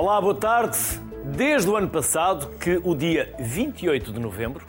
Olá, 0.00 0.20
boa 0.20 0.32
tarde. 0.32 0.78
Desde 1.24 1.68
o 1.68 1.74
ano 1.74 1.88
passado 1.88 2.50
que 2.60 2.80
o 2.84 2.94
dia 2.94 3.34
28 3.40 4.12
de 4.12 4.20
novembro 4.20 4.64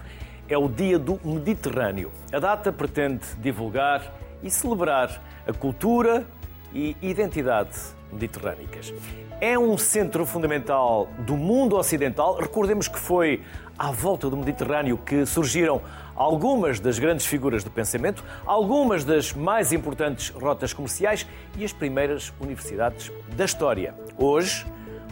é 0.50 0.58
o 0.58 0.68
Dia 0.68 0.98
do 0.98 1.20
Mediterrâneo. 1.24 2.12
A 2.34 2.40
data 2.40 2.74
pretende 2.74 3.24
divulgar 3.38 4.12
e 4.42 4.50
celebrar 4.50 5.22
a 5.48 5.54
cultura 5.54 6.26
e 6.74 6.98
identidade 7.00 7.78
mediterrânicas. 8.12 8.92
É 9.40 9.56
um 9.56 9.78
centro 9.78 10.26
fundamental 10.26 11.08
do 11.20 11.38
mundo 11.38 11.76
ocidental. 11.76 12.40
Recordemos 12.40 12.88
que 12.88 12.98
foi 12.98 13.44
à 13.78 13.92
volta 13.92 14.32
do 14.32 14.36
Mediterrâneo 14.36 14.98
que 14.98 15.28
surgiram 15.28 15.80
algumas 16.16 16.80
das 16.80 16.98
grandes 16.98 17.28
figuras 17.28 17.64
do 17.64 17.70
pensamento, 17.70 18.24
algumas 18.48 19.06
das 19.06 19.32
mais 19.32 19.72
importantes 19.72 20.30
rotas 20.30 20.74
comerciais 20.74 21.28
e 21.56 21.64
as 21.64 21.72
primeiras 21.72 22.34
universidades 22.42 23.12
da 23.38 23.46
história. 23.46 23.94
Hoje, 24.18 24.66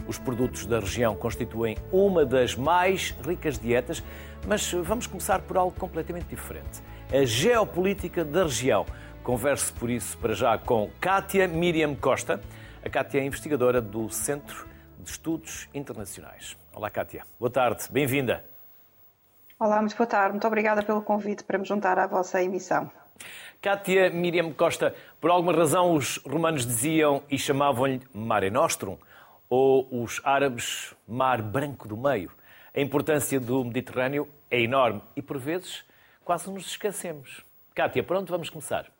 os 0.08 0.18
produtos 0.18 0.66
da 0.66 0.80
região 0.80 1.14
constituem 1.14 1.76
uma 1.92 2.24
das 2.24 2.56
mais 2.56 3.14
ricas 3.24 3.58
dietas, 3.58 4.02
mas 4.46 4.72
vamos 4.72 5.06
começar 5.06 5.42
por 5.42 5.56
algo 5.58 5.78
completamente 5.78 6.26
diferente: 6.26 6.82
a 7.12 7.24
geopolítica 7.24 8.24
da 8.24 8.44
região. 8.44 8.86
Converso 9.22 9.74
por 9.74 9.90
isso 9.90 10.16
para 10.16 10.32
já 10.32 10.56
com 10.56 10.90
Kátia 10.98 11.46
Miriam 11.46 11.94
Costa. 11.94 12.40
A 12.82 12.88
Kátia 12.88 13.20
é 13.20 13.24
investigadora 13.24 13.82
do 13.82 14.08
Centro 14.08 14.66
de 14.98 15.10
Estudos 15.10 15.68
Internacionais. 15.74 16.56
Olá, 16.74 16.88
Kátia. 16.88 17.24
Boa 17.38 17.50
tarde, 17.50 17.84
bem-vinda. 17.90 18.42
Olá, 19.60 19.80
muito 19.80 19.96
boa 19.96 20.06
tarde. 20.06 20.32
Muito 20.32 20.46
obrigada 20.46 20.82
pelo 20.82 21.02
convite 21.02 21.44
para 21.44 21.58
me 21.58 21.64
juntar 21.66 21.98
à 21.98 22.06
vossa 22.06 22.42
emissão. 22.42 22.90
Kátia 23.60 24.08
Miriam 24.08 24.52
Costa, 24.52 24.94
por 25.20 25.30
alguma 25.30 25.52
razão 25.52 25.92
os 25.92 26.18
romanos 26.18 26.64
diziam 26.64 27.22
e 27.28 27.36
chamavam-lhe 27.36 28.00
Mare 28.14 28.50
Nostrum, 28.50 28.96
ou 29.48 29.88
os 29.90 30.20
árabes 30.24 30.94
Mar 31.06 31.40
Branco 31.42 31.88
do 31.88 31.96
Meio. 31.96 32.30
A 32.74 32.80
importância 32.80 33.40
do 33.40 33.64
Mediterrâneo 33.64 34.28
é 34.50 34.60
enorme 34.60 35.02
e, 35.16 35.22
por 35.22 35.38
vezes, 35.38 35.84
quase 36.24 36.50
nos 36.50 36.66
esquecemos. 36.66 37.44
Kátia, 37.74 38.02
por 38.02 38.16
onde 38.16 38.30
vamos 38.30 38.50
começar? 38.50 38.90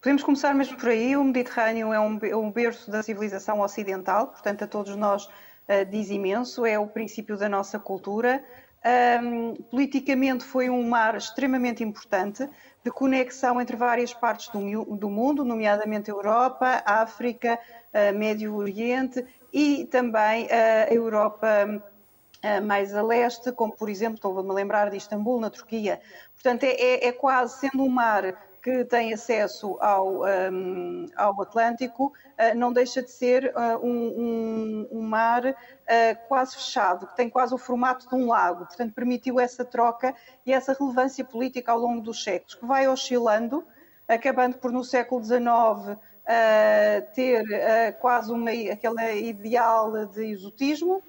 Podemos 0.00 0.22
começar 0.22 0.54
mesmo 0.54 0.76
por 0.76 0.88
aí. 0.88 1.16
O 1.16 1.24
Mediterrâneo 1.24 1.92
é 1.92 2.00
um, 2.00 2.18
é 2.22 2.50
berço 2.50 2.90
da 2.90 3.02
civilização 3.02 3.60
ocidental, 3.60 4.28
portanto, 4.28 4.64
a 4.64 4.66
todos 4.66 4.96
nós 4.96 5.26
uh, 5.26 5.84
diz 5.90 6.10
imenso, 6.10 6.66
é 6.66 6.78
o 6.78 6.86
princípio 6.86 7.36
da 7.36 7.48
nossa 7.48 7.78
cultura. 7.78 8.44
Um, 8.84 9.54
politicamente 9.70 10.42
foi 10.42 10.68
um 10.68 10.88
mar 10.88 11.14
extremamente 11.14 11.84
importante, 11.84 12.48
de 12.84 12.90
conexão 12.90 13.60
entre 13.60 13.76
várias 13.76 14.12
partes 14.12 14.48
do, 14.48 14.84
do 14.96 15.08
mundo, 15.08 15.44
nomeadamente 15.44 16.10
Europa, 16.10 16.82
África, 16.84 17.58
uh, 17.92 18.18
Médio 18.18 18.54
Oriente 18.56 19.24
e 19.52 19.86
também 19.86 20.48
a 20.50 20.92
Europa 20.92 21.46
uh, 21.68 22.66
mais 22.66 22.94
a 22.94 23.02
leste, 23.02 23.52
como 23.52 23.72
por 23.72 23.88
exemplo, 23.88 24.16
estou-me 24.16 24.50
a 24.50 24.52
lembrar 24.52 24.90
de 24.90 24.96
Istambul, 24.96 25.40
na 25.40 25.50
Turquia. 25.50 26.00
Portanto, 26.34 26.64
é, 26.64 26.72
é, 26.72 27.08
é 27.08 27.12
quase 27.12 27.60
sendo 27.60 27.84
um 27.84 27.88
mar 27.88 28.34
que 28.62 28.84
tem 28.84 29.12
acesso 29.12 29.76
ao, 29.80 30.22
um, 30.22 31.06
ao 31.16 31.42
Atlântico, 31.42 32.06
uh, 32.06 32.56
não 32.56 32.72
deixa 32.72 33.02
de 33.02 33.10
ser 33.10 33.52
uh, 33.56 33.84
um, 33.84 34.86
um, 34.92 35.02
mar 35.02 35.44
uh, 35.44 35.54
quase 36.28 36.54
fechado, 36.54 37.08
que 37.08 37.16
tem 37.16 37.28
quase 37.28 37.52
o 37.52 37.58
formato 37.58 38.08
de 38.08 38.14
um 38.14 38.28
lago. 38.28 38.64
Portanto, 38.66 38.94
permitiu 38.94 39.40
essa 39.40 39.64
troca 39.64 40.14
e 40.46 40.52
essa 40.52 40.76
relevância 40.78 41.24
política 41.24 41.72
ao 41.72 41.78
longo 41.78 42.00
dos 42.00 42.22
séculos, 42.22 42.54
que 42.54 42.64
vai 42.64 42.86
oscilando, 42.86 43.64
acabando 44.06 44.56
por 44.58 44.70
no 44.70 44.84
século 44.84 45.22
XIX 45.24 45.98
ter 47.14 47.44
quase 48.00 48.30
uma, 48.30 48.50
aquele 48.50 49.28
ideal 49.28 50.06
de 50.06 50.24
exotismo. 50.26 51.02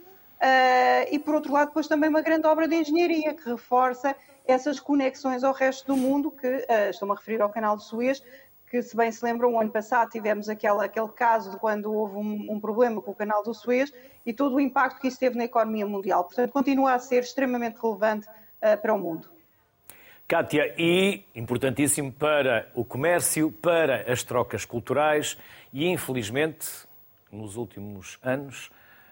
e 1.12 1.20
por 1.20 1.36
outro 1.36 1.54
lado, 1.54 1.68
depois 1.68 1.88
também 1.88 2.10
uma 2.10 2.22
grande 2.22 2.48
obra 2.48 2.68
de 2.68 2.76
engenharia 2.76 3.34
que 3.34 3.48
reforça 3.48 4.16
essas 4.46 4.80
conexões 4.80 5.44
ao 5.44 5.54
resto 5.54 5.88
do 5.88 5.98
mundo, 5.98 6.32
que 6.32 6.48
uh, 6.48 6.90
estou-me 6.90 7.14
a 7.14 7.18
referir 7.18 7.42
ao 7.42 7.50
canal 7.50 7.78
de 7.78 7.84
Suez, 7.84 8.24
que 8.70 8.82
se 8.82 8.98
bem 8.98 9.12
se 9.12 9.24
lembram, 9.24 9.54
o 9.54 9.60
ano 9.60 9.70
passado 9.70 10.10
tivemos 10.10 10.50
aquele, 10.50 10.84
aquele 10.84 11.10
caso 11.10 11.52
de 11.52 11.58
quando 11.58 11.94
houve 11.94 12.16
um, 12.18 12.54
um, 12.54 12.60
problema 12.60 13.02
com 13.02 13.12
o 13.12 13.16
canal 13.16 13.44
do 13.44 13.54
Suez 13.54 13.94
e 14.26 14.34
todo 14.34 14.56
o 14.56 14.60
impacto 14.60 15.00
que 15.00 15.08
isso 15.08 15.20
teve 15.20 15.38
na 15.38 15.44
economia 15.44 15.86
mundial. 15.86 16.24
Portanto, 16.24 16.52
continua 16.52 16.94
a 16.94 17.00
ser 17.00 17.20
extremamente 17.20 17.80
relevante 17.80 18.28
uh, 18.28 18.82
para 18.82 18.94
o 18.94 18.98
mundo. 18.98 19.30
Kátia, 20.28 20.74
e 20.76 21.24
importantíssimo 21.36 22.12
para 22.12 22.72
o 22.74 22.84
comércio, 22.84 23.52
para 23.52 24.12
as 24.12 24.24
trocas 24.24 24.66
culturais 24.66 25.38
e, 25.72 25.86
infelizmente, 25.88 26.68
nos 27.32 27.56
últimos 27.58 28.18
anos, 28.24 28.72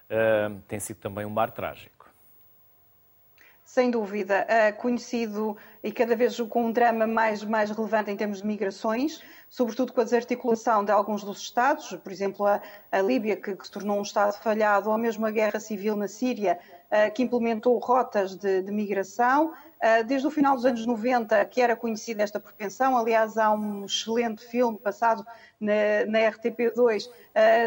uh, 0.09 0.59
tem 0.68 0.80
sido 0.80 0.98
também 0.98 1.24
um 1.24 1.30
mar 1.30 1.52
trágico 1.52 2.00
sem 3.71 3.89
dúvida, 3.89 4.45
conhecido 4.79 5.55
e 5.81 5.93
cada 5.93 6.13
vez 6.13 6.37
com 6.41 6.65
um 6.65 6.71
drama 6.73 7.07
mais, 7.07 7.41
mais 7.41 7.71
relevante 7.71 8.11
em 8.11 8.17
termos 8.17 8.41
de 8.41 8.45
migrações, 8.45 9.21
sobretudo 9.49 9.93
com 9.93 10.01
a 10.01 10.03
desarticulação 10.03 10.83
de 10.83 10.91
alguns 10.91 11.23
dos 11.23 11.39
Estados, 11.39 11.95
por 12.03 12.11
exemplo, 12.11 12.45
a, 12.45 12.61
a 12.91 13.01
Líbia, 13.01 13.37
que, 13.37 13.55
que, 13.55 13.65
se 13.65 13.71
tornou 13.71 13.97
um 13.97 14.01
Estado 14.01 14.33
falhado, 14.33 14.89
ou 14.89 14.97
mesmo 14.97 15.25
a 15.25 15.31
guerra 15.31 15.57
civil 15.57 15.95
na 15.95 16.09
Síria, 16.09 16.59
que 17.15 17.23
implementou 17.23 17.77
rotas 17.77 18.35
de, 18.35 18.61
de 18.61 18.71
migração. 18.73 19.53
Desde 20.05 20.27
o 20.27 20.29
final 20.29 20.53
dos 20.53 20.65
anos 20.65 20.85
90, 20.85 21.43
que 21.45 21.61
era 21.61 21.73
conhecida 21.73 22.21
esta 22.21 22.41
propensão, 22.41 22.97
aliás, 22.97 23.38
há 23.38 23.51
um 23.51 23.85
excelente 23.85 24.45
filme 24.45 24.77
passado 24.77 25.25
na, 25.57 26.05
na 26.07 26.19
RTP2 26.29 27.09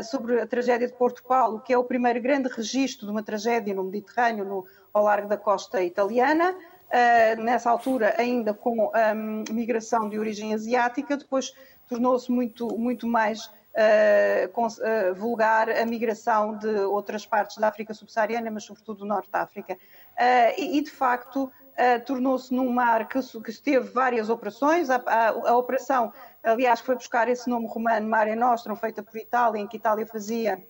sobre 0.04 0.38
a 0.38 0.46
tragédia 0.46 0.86
de 0.86 0.92
Porto 0.92 1.24
Paulo, 1.24 1.60
que 1.60 1.72
é 1.72 1.78
o 1.78 1.82
primeiro 1.82 2.20
grande 2.20 2.50
registro 2.50 3.06
de 3.06 3.10
uma 3.10 3.22
tragédia 3.22 3.74
no 3.74 3.84
Mediterrâneo, 3.84 4.44
no 4.44 4.66
ao 4.94 5.02
largo 5.02 5.28
da 5.28 5.36
costa 5.36 5.82
italiana, 5.82 6.56
Uh, 6.84 7.42
nessa 7.42 7.70
altura 7.70 8.14
ainda 8.18 8.54
com 8.54 8.86
um, 8.86 9.44
migração 9.52 10.08
de 10.08 10.16
origem 10.16 10.54
asiática, 10.54 11.16
depois 11.16 11.52
tornou-se 11.88 12.30
muito, 12.30 12.68
muito 12.78 13.04
mais 13.04 13.46
uh, 13.46 14.48
com, 14.52 14.64
uh, 14.64 15.14
vulgar 15.16 15.68
a 15.68 15.84
migração 15.84 16.56
de 16.56 16.68
outras 16.68 17.26
partes 17.26 17.56
da 17.56 17.66
África 17.66 17.92
subsaariana, 17.94 18.48
mas 18.48 18.62
sobretudo 18.62 18.98
do 18.98 19.06
Norte 19.06 19.28
da 19.28 19.40
África. 19.40 19.76
E, 20.56 20.78
e, 20.78 20.82
de 20.82 20.90
facto, 20.92 21.50
tornou-se 22.06 22.54
num 22.54 22.70
mar 22.70 23.08
que, 23.08 23.20
que, 23.20 23.52
teve 23.60 23.88
várias 23.88 24.30
operações. 24.30 24.88
A, 24.88 25.02
a, 25.04 25.28
a, 25.30 25.56
operação, 25.56 26.12
aliás, 26.44 26.78
foi 26.78 26.94
buscar 26.94 27.28
esse 27.28 27.50
nome 27.50 27.66
romano, 27.66 28.08
Mare 28.08 28.36
Nostrum, 28.36 28.76
feita 28.76 29.02
por 29.02 29.16
Itália, 29.16 29.60
em 29.60 29.66
que 29.66 29.78
Itália 29.78 30.06
fazia 30.06 30.62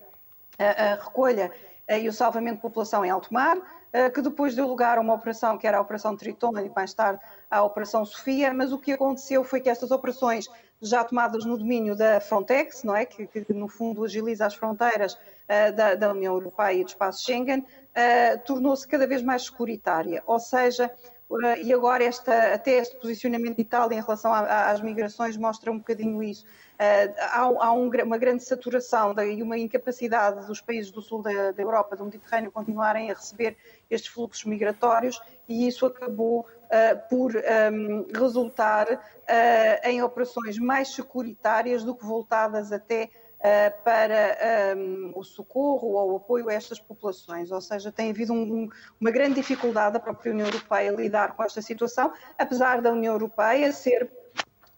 a, 0.58 0.92
a 0.92 0.94
recolha 0.94 1.52
e 1.86 2.08
o 2.08 2.12
salvamento 2.14 2.56
de 2.56 2.62
população 2.62 3.04
em 3.04 3.10
alto 3.10 3.34
mar. 3.34 3.58
Eh, 3.94 4.10
que 4.10 4.20
depois 4.20 4.56
deu 4.56 4.66
lugar 4.66 4.98
a 4.98 5.00
uma 5.00 5.14
operação 5.14 5.56
que 5.56 5.68
era 5.68 5.78
a 5.78 5.80
Operação 5.80 6.16
Triton 6.16 6.58
e 6.58 6.68
mais 6.68 6.92
tarde 6.92 7.20
a 7.48 7.62
Operação 7.62 8.04
Sofia, 8.04 8.52
mas 8.52 8.72
o 8.72 8.78
que 8.78 8.90
aconteceu 8.90 9.44
foi 9.44 9.60
que 9.60 9.70
estas 9.70 9.92
operações, 9.92 10.48
já 10.82 11.04
tomadas 11.04 11.44
no 11.44 11.56
domínio 11.56 11.94
da 11.94 12.20
Frontex, 12.20 12.82
não 12.82 12.96
é? 12.96 13.06
que, 13.06 13.24
que 13.28 13.52
no 13.52 13.68
fundo 13.68 14.02
agiliza 14.02 14.46
as 14.46 14.54
fronteiras 14.54 15.14
uh, 15.14 15.72
da, 15.76 15.94
da, 15.94 16.10
União 16.10 16.34
Europeia 16.34 16.80
e 16.80 16.82
do 16.82 16.88
espaço 16.88 17.22
Schengen, 17.22 17.60
uh, 17.60 18.38
tornou-se 18.44 18.86
cada 18.88 19.06
vez 19.06 19.22
mais 19.22 19.44
securitária, 19.44 20.24
ou 20.26 20.40
seja, 20.40 20.90
e 21.62 21.72
agora 21.72 22.04
esta, 22.04 22.54
até 22.54 22.72
este 22.72 22.96
posicionamento 22.96 23.56
de 23.56 23.62
Itália 23.62 23.96
em 23.96 24.00
relação 24.00 24.32
a, 24.32 24.70
às 24.70 24.80
migrações 24.80 25.36
mostra 25.36 25.70
um 25.70 25.78
bocadinho 25.78 26.22
isso. 26.22 26.44
Há, 26.78 27.40
há 27.42 27.72
um, 27.72 27.88
uma 27.88 28.18
grande 28.18 28.42
saturação 28.44 29.14
e 29.22 29.42
uma 29.42 29.56
incapacidade 29.56 30.46
dos 30.46 30.60
países 30.60 30.90
do 30.90 31.00
sul 31.00 31.22
da, 31.22 31.52
da, 31.52 31.62
Europa, 31.62 31.96
do 31.96 32.04
Mediterrâneo, 32.04 32.50
continuarem 32.50 33.10
a 33.10 33.14
receber 33.14 33.56
estes 33.90 34.12
fluxos 34.12 34.44
migratórios 34.44 35.20
e 35.48 35.66
isso 35.66 35.86
acabou 35.86 36.40
uh, 36.40 37.08
por 37.08 37.32
um, 37.36 38.06
resultar 38.12 38.86
uh, 38.92 39.88
em 39.88 40.02
operações 40.02 40.58
mais 40.58 40.88
securitárias 40.94 41.84
do 41.84 41.94
que 41.94 42.04
voltadas 42.04 42.72
até 42.72 43.10
para 43.84 44.74
um, 44.76 45.08
ehm, 45.08 45.12
o 45.14 45.22
socorro 45.22 45.88
ou 45.88 46.12
o 46.12 46.16
apoio 46.16 46.48
a 46.48 46.54
estas 46.54 46.80
populações. 46.80 47.50
Ou 47.50 47.60
seja, 47.60 47.92
tem 47.92 48.10
havido 48.10 48.32
um, 48.32 48.42
um, 48.42 48.68
uma 48.98 49.10
grande 49.10 49.34
dificuldade 49.34 49.94
da 49.94 50.00
própria 50.00 50.32
União 50.32 50.46
Europeia 50.46 50.90
lidar 50.90 51.36
com 51.36 51.42
esta 51.42 51.60
situação, 51.60 52.12
apesar 52.38 52.80
da 52.80 52.90
União 52.90 53.12
Europeia 53.12 53.70
ser 53.72 54.10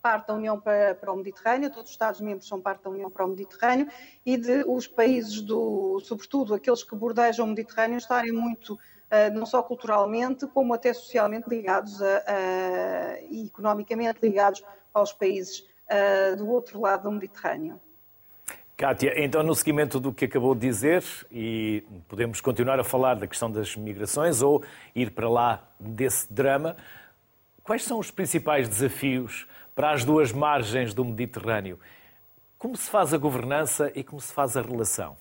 parte 0.03 0.29
da 0.29 0.35
União 0.35 0.61
para, 0.61 0.95
para, 0.95 1.13
o 1.13 1.17
Mediterrâneo, 1.17 1.69
todos 1.69 1.91
os 1.91 1.95
Estados-membros 1.95 2.47
são 2.47 2.61
parte 2.61 2.85
da 2.85 2.91
União 2.91 3.11
para 3.11 3.25
o 3.25 3.29
Mediterrâneo 3.29 3.89
e 4.25 4.37
de 4.37 4.65
os 4.65 4.87
países, 4.87 5.41
do, 5.41 6.01
sobretudo 6.01 6.55
aqueles 6.55 6.85
que 6.85 6.95
bordejam 6.95 7.45
o 7.45 7.49
Mediterrâneo, 7.49 7.99
estarem 7.99 8.31
muito, 8.31 8.75
uh, 8.75 9.35
não 9.35 9.45
só 9.45 9.61
culturalmente, 9.65 10.47
como 10.47 10.73
até 10.73 10.93
socialmente 10.93 11.49
ligados 11.49 12.01
a, 12.01 12.19
a, 12.19 13.21
e 13.23 13.47
economicamente 13.47 14.21
ligados 14.23 14.63
aos 14.95 15.13
países 15.13 15.67
uh, 15.91 16.37
do 16.37 16.49
outro 16.49 16.81
lado 16.81 17.03
do 17.03 17.11
Mediterrâneo. 17.11 17.81
Kátia, 18.77 19.15
então 19.17 19.43
no 19.43 19.55
seguimento 19.55 19.99
do 19.99 20.13
que 20.13 20.27
acabou 20.27 20.55
de 20.55 20.61
dizer, 20.61 21.03
e 21.33 21.83
podemos 22.07 22.43
continuar 22.43 22.79
a 22.79 22.85
falar 22.85 23.15
da 23.15 23.27
questão 23.27 23.51
das 23.51 23.75
migrações 23.75 24.43
ou 24.43 24.63
ir 24.95 25.13
para 25.13 25.31
lá 25.31 25.67
desse 25.81 26.31
drama, 26.31 26.77
quais 27.65 27.83
são 27.83 27.99
os 27.99 28.11
principais 28.11 28.69
desafios 28.69 29.47
para 29.75 29.93
as 29.93 30.05
duas 30.05 30.31
margens 30.31 30.93
do 30.93 31.07
Mediterrâneo. 31.07 31.81
Como 32.59 32.77
se 32.77 32.91
faz 32.91 33.15
a 33.15 33.17
governança 33.17 33.91
e 33.95 34.05
como 34.05 34.21
se 34.21 34.31
faz 34.31 34.59
a 34.59 34.61
relação? 34.61 35.17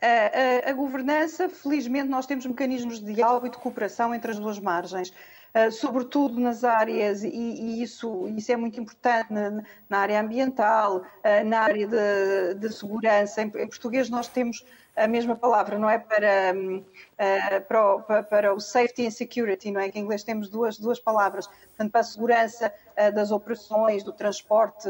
A, 0.00 0.06
a, 0.06 0.70
a, 0.70 0.72
governança, 0.74 1.48
felizmente, 1.48 2.08
nós 2.08 2.24
temos 2.24 2.46
mecanismos 2.46 3.00
de 3.00 3.12
diálogo 3.12 3.48
e 3.48 3.50
de 3.50 3.58
cooperação 3.58 4.14
entre 4.14 4.30
as 4.30 4.38
duas 4.38 4.60
margens. 4.60 5.12
Uh, 5.54 5.72
sobretudo 5.72 6.38
nas 6.38 6.62
áreas, 6.62 7.24
e, 7.24 7.28
e, 7.28 7.82
isso, 7.82 8.28
isso 8.28 8.52
é 8.52 8.56
muito 8.56 8.78
importante 8.78 9.32
na, 9.32 9.62
na 9.88 9.98
área 9.98 10.20
ambiental, 10.20 10.98
uh, 10.98 11.44
na 11.46 11.60
área 11.60 11.86
de, 11.86 12.54
de 12.54 12.72
segurança. 12.72 13.40
Em, 13.40 13.46
em, 13.46 13.66
português 13.66 14.10
nós 14.10 14.28
temos 14.28 14.64
a 14.94 15.06
mesma 15.06 15.34
palavra, 15.34 15.78
não 15.78 15.88
é? 15.88 15.98
Para, 15.98 16.52
uh, 16.54 17.60
para, 17.66 17.94
o, 17.94 18.02
para, 18.24 18.54
o, 18.54 18.60
safety 18.60 19.06
and 19.06 19.10
security, 19.10 19.70
não 19.70 19.80
é? 19.80 19.88
Que 19.88 19.98
em 19.98 20.02
inglês 20.02 20.22
temos 20.22 20.50
duas, 20.50 20.78
duas 20.78 21.00
palavras. 21.00 21.46
Portanto, 21.46 21.92
para 21.92 22.00
a 22.02 22.04
segurança 22.04 22.72
das 23.14 23.30
operações, 23.30 24.02
do 24.02 24.12
transporte 24.12 24.88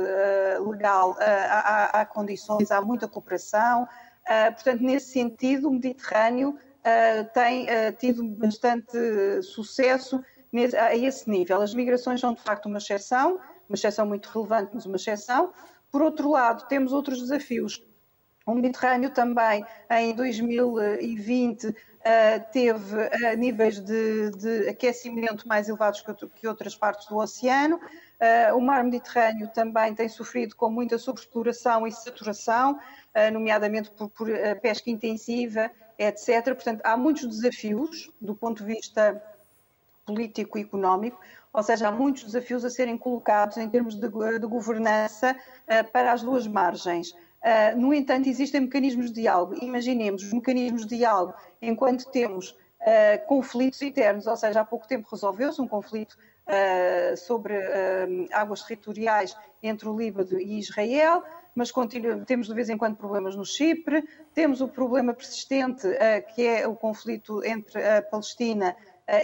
legal, 0.67 1.15
há, 1.21 2.01
há 2.01 2.07
condições, 2.07 2.71
há 2.71 2.81
muita 2.81 3.07
cooperação. 3.07 3.87
Portanto, 4.55 4.83
nesse 4.83 5.13
sentido, 5.13 5.69
o 5.69 5.73
Mediterrâneo 5.73 6.59
uh, 6.79 7.29
tem 7.33 7.65
uh, 7.65 7.93
tido 7.99 8.25
bastante 8.25 9.43
sucesso 9.43 10.23
a 10.77 10.97
esse 10.97 11.29
nível. 11.29 11.61
As 11.61 11.75
migrações 11.75 12.21
são, 12.21 12.35
de 12.35 12.43
facto, 12.43 12.67
uma 12.67 12.79
exceção, 12.79 13.39
uma 13.69 13.75
exceção 13.75 14.07
muito 14.07 14.27
relevante, 14.27 14.71
mas 14.75 14.87
uma 14.87 14.97
exceção. 14.97 15.53
Por 15.91 16.03
outro 16.03 16.31
lado, 16.31 16.67
temos 16.69 16.93
outros 16.93 17.21
desafios. 17.21 17.83
O 18.47 18.55
Mediterrâneo 18.55 19.11
também, 19.11 19.65
em 19.91 20.15
2020, 20.15 21.75
teve 22.51 23.37
níveis 23.37 23.79
de, 23.79 24.31
de, 24.31 24.69
aquecimento 24.71 25.47
mais 25.47 25.69
elevados 25.69 26.03
que, 26.35 26.49
outras 26.49 26.75
partes 26.75 27.07
do 27.09 27.19
oceano. 27.19 27.79
o 28.57 28.61
mar 28.61 28.83
Mediterrâneo 28.85 29.49
também 29.49 29.95
tem 29.95 30.09
sofrido 30.09 30.57
com 30.57 30.71
muita 30.71 30.97
sobreexploração 30.97 31.87
e 31.87 31.93
saturação. 31.93 32.79
Eh, 33.19 33.33
nomeadamente 33.33 33.91
por, 33.91 34.09
por 34.11 34.31
eh, 34.31 34.55
pesca 34.55 34.89
intensiva, 34.91 35.71
etc. 35.99 36.45
Portanto, 36.55 36.83
há 36.85 36.97
muitos 36.97 37.27
desafios 37.27 38.11
do 38.21 38.33
ponto 38.33 38.65
de 38.65 38.75
vista 38.75 39.21
político 40.09 40.57
e 40.57 40.63
económico, 40.63 41.21
ou 41.53 41.63
seja, 41.63 41.89
há 41.89 41.93
muitos 41.93 42.25
desafios 42.25 42.65
a 42.65 42.71
serem 42.71 42.97
colocados 42.97 43.59
em 43.59 43.69
termos 43.69 43.95
de, 43.95 44.09
de 44.09 44.47
governança 44.47 45.37
uh, 45.37 45.93
para 45.93 46.13
as 46.13 46.23
duas 46.23 46.47
margens. 46.47 47.11
Uh, 47.11 47.77
no 47.77 47.93
entanto, 47.93 48.29
existem 48.29 48.63
mecanismos 48.63 49.07
de 49.07 49.21
diálogo. 49.21 49.55
Imaginemos 49.63 50.23
os 50.23 50.33
mecanismos 50.33 50.87
de 50.87 50.97
diálogo 50.97 51.35
enquanto 51.61 52.11
temos 52.11 52.51
uh, 52.51 53.27
conflitos 53.27 53.83
internos, 53.83 54.27
ou 54.27 54.37
seja, 54.37 54.61
há 54.61 54.65
pouco 54.65 54.89
tempo 54.89 55.09
resolveu-se 55.11 55.61
um 55.61 55.69
conflito 55.69 56.17
sobre 57.19 57.55
águas 58.33 58.63
territoriais 58.63 59.37
entre 59.63 59.87
o 59.87 59.95
Líbano 59.95 60.41
e 60.41 60.59
Israel 60.59 61.23
mas 61.55 61.71
temos 62.25 62.47
de 62.47 62.55
vez 62.55 62.71
em 62.71 62.79
quando 62.79 62.97
problemas 62.97 63.37
no 63.37 63.45
Chipre, 63.45 64.03
temos 64.33 64.63
o 64.63 64.69
problema 64.69 65.13
persistente, 65.13 65.87
que 66.35 66.47
é 66.47 66.67
o 66.67 66.75
conflito 66.75 67.45
entre 67.45 67.85
a 67.85 68.01
Palestina 68.01 68.75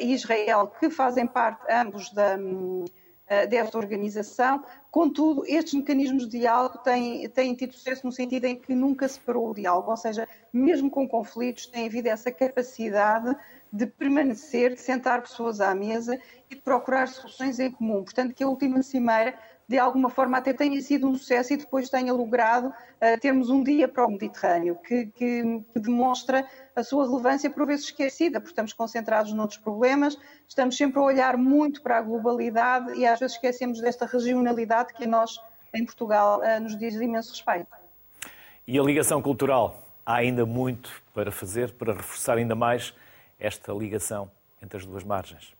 e 0.00 0.14
Israel, 0.14 0.68
que 0.80 0.88
fazem 0.88 1.26
parte 1.26 1.60
ambos 1.70 2.10
da, 2.10 2.36
uh, 2.36 3.48
desta 3.48 3.76
organização. 3.78 4.64
Contudo, 4.90 5.44
estes 5.46 5.74
mecanismos 5.74 6.28
de 6.28 6.38
diálogo 6.38 6.78
têm, 6.78 7.28
têm 7.28 7.54
tido 7.54 7.74
sucesso 7.74 8.06
no 8.06 8.12
sentido 8.12 8.44
em 8.44 8.56
que 8.56 8.74
nunca 8.74 9.08
se 9.08 9.20
parou 9.20 9.50
o 9.50 9.54
diálogo, 9.54 9.90
ou 9.90 9.96
seja, 9.96 10.28
mesmo 10.52 10.90
com 10.90 11.08
conflitos, 11.08 11.66
tem 11.66 11.86
havido 11.86 12.08
essa 12.08 12.30
capacidade 12.30 13.36
de 13.72 13.86
permanecer, 13.86 14.74
de 14.74 14.80
sentar 14.80 15.20
pessoas 15.20 15.60
à 15.60 15.74
mesa 15.74 16.18
e 16.48 16.54
de 16.54 16.60
procurar 16.60 17.08
soluções 17.08 17.58
em 17.58 17.70
comum. 17.70 18.04
Portanto, 18.04 18.32
que 18.32 18.44
a 18.44 18.48
última 18.48 18.82
cimeira 18.82 19.36
de 19.68 19.78
alguma 19.78 20.10
forma 20.10 20.38
até 20.38 20.52
tenha 20.52 20.80
sido 20.80 21.08
um 21.08 21.14
sucesso 21.14 21.54
e 21.54 21.56
depois 21.56 21.88
tenha 21.88 22.12
logrado 22.12 22.68
uh, 22.68 23.20
termos 23.20 23.48
um 23.48 23.62
dia 23.62 23.88
para 23.88 24.06
o 24.06 24.10
Mediterrâneo, 24.10 24.76
que, 24.76 25.06
que, 25.06 25.62
que, 25.72 25.80
demonstra 25.80 26.46
a 26.76 26.82
sua 26.82 27.06
relevância 27.06 27.48
por 27.50 27.66
vezes 27.66 27.86
esquecida, 27.86 28.40
porque 28.40 28.52
estamos 28.52 28.72
concentrados 28.72 29.32
noutros 29.32 29.58
problemas, 29.58 30.18
estamos 30.46 30.76
sempre 30.76 30.98
a 30.98 31.02
olhar 31.02 31.36
muito 31.36 31.82
para 31.82 31.98
a 31.98 32.02
globalidade 32.02 32.98
e 32.98 33.06
às 33.06 33.18
vezes 33.18 33.36
esquecemos 33.36 33.80
desta 33.80 34.06
regionalidade 34.06 34.92
que 34.92 35.04
a 35.04 35.06
nós, 35.06 35.40
em 35.74 35.84
Portugal, 35.84 36.40
uh, 36.40 36.60
nos 36.60 36.78
diz 36.78 36.94
de 36.94 37.04
imenso 37.04 37.30
respeito. 37.30 37.68
E 38.66 38.78
a 38.78 38.82
ligação 38.82 39.20
cultural? 39.20 39.82
Há 40.06 40.16
ainda 40.16 40.44
muito 40.44 41.02
para 41.14 41.32
fazer 41.32 41.72
para 41.72 41.94
reforçar 41.94 42.36
ainda 42.36 42.54
mais 42.54 42.94
esta 43.38 43.72
ligação 43.72 44.30
entre 44.62 44.76
as 44.76 44.84
duas 44.84 45.02
margens 45.02 45.54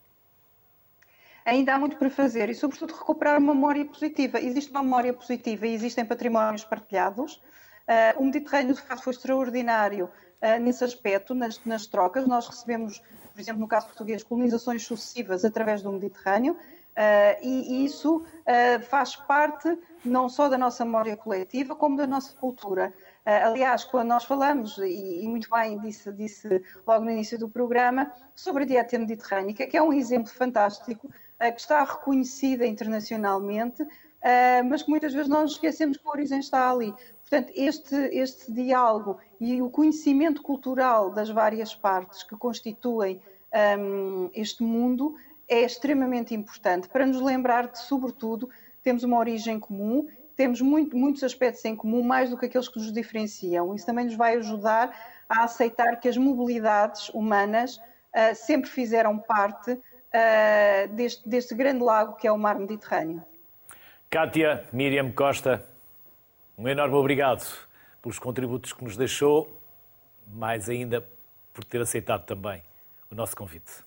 ainda 1.44 1.75
há 1.75 1.79
muito 1.79 1.96
para 1.96 2.08
fazer 2.08 2.49
e, 2.49 2.55
sobretudo, 2.55 2.94
recuperar 2.94 3.38
uma 3.38 3.55
memória 3.55 3.85
positiva. 3.85 4.41
Existe 4.41 4.70
uma 4.70 4.82
memória 4.82 5.12
positiva 5.12 5.67
e 5.67 5.75
existem 5.75 6.05
patrimónios 6.05 6.64
partilhados. 6.64 7.35
Uh, 7.87 8.23
o 8.23 8.25
Mediterrâneo, 8.25 8.75
de 8.75 8.81
facto, 8.81 9.02
foi 9.02 9.12
extraordinário 9.12 10.06
uh, 10.06 10.61
nesse 10.61 10.82
aspecto, 10.82 11.35
nas, 11.35 11.62
nas, 11.67 11.87
trocas. 11.87 12.26
Nós 12.26 12.49
recebemos, 12.49 13.02
por 13.32 13.41
exemplo, 13.41 13.61
no 13.61 13.69
caso 13.69 13.87
português, 13.87 14.23
colonizações 14.23 14.87
sucessivas 14.87 15.44
através 15.44 15.82
do 15.82 15.93
Mediterrâneo. 15.93 16.55
Uh, 16.55 17.37
e, 17.43 17.75
e 17.75 17.85
isso 17.85 18.25
faz 18.88 19.17
parte 19.17 19.76
não 20.05 20.29
só 20.29 20.49
da 20.49 20.56
nossa 20.56 20.85
memória 20.85 21.17
coletiva, 21.17 21.75
como 21.75 21.96
da 21.96 22.06
nossa 22.06 22.32
cultura. 22.37 22.94
aliás, 23.25 23.82
quando 23.82 24.08
nós 24.08 24.23
falamos, 24.23 24.79
e, 24.79 25.25
e 25.25 25.29
muito 25.29 25.50
bem 25.50 25.76
disse, 25.81 26.12
disse, 26.12 26.62
logo 26.87 27.05
no 27.05 27.11
início 27.11 27.37
do 27.37 27.49
programa, 27.49 28.12
sobre 28.32 28.62
a 28.62 28.67
dieta 28.67 28.96
mediterrânica, 28.96 29.67
que 29.67 29.76
é 29.76 29.82
um 29.82 29.93
exemplo 29.93 30.31
fantástico 30.31 31.11
que 31.38 31.60
está 31.60 31.84
reconhecida 31.84 32.66
internacionalmente, 32.66 33.86
eh, 34.22 34.62
mas 34.62 34.82
que 34.82 34.90
muitas 34.90 35.12
vezes 35.12 35.28
nós 35.28 35.52
esquecemos 35.52 35.96
que 35.96 36.08
a 36.08 36.10
origem 36.10 36.38
está 36.38 36.70
ali. 36.70 36.94
Portanto, 37.20 37.52
este, 37.54 37.94
este 37.94 38.52
diálogo 38.52 39.19
e 39.40 39.60
o 39.60 39.69
conhecimento 39.69 40.42
cultural 40.42 41.10
das 41.10 41.28
várias 41.28 41.75
partes 41.75 42.22
que 42.22 42.36
constituem 42.36 43.20
um, 43.52 44.26
ehm, 44.26 44.31
este 44.34 44.62
mundo 44.62 45.14
é 45.48 45.62
extremamente 45.62 46.34
importante 46.34 46.88
para 46.88 47.06
nos 47.06 47.20
lembrar 47.20 47.69
de, 47.69 47.78
sobretudo, 47.78 48.48
temos 48.82 49.02
uma 49.02 49.19
origem 49.19 49.58
comum, 49.58 50.06
temos 50.36 50.60
muito, 50.60 50.96
muitos 50.96 51.22
aspectos 51.22 51.64
em 51.64 51.76
comum, 51.76 52.02
mais 52.02 52.31
do 52.31 52.38
que 52.38 52.46
aqueles 52.46 52.69
que 52.69 52.78
nos 52.78 52.92
diferenciam. 52.92 53.75
Isso 53.75 53.86
também 53.86 54.04
nos 54.06 54.16
vai 54.16 54.36
ajudar 54.36 54.94
a 55.28 55.44
aceitar 55.44 55.96
que 56.00 56.08
as 56.08 56.16
mobilidades 56.16 57.08
humanas 57.10 57.76
uh, 57.76 58.34
sempre 58.34 58.69
fizeram 58.69 59.19
parte 59.19 59.79
uh, 60.15 60.89
deste, 60.94 61.29
deste 61.29 61.55
grande 61.55 61.83
lago 61.83 62.15
que 62.17 62.27
é 62.27 62.33
o 62.33 62.39
mar 62.39 62.59
Mediterrâneo. 62.59 63.23
Kátia 64.09 64.65
Miriam 64.73 65.11
Costa, 65.11 65.65
um 66.56 66.69
enorme 66.69 66.94
obrigado 66.94 67.44
pelos 68.01 68.19
contributos 68.19 68.73
que 68.73 68.85
nos 68.85 68.97
deixou, 68.97 69.61
mais 70.33 70.69
ainda 70.69 71.05
por 71.53 71.65
ter 71.65 71.81
aceitado 71.81 72.25
também 72.25 72.63
o 73.11 73.15
nosso 73.15 73.37
convite. 73.37 73.85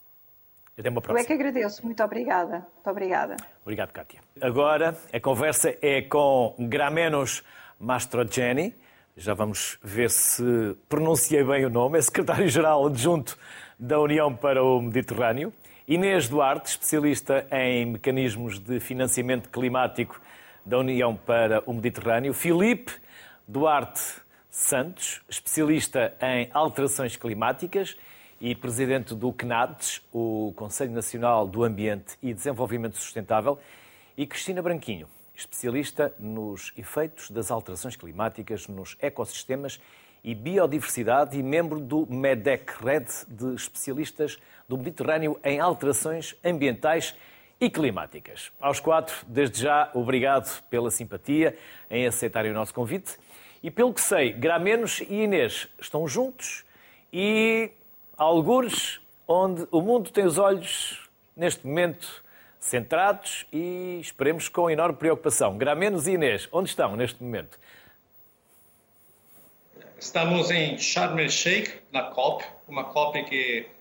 Até 0.77 0.89
uma 0.89 1.01
próxima. 1.01 1.19
Eu 1.19 1.23
é 1.23 1.27
que 1.27 1.33
agradeço. 1.33 1.83
Muito 1.83 2.03
obrigada. 2.03 2.67
Muito 2.75 2.89
obrigada. 2.89 3.35
Obrigado, 3.63 3.91
Kátia. 3.91 4.21
Agora, 4.39 4.95
a 5.11 5.19
conversa 5.19 5.75
é 5.81 6.03
com 6.03 6.55
Gramenos 6.59 7.43
Mastrogeni. 7.79 8.75
Já 9.15 9.33
vamos 9.33 9.79
ver 9.81 10.11
se 10.11 10.77
pronunciei 10.87 11.43
bem 11.43 11.65
o 11.65 11.69
nome. 11.69 11.97
É 11.97 12.01
secretário-geral 12.01 12.85
adjunto 12.85 13.37
da 13.79 13.99
União 13.99 14.35
para 14.35 14.63
o 14.63 14.79
Mediterrâneo. 14.79 15.51
Inês 15.87 16.27
Duarte, 16.27 16.71
especialista 16.71 17.47
em 17.49 17.85
mecanismos 17.85 18.59
de 18.59 18.77
financiamento 18.77 19.47
climático 19.49 20.19
da 20.65 20.79
União 20.79 21.15
para 21.15 21.63
o 21.65 21.71
Mediterrâneo. 21.71 22.33
Filipe 22.33 22.91
Duarte 23.47 24.01
Santos, 24.49 25.21
especialista 25.29 26.13
em 26.21 26.49
alterações 26.53 27.15
climáticas 27.15 27.95
e 28.41 28.53
presidente 28.53 29.15
do 29.15 29.31
CNADES, 29.31 30.01
o 30.11 30.51
Conselho 30.57 30.91
Nacional 30.91 31.47
do 31.47 31.63
Ambiente 31.63 32.17
e 32.21 32.33
Desenvolvimento 32.33 32.97
Sustentável. 32.97 33.57
E 34.17 34.27
Cristina 34.27 34.61
Branquinho, 34.61 35.07
especialista 35.33 36.13
nos 36.19 36.73
efeitos 36.77 37.31
das 37.31 37.49
alterações 37.49 37.95
climáticas 37.95 38.67
nos 38.67 38.97
ecossistemas 38.99 39.79
e 40.21 40.35
biodiversidade 40.35 41.39
e 41.39 41.43
membro 41.43 41.79
do 41.79 42.05
MEDEC, 42.07 42.83
rede 42.83 43.13
de 43.29 43.55
especialistas 43.55 44.37
do 44.67 44.77
Mediterrâneo 44.77 45.39
em 45.45 45.59
alterações 45.61 46.35
ambientais 46.43 47.15
e 47.59 47.69
climáticas. 47.69 48.51
Aos 48.59 48.81
quatro, 48.81 49.15
desde 49.25 49.61
já, 49.61 49.89
obrigado 49.93 50.61
pela 50.63 50.91
simpatia 50.91 51.57
em 51.89 52.05
aceitarem 52.05 52.51
o 52.51 52.53
nosso 52.53 52.73
convite. 52.73 53.17
E 53.63 53.71
pelo 53.71 53.93
que 53.93 54.01
sei, 54.01 54.33
Gramenos 54.33 54.99
e 55.01 55.23
Inês 55.23 55.69
estão 55.79 56.05
juntos 56.05 56.65
e 57.13 57.71
algures 58.17 58.99
onde 59.25 59.65
o 59.71 59.81
mundo 59.81 60.11
tem 60.11 60.25
os 60.25 60.37
olhos, 60.37 61.09
neste 61.35 61.65
momento, 61.65 62.23
centrados 62.59 63.45
e 63.51 63.99
esperemos 64.01 64.49
com 64.49 64.69
enorme 64.69 64.97
preocupação. 64.97 65.57
Gramenos 65.57 66.07
e 66.07 66.11
Inês, 66.11 66.49
onde 66.51 66.69
estão 66.69 66.95
neste 66.97 67.23
momento? 67.23 67.57
Estamos 69.97 70.51
em 70.51 70.77
Sharm 70.77 71.17
el-Sheikh, 71.17 71.79
na 71.91 72.03
COP, 72.03 72.43
uma 72.67 72.83
COP 72.83 73.23
que 73.23 73.76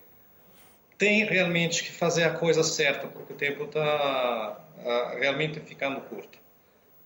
tem 0.97 1.23
realmente 1.25 1.83
que 1.83 1.91
fazer 1.91 2.23
a 2.23 2.31
coisa 2.31 2.63
certa, 2.63 3.07
porque 3.07 3.33
o 3.33 3.35
tempo 3.35 3.65
está 3.65 4.67
realmente 5.19 5.59
ficando 5.59 6.01
curto. 6.01 6.39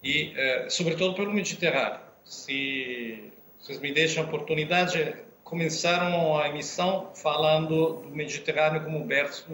E, 0.04 0.34
uh, 0.34 0.70
sobretudo, 0.72 1.16
pelo 1.16 1.32
Mediterrâneo. 1.32 2.00
Se 2.24 3.32
vocês 3.60 3.80
me 3.80 3.92
deixam 3.92 4.24
a 4.24 4.28
oportunidade, 4.28 5.16
começaram 5.44 6.38
a 6.38 6.50
emissão 6.50 7.12
falando 7.16 8.02
do 8.02 8.10
Mediterrâneo 8.10 8.84
como 8.84 9.04
berço 9.06 9.46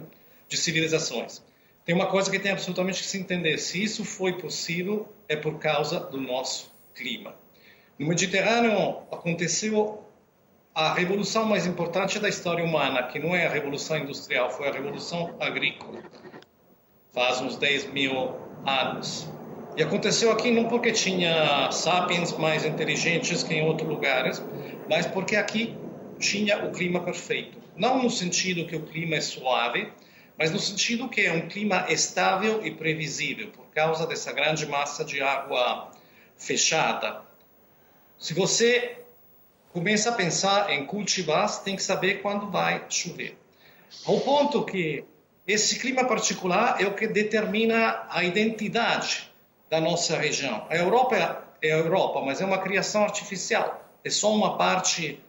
de 0.48 0.58
civilizações. 0.58 1.42
Tem 1.84 1.96
uma 1.96 2.08
coisa 2.08 2.30
que 2.30 2.40
tem 2.40 2.52
absolutamente 2.52 3.02
que 3.02 3.08
se 3.08 3.18
entender: 3.18 3.58
se 3.58 3.82
isso 3.82 4.06
foi 4.06 4.34
possível, 4.34 5.08
é 5.28 5.36
por 5.36 5.60
causa 5.60 6.00
do 6.00 6.20
nosso 6.20 6.74
clima. 6.94 7.36
No 7.98 8.08
Mediterrâneo 8.08 9.00
aconteceu 9.12 10.07
a 10.78 10.94
revolução 10.94 11.44
mais 11.44 11.66
importante 11.66 12.20
da 12.20 12.30
história 12.30 12.64
humana, 12.64 13.02
que 13.02 13.18
não 13.18 13.36
é 13.36 13.48
a 13.48 13.50
revolução 13.50 13.98
industrial, 13.98 14.52
foi 14.52 14.68
a 14.68 14.72
revolução 14.72 15.36
agrícola, 15.40 16.04
faz 17.12 17.42
uns 17.42 17.58
10 17.58 17.92
mil 17.94 18.36
anos. 18.64 19.28
E 19.76 19.82
aconteceu 19.82 20.32
aqui 20.32 20.52
não 20.52 20.66
porque 20.66 20.92
tinha 20.92 21.72
sapiens 21.72 22.32
mais 22.38 22.64
inteligentes 22.64 23.42
que 23.42 23.56
em 23.56 23.64
outros 23.64 23.90
lugares, 23.90 24.40
mas 24.88 25.08
porque 25.08 25.36
aqui 25.36 25.76
tinha 26.20 26.64
o 26.64 26.72
clima 26.72 27.00
perfeito. 27.00 27.58
Não 27.76 28.04
no 28.04 28.12
sentido 28.12 28.68
que 28.68 28.76
o 28.76 28.84
clima 28.84 29.16
é 29.16 29.22
suave, 29.22 29.92
mas 30.38 30.52
no 30.52 30.60
sentido 30.60 31.10
que 31.10 31.22
é 31.22 31.34
um 31.34 31.48
clima 31.48 31.88
estável 31.90 32.64
e 32.64 32.70
previsível, 32.70 33.50
por 33.50 33.66
causa 33.74 34.06
dessa 34.06 34.32
grande 34.32 34.68
massa 34.68 35.04
de 35.04 35.24
água 35.24 35.90
fechada. 36.36 37.24
Se 38.20 38.36
você 38.36 39.07
começa 39.74 40.10
a 40.10 40.14
pensar 40.14 40.72
em 40.72 40.86
cultivar, 40.86 41.64
tem 41.64 41.76
que 41.76 41.84
saber 41.84 42.22
quando 42.22 42.50
vai 42.50 42.84
chover. 42.90 43.38
Ao 44.06 44.20
ponto 44.20 44.66
que 44.66 45.04
esse 45.48 45.80
clima 45.80 46.06
particular 46.06 46.82
é 46.82 46.86
o 46.86 46.94
que 46.94 47.08
determina 47.08 48.06
a 48.10 48.24
identidade 48.24 49.32
da 49.70 49.80
nossa 49.80 50.18
região. 50.18 50.66
A 50.70 50.76
Europa 50.76 51.44
é 51.62 51.72
a 51.72 51.78
Europa, 51.78 52.22
mas 52.22 52.42
é 52.42 52.46
uma 52.46 52.58
criação 52.58 53.04
artificial. 53.04 53.84
É 54.04 54.10
só 54.10 54.34
uma 54.34 54.58
parte 54.58 55.22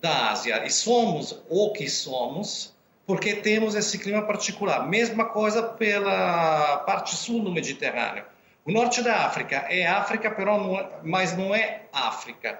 da 0.00 0.30
Ásia. 0.30 0.64
E 0.64 0.70
somos 0.70 1.42
o 1.48 1.72
que 1.72 1.88
somos 1.88 2.74
porque 3.06 3.34
temos 3.36 3.74
esse 3.74 3.98
clima 3.98 4.22
particular. 4.22 4.86
Mesma 4.88 5.26
coisa 5.26 5.62
pela 5.62 6.78
parte 6.78 7.14
sul 7.16 7.42
do 7.42 7.52
Mediterrâneo. 7.52 8.24
O 8.64 8.72
norte 8.72 9.02
da 9.02 9.26
África 9.26 9.56
é 9.68 9.86
África, 9.86 10.28
é, 10.28 11.00
mas 11.02 11.36
não 11.36 11.54
é 11.54 11.82
África. 11.92 12.58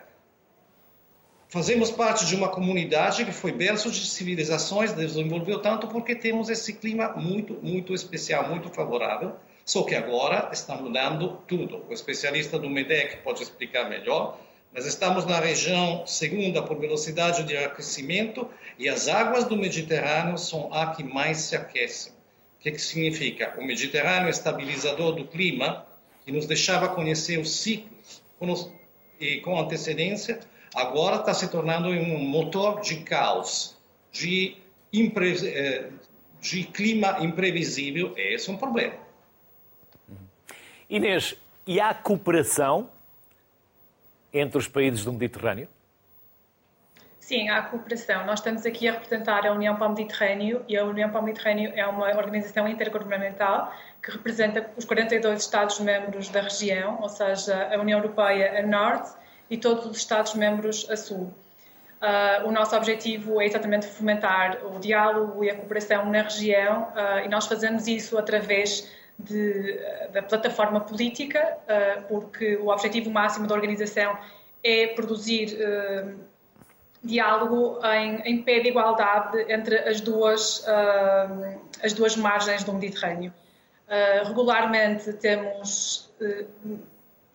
Fazemos 1.55 1.89
parte 1.89 2.27
de 2.27 2.35
uma 2.35 2.49
comunidade 2.49 3.25
que 3.25 3.31
foi 3.31 3.53
berço 3.53 3.89
de 3.89 4.05
civilizações, 4.05 4.93
desenvolveu 4.93 5.61
tanto 5.61 5.87
porque 5.87 6.13
temos 6.13 6.51
esse 6.51 6.73
clima 6.73 7.11
muito, 7.11 7.55
muito 7.63 7.95
especial, 7.95 8.49
muito 8.49 8.69
favorável 8.69 9.37
só 9.65 9.85
que 9.85 9.95
agora 9.95 10.51
está 10.53 10.75
mudando 10.75 11.39
tudo. 11.47 11.85
O 11.89 11.93
especialista 11.93 12.59
do 12.59 12.69
MEDEC 12.69 13.19
pode 13.19 13.43
explicar 13.43 13.89
melhor, 13.89 14.39
mas 14.73 14.85
estamos 14.85 15.25
na 15.25 15.39
região 15.39 16.05
segunda 16.07 16.61
por 16.61 16.77
velocidade 16.77 17.45
de 17.45 17.57
aquecimento 17.57 18.51
e 18.77 18.89
as 18.89 19.07
águas 19.07 19.45
do 19.45 19.57
Mediterrâneo 19.57 20.37
são 20.37 20.73
a 20.73 20.89
que 20.89 21.05
mais 21.05 21.39
se 21.39 21.57
aquecem. 21.57 22.13
O 22.59 22.63
que, 22.65 22.73
que 22.73 22.81
significa? 22.81 23.55
O 23.57 23.65
Mediterrâneo 23.65 24.27
é 24.27 24.31
estabilizador 24.31 25.13
do 25.13 25.25
clima, 25.27 25.87
que 26.25 26.33
nos 26.33 26.47
deixava 26.47 26.89
conhecer 26.89 27.39
os 27.39 27.57
ciclos 27.57 28.71
e 29.21 29.37
com 29.37 29.59
antecedência, 29.59 30.41
agora 30.75 31.17
está 31.17 31.33
se 31.33 31.49
tornando 31.49 31.89
um 31.89 32.19
motor 32.19 32.81
de 32.81 32.97
caos, 32.97 33.77
de, 34.13 34.57
impre... 34.93 35.35
Eh, 35.47 35.91
de 36.45 36.65
clima 36.65 37.17
imprevisível. 37.21 38.13
Esse 38.17 38.51
é 38.51 38.53
um 38.53 38.57
problema. 38.57 38.95
Inês, 40.91 41.35
e 41.67 41.81
há 41.81 41.95
cooperação 41.95 42.91
entre 44.33 44.59
os 44.59 44.69
países 44.69 45.05
do 45.05 45.13
Mediterrâneo? 45.13 45.67
Sim, 47.19 47.49
há 47.49 47.63
cooperação. 47.63 48.27
Nós 48.27 48.41
estamos 48.41 48.67
aqui 48.67 48.87
a 48.87 48.93
representar 48.93 49.47
a 49.47 49.53
União 49.53 49.75
para 49.77 49.87
o 49.87 49.95
Mediterrâneo 49.95 50.63
e 50.69 50.77
a 50.77 50.85
União 50.85 51.09
para 51.09 51.21
o 51.21 51.25
Mediterrâneo 51.25 51.73
é 51.75 51.87
uma 51.87 52.09
organização 52.15 52.69
intergovernamental 52.69 53.73
que 54.03 54.11
representa 54.11 54.71
os 54.77 54.85
42 54.85 55.41
Estados-membros 55.41 56.29
da 56.29 56.43
região, 56.43 57.01
ou 57.01 57.09
seja, 57.09 57.75
a 57.75 57.81
União 57.81 57.99
Europeia 57.99 58.61
a 58.61 58.67
norte 58.67 59.11
e 59.51 59.57
todos 59.57 59.87
os 59.87 59.97
Estados-membros 59.97 60.89
a. 60.91 61.33
Uh, 62.05 62.49
o 62.49 62.53
nosso 62.53 62.77
objetivo 62.77 63.41
é 63.41 63.47
exatamente 63.47 63.87
fomentar 63.87 64.59
o 64.67 64.79
diálogo 64.79 65.43
e 65.43 65.49
a 65.49 65.55
cooperação 65.55 66.05
na 66.11 66.21
região 66.21 66.83
uh, 66.83 67.25
e 67.25 67.29
nós 67.29 67.47
fazemos 67.47 67.87
isso 67.87 68.19
através 68.19 68.93
de, 69.19 69.81
da 70.13 70.23
plataforma 70.23 70.81
política, 70.81 71.57
uh, 71.63 72.03
porque 72.07 72.57
o 72.57 72.69
objetivo 72.69 73.11
máximo 73.11 73.47
da 73.47 73.55
organização 73.55 74.19
é 74.63 74.89
produzir 74.89 75.59
diálogo 77.03 77.79
em, 77.85 78.21
em, 78.25 78.43
pé 78.43 78.61
de 78.61 78.69
igualdade 78.71 79.45
entre 79.53 79.77
as 79.79 80.01
duas, 80.01 80.65
as 81.83 81.93
duas 81.93 82.17
margens 82.17 82.65
do 82.65 82.73
Mediterrâneo. 82.73 83.31
regularmente 84.25 85.13
temos 85.13 86.11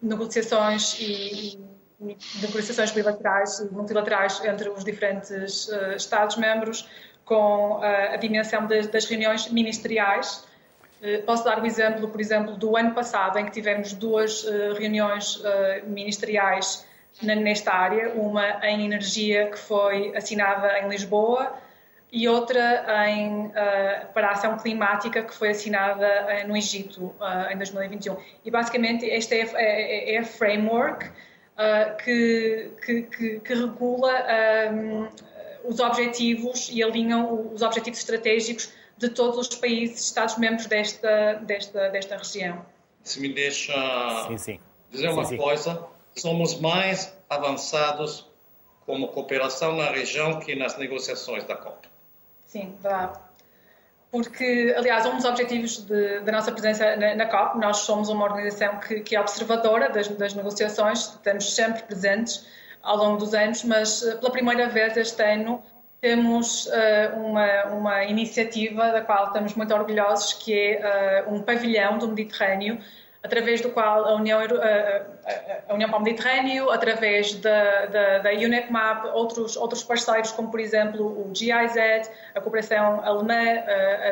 negociações 0.01 0.99
e, 0.99 1.05
e, 1.05 1.68
negociações 1.99 2.91
bilaterais 2.91 3.59
e 3.59 3.73
multilaterais 3.73 4.43
entre 4.45 4.69
os 4.69 4.83
diferentes 4.83 5.69
Estados-membros 5.95 6.89
com 7.25 7.81
a 7.83 8.15
dimensão 8.15 8.65
das, 8.65 8.87
das 8.87 9.05
reuniões 9.05 9.51
ministeriais 9.51 10.47
eh, 11.01 11.19
posso 11.19 11.43
dar 11.43 11.61
o 11.61 11.65
exemplo, 11.65 12.07
por 12.09 12.19
exemplo, 12.19 12.55
do 12.55 12.75
ano 12.75 12.93
passado, 12.93 13.39
em 13.39 13.45
que 13.45 13.51
tivemos 13.51 13.93
duas 13.93 14.45
eh, 14.45 14.73
reuniões 14.77 15.41
eh, 15.43 15.83
ministeriais 15.85 16.85
nesta 17.21 17.73
área, 17.73 18.13
uma 18.13 18.65
em 18.65 18.85
energia 18.85 19.49
que 19.49 19.57
foi 19.57 20.15
assinada 20.15 20.79
em 20.79 20.87
Lisboa 20.87 21.53
e 22.11 22.29
outra 22.29 22.85
em, 23.09 23.51
para 24.13 24.29
a 24.29 24.31
ação 24.31 24.57
climática 24.57 25.23
que 25.23 25.33
foi 25.33 25.49
assinada 25.49 26.07
no 26.47 26.55
Egito 26.55 27.13
em 27.51 27.57
2021. 27.57 28.15
E 28.45 28.51
basicamente 28.51 29.09
esta 29.09 29.35
é, 29.35 29.49
é, 29.55 30.15
é 30.15 30.19
a 30.19 30.23
framework 31.59 32.03
que, 32.03 32.71
que, 32.85 33.01
que, 33.03 33.39
que 33.41 33.53
regula 33.53 34.25
um, 34.71 35.07
os 35.65 35.79
objetivos 35.79 36.69
e 36.71 36.81
alinham 36.81 37.51
os 37.53 37.61
objetivos 37.61 37.99
estratégicos 37.99 38.71
de 38.97 39.09
todos 39.09 39.37
os 39.37 39.55
países, 39.55 40.05
Estados-membros 40.05 40.67
desta, 40.67 41.35
desta, 41.35 41.89
desta 41.89 42.17
região. 42.17 42.65
Se 43.03 43.19
me 43.19 43.29
deixa 43.33 43.73
sim, 44.27 44.37
sim. 44.37 44.59
dizer 44.89 45.09
uma 45.09 45.25
sim, 45.25 45.37
coisa, 45.37 45.85
somos 46.15 46.59
mais 46.59 47.15
avançados 47.29 48.27
como 48.85 49.07
cooperação 49.09 49.75
na 49.75 49.91
região 49.91 50.39
que 50.39 50.55
nas 50.55 50.77
negociações 50.77 51.43
da 51.43 51.55
COP. 51.55 51.87
Sim, 52.45 52.75
verdade. 52.81 53.19
Porque, 54.11 54.73
aliás, 54.75 55.05
um 55.05 55.15
dos 55.17 55.25
objetivos 55.25 55.85
da 56.23 56.31
nossa 56.31 56.51
presença 56.51 56.95
na, 56.95 57.13
na, 57.13 57.25
COP, 57.27 57.59
nós 57.59 57.77
somos 57.77 58.09
uma 58.09 58.25
organização 58.25 58.79
que, 58.79 59.01
que 59.01 59.15
é 59.15 59.21
observadora 59.21 59.87
das, 59.89 60.07
das 60.07 60.33
negociações, 60.33 61.09
estamos 61.09 61.53
sempre 61.53 61.83
presentes 61.83 62.47
ao 62.81 62.97
longo 62.97 63.17
dos 63.17 63.35
anos, 63.35 63.63
mas 63.63 64.01
eh, 64.01 64.15
pela 64.15 64.31
primeira 64.31 64.67
vez 64.67 64.97
este 64.97 65.21
ano 65.21 65.61
temos 66.01 66.65
uh, 66.67 67.17
uma, 67.17 67.63
uma 67.65 68.03
iniciativa 68.05 68.91
da 68.91 69.01
qual 69.01 69.27
estamos 69.27 69.53
muito 69.53 69.73
orgulhosos, 69.73 70.33
que 70.33 70.53
é 70.53 71.25
uh, 71.27 71.33
um 71.33 71.43
pavilhão 71.43 71.97
do 71.97 72.07
Mediterrâneo, 72.07 72.79
através 73.23 73.61
do 73.61 73.69
qual 73.69 74.05
a 74.05 74.15
União, 74.15 74.39
a 75.67 75.73
União 75.73 75.89
para 75.89 75.99
o 75.99 76.03
Mediterrâneo, 76.03 76.69
através 76.71 77.33
da, 77.35 77.85
da, 77.85 78.19
da 78.19 78.29
outros, 79.13 79.57
outros 79.57 79.83
parceiros, 79.83 80.31
como 80.31 80.49
por 80.49 80.59
exemplo 80.59 81.05
o 81.05 81.31
GIZ, 81.33 82.09
a 82.33 82.41
cooperação 82.41 83.01
alemã, 83.03 83.63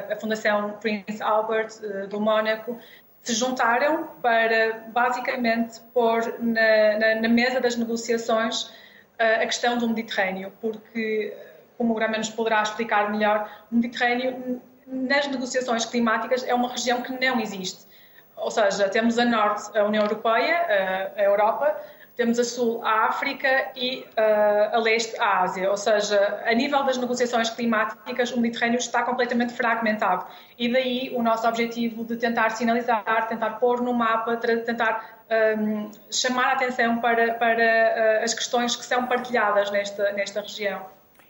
a, 0.09 0.13
a 0.13 0.17
Fundação 0.17 0.71
Prince 0.81 1.21
Albert 1.21 1.69
do 2.09 2.19
Mónaco, 2.19 2.77
se 3.23 3.33
juntaram 3.33 4.07
para 4.21 4.85
basicamente 4.87 5.79
pôr 5.93 6.35
na, 6.39 6.99
na, 6.99 7.21
na 7.21 7.29
mesa 7.29 7.59
das 7.59 7.75
negociações 7.75 8.71
a 9.19 9.45
questão 9.45 9.77
do 9.77 9.87
Mediterrâneo, 9.87 10.53
porque 10.61 11.35
como 11.77 11.93
o 11.93 11.95
Grama 11.95 12.17
nos 12.17 12.29
poderá 12.29 12.61
explicar 12.61 13.11
melhor, 13.11 13.65
o 13.71 13.75
Mediterrâneo, 13.75 14.61
nas 14.85 15.27
negociações 15.27 15.85
climáticas, 15.85 16.43
é 16.43 16.53
uma 16.53 16.69
região 16.69 17.01
que 17.01 17.11
não 17.11 17.39
existe. 17.39 17.85
Ou 18.37 18.51
seja, 18.51 18.87
temos 18.89 19.17
a 19.17 19.25
norte 19.25 19.77
a 19.77 19.83
União 19.83 20.03
Europeia, 20.03 21.13
a 21.17 21.21
Europa, 21.23 21.75
temos 22.15 22.39
a 22.39 22.43
sul 22.43 22.83
a 22.83 23.05
África 23.05 23.71
e 23.75 24.05
a 24.73 24.77
leste 24.79 25.15
a 25.19 25.41
Ásia. 25.41 25.69
Ou 25.69 25.77
seja, 25.77 26.43
a 26.45 26.53
nível 26.53 26.83
das 26.83 26.97
negociações 26.97 27.49
climáticas, 27.49 28.31
o 28.31 28.39
Mediterrâneo 28.39 28.79
está 28.79 29.03
completamente 29.03 29.53
fragmentado. 29.53 30.25
E 30.57 30.71
daí 30.71 31.11
o 31.15 31.21
nosso 31.21 31.47
objetivo 31.47 32.03
de 32.03 32.15
tentar 32.15 32.49
sinalizar, 32.51 33.27
tentar 33.27 33.51
pôr 33.59 33.81
no 33.81 33.93
mapa, 33.93 34.35
tentar 34.37 35.17
um, 35.59 35.91
chamar 36.09 36.49
a 36.49 36.53
atenção 36.53 36.99
para, 36.99 37.33
para 37.33 38.21
uh, 38.21 38.23
as 38.23 38.33
questões 38.33 38.75
que 38.75 38.85
são 38.85 39.05
partilhadas 39.05 39.69
nesta, 39.71 40.11
nesta 40.13 40.41
região. 40.41 40.85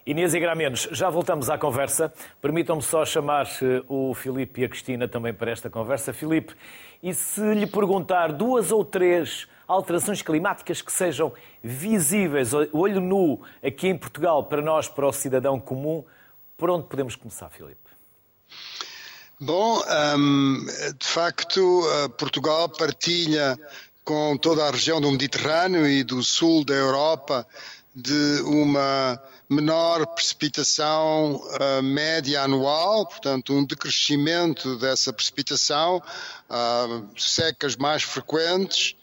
Inês 0.06 0.34
e 0.34 0.40
Gramenos, 0.40 0.88
já 0.94 1.10
voltamos 1.10 1.50
à 1.50 1.58
conversa. 1.58 2.14
Permitam-me 2.42 2.82
só 2.82 3.04
chamar 3.04 3.46
eh, 3.62 3.84
o 3.90 4.14
Filipe 4.14 4.62
e 4.62 4.64
a 4.64 4.70
Cristina 4.70 5.06
também 5.06 5.34
para 5.34 5.52
esta 5.52 5.70
conversa. 5.70 6.14
Filipe, 6.14 6.56
e 7.02 7.14
se 7.14 7.42
lhe 7.54 7.68
perguntar 7.68 8.32
duas 8.32 8.72
ou 8.72 8.84
três 8.84 9.48
alterações 9.68 10.22
climáticas 10.22 10.82
que 10.82 10.92
sejam 10.92 11.34
visíveis, 11.64 12.52
olho 12.72 13.02
nu, 13.02 13.42
aqui 13.64 13.88
em 13.88 13.98
Portugal, 13.98 14.44
para 14.46 14.62
nós, 14.62 14.88
para 14.88 15.06
o 15.06 15.12
cidadão 15.12 15.60
comum, 15.60 16.04
por 16.58 16.70
onde 16.70 16.88
podemos 16.88 17.16
começar, 17.16 17.50
Filipe? 17.50 17.88
Bom, 19.40 19.84
um, 20.18 20.66
de 20.98 21.06
facto, 21.06 21.84
eh, 21.92 22.08
Portugal 22.18 22.68
partilha 22.70 23.56
com 24.04 24.36
toda 24.38 24.66
a 24.66 24.72
região 24.72 25.00
do 25.00 25.12
Mediterrâneo 25.12 25.86
e 25.86 26.04
do 26.04 26.24
sul 26.24 26.66
da 26.66 26.74
Europa 26.74 27.46
de 27.94 28.42
uma 28.46 29.22
menor 29.50 30.06
precipitação 30.08 31.36
uh, 31.36 31.82
média 31.82 32.42
anual, 32.42 33.06
portanto, 33.06 33.54
um 33.54 33.66
decrescimento 33.66 34.76
dessa 34.78 35.14
precipitação, 35.14 36.02
uh, 36.50 37.08
secas 37.18 37.78
mais 37.78 38.04
frequentes, 38.04 38.96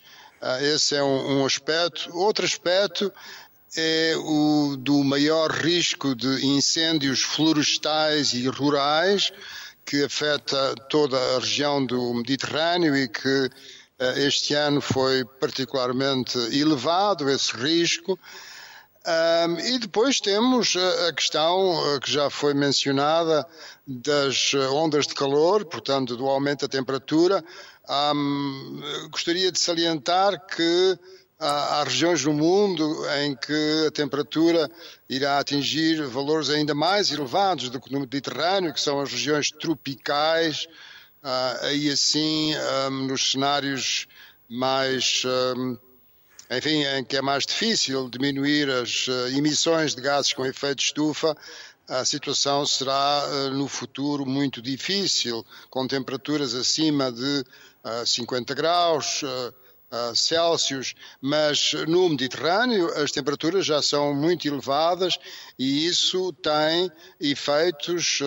uh, 0.42 0.62
esse 0.62 0.94
é 0.94 1.02
um, 1.02 1.40
um, 1.40 1.46
aspecto. 1.46 2.14
Outro 2.14 2.44
aspecto 2.44 3.10
é 3.74 4.14
o 4.18 4.76
do 4.78 5.02
maior 5.02 5.50
risco 5.50 6.14
de 6.14 6.46
incêndios 6.46 7.22
florestais 7.22 8.34
e 8.34 8.46
rurais, 8.46 9.32
que 9.86 10.04
afeta 10.04 10.74
toda 10.90 11.18
a 11.18 11.38
região 11.38 11.84
do 11.84 12.14
Mediterrâneo 12.14 12.96
e 12.96 13.08
que 13.08 13.50
este 14.16 14.54
ano 14.54 14.80
foi 14.80 15.24
particularmente 15.24 16.38
elevado 16.38 17.28
esse 17.28 17.54
risco. 17.54 18.18
Um, 19.06 19.58
e 19.60 19.78
depois 19.78 20.18
temos 20.18 20.74
a 21.08 21.12
questão 21.12 22.00
que 22.00 22.10
já 22.10 22.30
foi 22.30 22.54
mencionada 22.54 23.46
das 23.86 24.54
ondas 24.72 25.06
de 25.06 25.14
calor, 25.14 25.66
portanto, 25.66 26.16
do 26.16 26.26
aumento 26.26 26.62
da 26.62 26.68
temperatura. 26.68 27.44
Um, 27.86 28.80
gostaria 29.10 29.52
de 29.52 29.58
salientar 29.58 30.46
que 30.46 30.98
há, 31.38 31.80
há 31.80 31.84
regiões 31.84 32.24
no 32.24 32.32
mundo 32.32 33.04
em 33.18 33.36
que 33.36 33.84
a 33.86 33.90
temperatura 33.90 34.70
irá 35.06 35.38
atingir 35.38 36.02
valores 36.06 36.48
ainda 36.48 36.74
mais 36.74 37.12
elevados 37.12 37.68
do 37.68 37.78
que 37.78 37.92
no 37.92 38.00
Mediterrâneo, 38.00 38.72
que 38.72 38.80
são 38.80 39.00
as 39.00 39.12
regiões 39.12 39.50
tropicais, 39.50 40.66
uh, 41.22 41.66
aí 41.66 41.90
assim, 41.90 42.54
um, 42.88 43.06
nos 43.08 43.32
cenários 43.32 44.06
mais 44.48 45.24
enfim, 46.50 46.84
em 46.84 47.04
que 47.04 47.16
é 47.16 47.22
mais 47.22 47.46
difícil 47.46 48.08
diminuir 48.10 48.68
as 48.68 49.06
eh, 49.08 49.36
emissões 49.36 49.94
de 49.94 50.02
gases 50.02 50.32
com 50.32 50.44
efeito 50.44 50.76
de 50.76 50.84
estufa, 50.84 51.36
a 51.88 52.04
situação 52.04 52.66
será 52.66 53.24
eh, 53.26 53.50
no 53.50 53.66
futuro 53.66 54.26
muito 54.26 54.60
difícil, 54.60 55.44
com 55.70 55.86
temperaturas 55.86 56.54
acima 56.54 57.10
de 57.10 57.44
50 58.06 58.52
eh, 58.52 58.56
graus 58.56 59.22
Celsius, 60.16 60.92
mas 61.20 61.72
no 61.86 62.08
Mediterrâneo 62.08 62.88
as 63.00 63.12
temperaturas 63.12 63.64
já 63.64 63.80
são 63.80 64.12
muito 64.12 64.48
elevadas 64.48 65.16
e 65.56 65.86
isso 65.86 66.32
tem 66.32 66.90
efeitos 67.20 68.18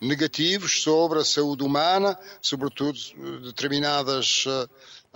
negativos 0.00 0.82
sobre 0.82 1.18
a 1.18 1.24
saúde 1.24 1.64
humana, 1.64 2.16
sobretudo 2.40 2.96
determinadas 3.42 4.44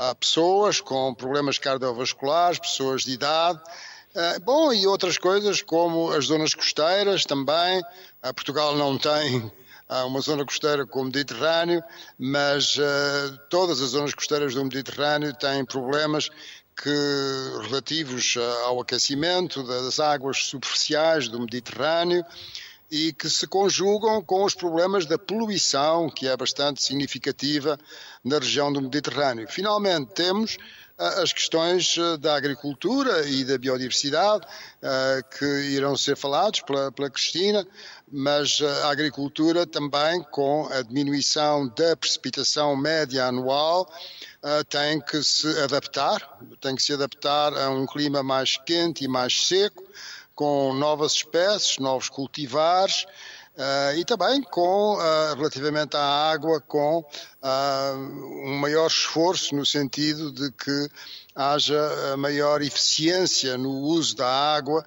Há 0.01 0.15
pessoas 0.15 0.81
com 0.81 1.13
problemas 1.13 1.59
cardiovasculares, 1.59 2.59
pessoas 2.59 3.03
de 3.03 3.13
idade, 3.13 3.61
eh, 4.15 4.39
bom, 4.39 4.73
e 4.73 4.87
outras 4.87 5.19
coisas 5.19 5.61
como 5.61 6.11
as 6.11 6.25
zonas 6.25 6.55
costeiras 6.55 7.27
também. 7.27 7.83
Eh, 8.23 8.33
Portugal 8.33 8.75
não 8.77 8.97
tem 8.97 9.53
uma 10.07 10.21
zona 10.21 10.43
costeira 10.43 10.87
como 10.87 11.03
o 11.03 11.07
Mediterrâneo, 11.07 11.83
mas 12.17 12.79
uh, 12.79 13.39
todas 13.51 13.83
as 13.83 13.91
zonas 13.91 14.15
costeiras 14.15 14.55
do 14.55 14.63
Mediterrâneo 14.63 15.35
têm 15.35 15.65
problemas 15.65 16.31
que, 16.81 16.89
relativos 17.63 18.37
ao 18.67 18.81
aquecimento 18.81 19.65
das 19.65 19.99
águas 19.99 20.45
superficiais 20.45 21.29
do 21.29 21.41
Mediterrâneo 21.41 22.25
e 22.91 23.13
que 23.13 23.31
se 23.31 23.47
conjugam 23.47 24.23
com 24.23 24.43
os 24.45 24.55
problemas 24.55 25.07
da 25.07 25.17
poluição, 25.17 26.11
que 26.11 26.27
é 26.27 26.37
bastante 26.37 26.83
significativa 26.83 27.79
na 28.25 28.39
região 28.39 28.73
do 28.73 28.83
Mediterrâneo. 28.83 29.47
Finalmente, 29.49 30.13
temos 30.13 30.57
ah, 30.99 31.23
as 31.23 31.33
questões 31.33 31.97
ah, 31.99 32.19
da 32.19 32.35
agricultura 32.35 33.27
e 33.27 33.43
da 33.43 33.57
biodiversidade, 33.57 34.45
ah, 34.83 35.23
que 35.23 35.45
irão 35.71 35.97
ser 35.97 36.15
falados 36.15 36.61
pela, 36.61 36.93
pela 36.93 37.09
Cristina, 37.09 37.67
mas 38.13 38.61
a 38.61 38.91
agricultura 38.91 39.65
também, 39.65 40.23
com 40.25 40.69
a 40.71 40.83
diminuição 40.83 41.69
da 41.69 41.97
precipitação 41.97 42.77
média 42.77 43.25
anual, 43.25 43.89
tem 44.69 45.01
que 45.01 45.23
se 45.23 45.47
adaptar, 45.61 46.41
tem 46.61 46.75
que 46.75 46.83
se 46.83 46.93
adaptar 46.93 47.53
a 47.57 47.71
um 47.71 47.87
clima 47.87 48.23
mais 48.23 48.57
quente 48.57 49.05
e 49.05 49.09
mais 49.09 49.47
seco, 49.47 49.85
com 50.41 50.73
novas 50.73 51.13
espécies, 51.13 51.77
novos 51.77 52.09
cultivares, 52.09 53.05
Uh, 53.51 53.99
e 53.99 54.05
também 54.07 54.41
com, 54.41 54.95
uh, 54.95 55.35
relativamente 55.35 55.95
à 55.95 56.01
água, 56.01 56.63
com 56.63 57.01
uh, 57.01 58.47
um 58.47 58.57
maior 58.57 58.87
esforço 58.87 59.55
no 59.55 59.67
sentido 59.67 60.33
de 60.33 60.51
que 60.53 60.89
haja 61.35 62.17
maior 62.17 62.63
eficiência 62.63 63.57
no 63.57 63.71
uso 63.71 64.17
da 64.17 64.29
água. 64.29 64.85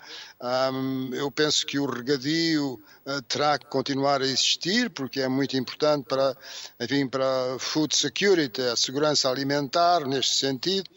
Eu 1.14 1.32
penso 1.32 1.66
que 1.66 1.80
o 1.80 1.86
regadio 1.86 2.80
uh, 3.06 3.22
terá 3.24 3.58
que 3.58 3.66
continuar 3.68 4.22
a 4.22 4.26
existir, 4.26 4.90
porque 4.90 5.22
é 5.22 5.28
muito 5.28 5.56
importante 5.56 6.06
para, 6.06 6.36
enfim, 6.80 7.08
para 7.08 7.58
food 7.60 7.96
security, 7.96 8.62
a 8.62 8.76
segurança 8.76 9.30
alimentar, 9.30 10.06
neste 10.06 10.36
sentido, 10.36 10.90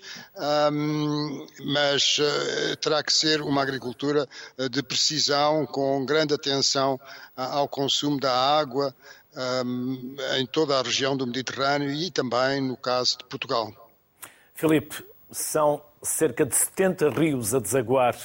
mas 1.64 2.18
uh, 2.18 2.76
terá 2.80 3.02
que 3.02 3.12
ser 3.12 3.40
uma 3.40 3.62
agricultura 3.62 4.28
uh, 4.58 4.68
de 4.68 4.82
precisão, 4.82 5.64
com 5.64 6.04
grande 6.04 6.34
atenção 6.34 6.98
ao 7.36 7.68
consumo 7.68 8.18
da 8.18 8.32
água 8.32 8.94
em 10.38 10.46
toda 10.46 10.78
a 10.78 10.82
região 10.82 11.14
do 11.14 11.26
Mediterrâneo 11.26 11.90
e 11.90 12.10
também 12.10 12.58
no 12.62 12.74
caso 12.74 13.18
de 13.18 13.24
Portugal. 13.24 13.70
Filipe, 14.54 15.04
são 15.30 15.82
cerca 16.02 16.44
de 16.44 16.54
70 16.54 17.10
rios 17.10 17.54
a 17.54 17.58
desaguar 17.58 18.16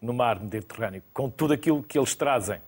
no 0.00 0.12
mar 0.12 0.40
Mediterrâneo, 0.40 1.02
com 1.12 1.28
tudo 1.28 1.52
aquilo 1.52 1.82
que 1.82 1.98
eles 1.98 2.14
trazem. 2.14 2.60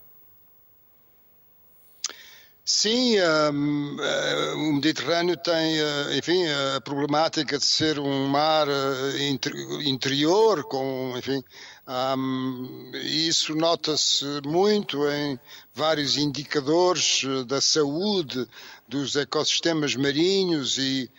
Sim, 2.63 3.19
um, 3.51 3.97
uh, 3.97 4.55
o 4.55 4.73
Mediterrâneo 4.73 5.35
tem, 5.35 5.81
uh, 5.81 6.13
enfim, 6.13 6.45
a 6.75 6.79
problemática 6.79 7.57
de 7.57 7.65
ser 7.65 7.99
um 7.99 8.27
mar 8.27 8.67
uh, 8.67 9.81
interior, 9.83 10.63
com, 10.65 11.13
enfim, 11.17 11.43
um, 11.87 12.91
isso 13.03 13.55
nota-se 13.55 14.25
muito 14.45 15.09
em 15.09 15.39
vários 15.73 16.17
indicadores 16.17 17.23
da 17.47 17.59
saúde 17.59 18.47
dos 18.87 19.15
ecossistemas 19.15 19.95
marinhos 19.95 20.77
e, 20.77 21.09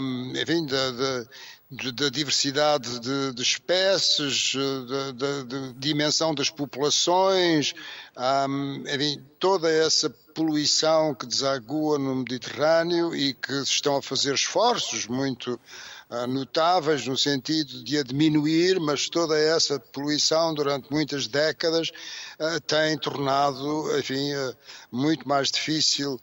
um, 0.00 0.32
enfim, 0.40 0.64
da, 0.66 0.90
da 0.92 1.26
da 1.68 2.08
diversidade 2.08 3.00
de, 3.00 3.32
de 3.32 3.42
espécies, 3.42 4.54
da 5.16 5.72
dimensão 5.76 6.32
das 6.32 6.48
populações, 6.48 7.74
um, 8.48 8.84
enfim, 8.86 9.20
toda 9.40 9.68
essa 9.68 10.08
poluição 10.32 11.12
que 11.12 11.26
desagua 11.26 11.98
no 11.98 12.14
Mediterrâneo 12.16 13.16
e 13.16 13.34
que 13.34 13.52
se 13.64 13.72
estão 13.72 13.96
a 13.96 14.02
fazer 14.02 14.34
esforços 14.34 15.08
muito 15.08 15.58
uh, 16.08 16.26
notáveis 16.28 17.04
no 17.04 17.16
sentido 17.16 17.82
de 17.82 17.98
a 17.98 18.04
diminuir, 18.04 18.78
mas 18.78 19.08
toda 19.08 19.36
essa 19.36 19.80
poluição 19.80 20.54
durante 20.54 20.88
muitas 20.92 21.26
décadas 21.26 21.90
uh, 22.38 22.60
tem 22.60 22.96
tornado, 22.96 23.98
enfim, 23.98 24.30
muito 24.92 25.26
mais 25.26 25.50
difícil 25.50 26.20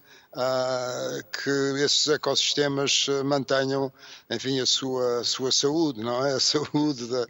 que 1.31 1.83
esses 1.83 2.07
ecossistemas 2.07 3.05
mantenham, 3.23 3.91
enfim, 4.29 4.59
a 4.59 4.65
sua, 4.65 5.19
a 5.19 5.23
sua 5.23 5.51
saúde, 5.51 6.01
não 6.01 6.25
é? 6.25 6.33
A 6.33 6.39
saúde 6.39 7.07
da, 7.07 7.27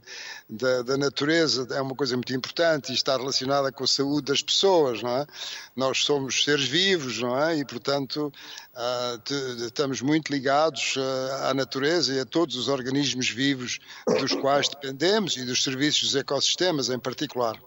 da, 0.50 0.82
da, 0.84 0.98
natureza 0.98 1.68
é 1.72 1.82
uma 1.82 1.96
coisa 1.96 2.16
muito 2.16 2.34
importante 2.34 2.92
e 2.92 2.96
está 2.96 3.18
relacionada 3.18 3.72
com 3.72 3.84
a 3.84 3.88
saúde 3.88 4.28
das 4.28 4.42
pessoas, 4.42 5.04
não 5.04 5.10
é? 5.10 5.28
Nós 5.76 6.04
somos 6.06 6.44
seres 6.44 6.66
vivos, 6.66 7.20
não 7.20 7.38
é? 7.38 7.58
E, 7.58 7.66
portanto, 7.66 8.32
uh, 8.74 9.66
estamos 9.66 10.02
muito 10.02 10.32
ligados 10.32 10.96
à 11.42 11.54
natureza 11.54 12.14
e 12.14 12.20
a 12.20 12.26
todos 12.26 12.56
os 12.56 12.70
organismos 12.70 13.30
vivos 13.30 13.80
dos 14.20 14.34
quais 14.34 14.70
dependemos 14.70 15.36
e 15.36 15.44
dos 15.44 15.62
serviços 15.64 16.04
dos 16.04 16.16
ecossistemas 16.16 16.90
em 16.90 17.00
particular. 17.00 17.60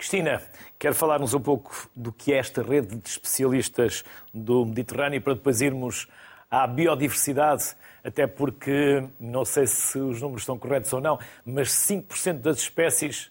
Cristina, 0.00 0.42
quer 0.78 0.94
falar-nos 0.94 1.34
um 1.34 1.40
pouco 1.40 1.90
do 1.94 2.10
que 2.10 2.32
é 2.32 2.38
esta 2.38 2.62
rede 2.62 2.96
de 2.96 3.06
especialistas 3.06 4.02
do 4.32 4.64
Mediterrâneo 4.64 5.20
para 5.20 5.34
depois 5.34 5.60
irmos 5.60 6.08
à 6.50 6.66
biodiversidade, 6.66 7.76
até 8.02 8.26
porque, 8.26 9.04
não 9.20 9.44
sei 9.44 9.66
se 9.66 9.98
os 9.98 10.22
números 10.22 10.40
estão 10.40 10.58
corretos 10.58 10.90
ou 10.94 11.02
não, 11.02 11.18
mas 11.44 11.68
5% 11.68 12.38
das 12.40 12.60
espécies 12.60 13.30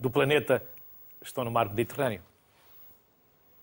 do 0.00 0.08
planeta 0.08 0.62
estão 1.20 1.44
no 1.44 1.50
mar 1.50 1.68
Mediterrâneo. 1.68 2.22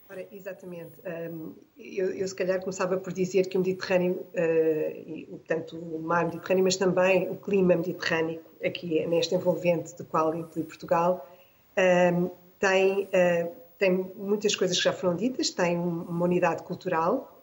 Ora, 0.07 0.23
exatamente. 0.31 0.91
Um, 1.31 1.55
eu, 1.75 2.11
eu, 2.11 2.27
se 2.27 2.35
calhar 2.35 2.59
começava 2.59 2.97
por 2.97 3.11
dizer 3.11 3.47
que 3.47 3.57
o 3.57 3.61
Mediterrâneo, 3.61 4.27
uh, 4.35 5.09
e, 5.09 5.25
portanto 5.27 5.75
o 5.75 5.99
mar 5.99 6.25
Mediterrâneo, 6.25 6.65
mas 6.65 6.77
também 6.77 7.31
o 7.31 7.35
clima 7.35 7.75
mediterrâneo, 7.75 8.39
aqui 8.63 9.03
nesta 9.07 9.33
envolvente 9.33 9.97
do 9.97 10.05
qual 10.05 10.35
inclui 10.35 10.65
Portugal, 10.65 11.27
um, 11.75 12.42
tem, 12.63 13.03
uh, 13.03 13.51
tem 13.77 13.91
muitas 14.15 14.55
coisas 14.55 14.77
que 14.77 14.83
já 14.85 14.93
foram 14.93 15.17
ditas, 15.17 15.49
tem 15.49 15.77
uma 15.77 16.23
unidade 16.23 16.63
cultural, 16.63 17.37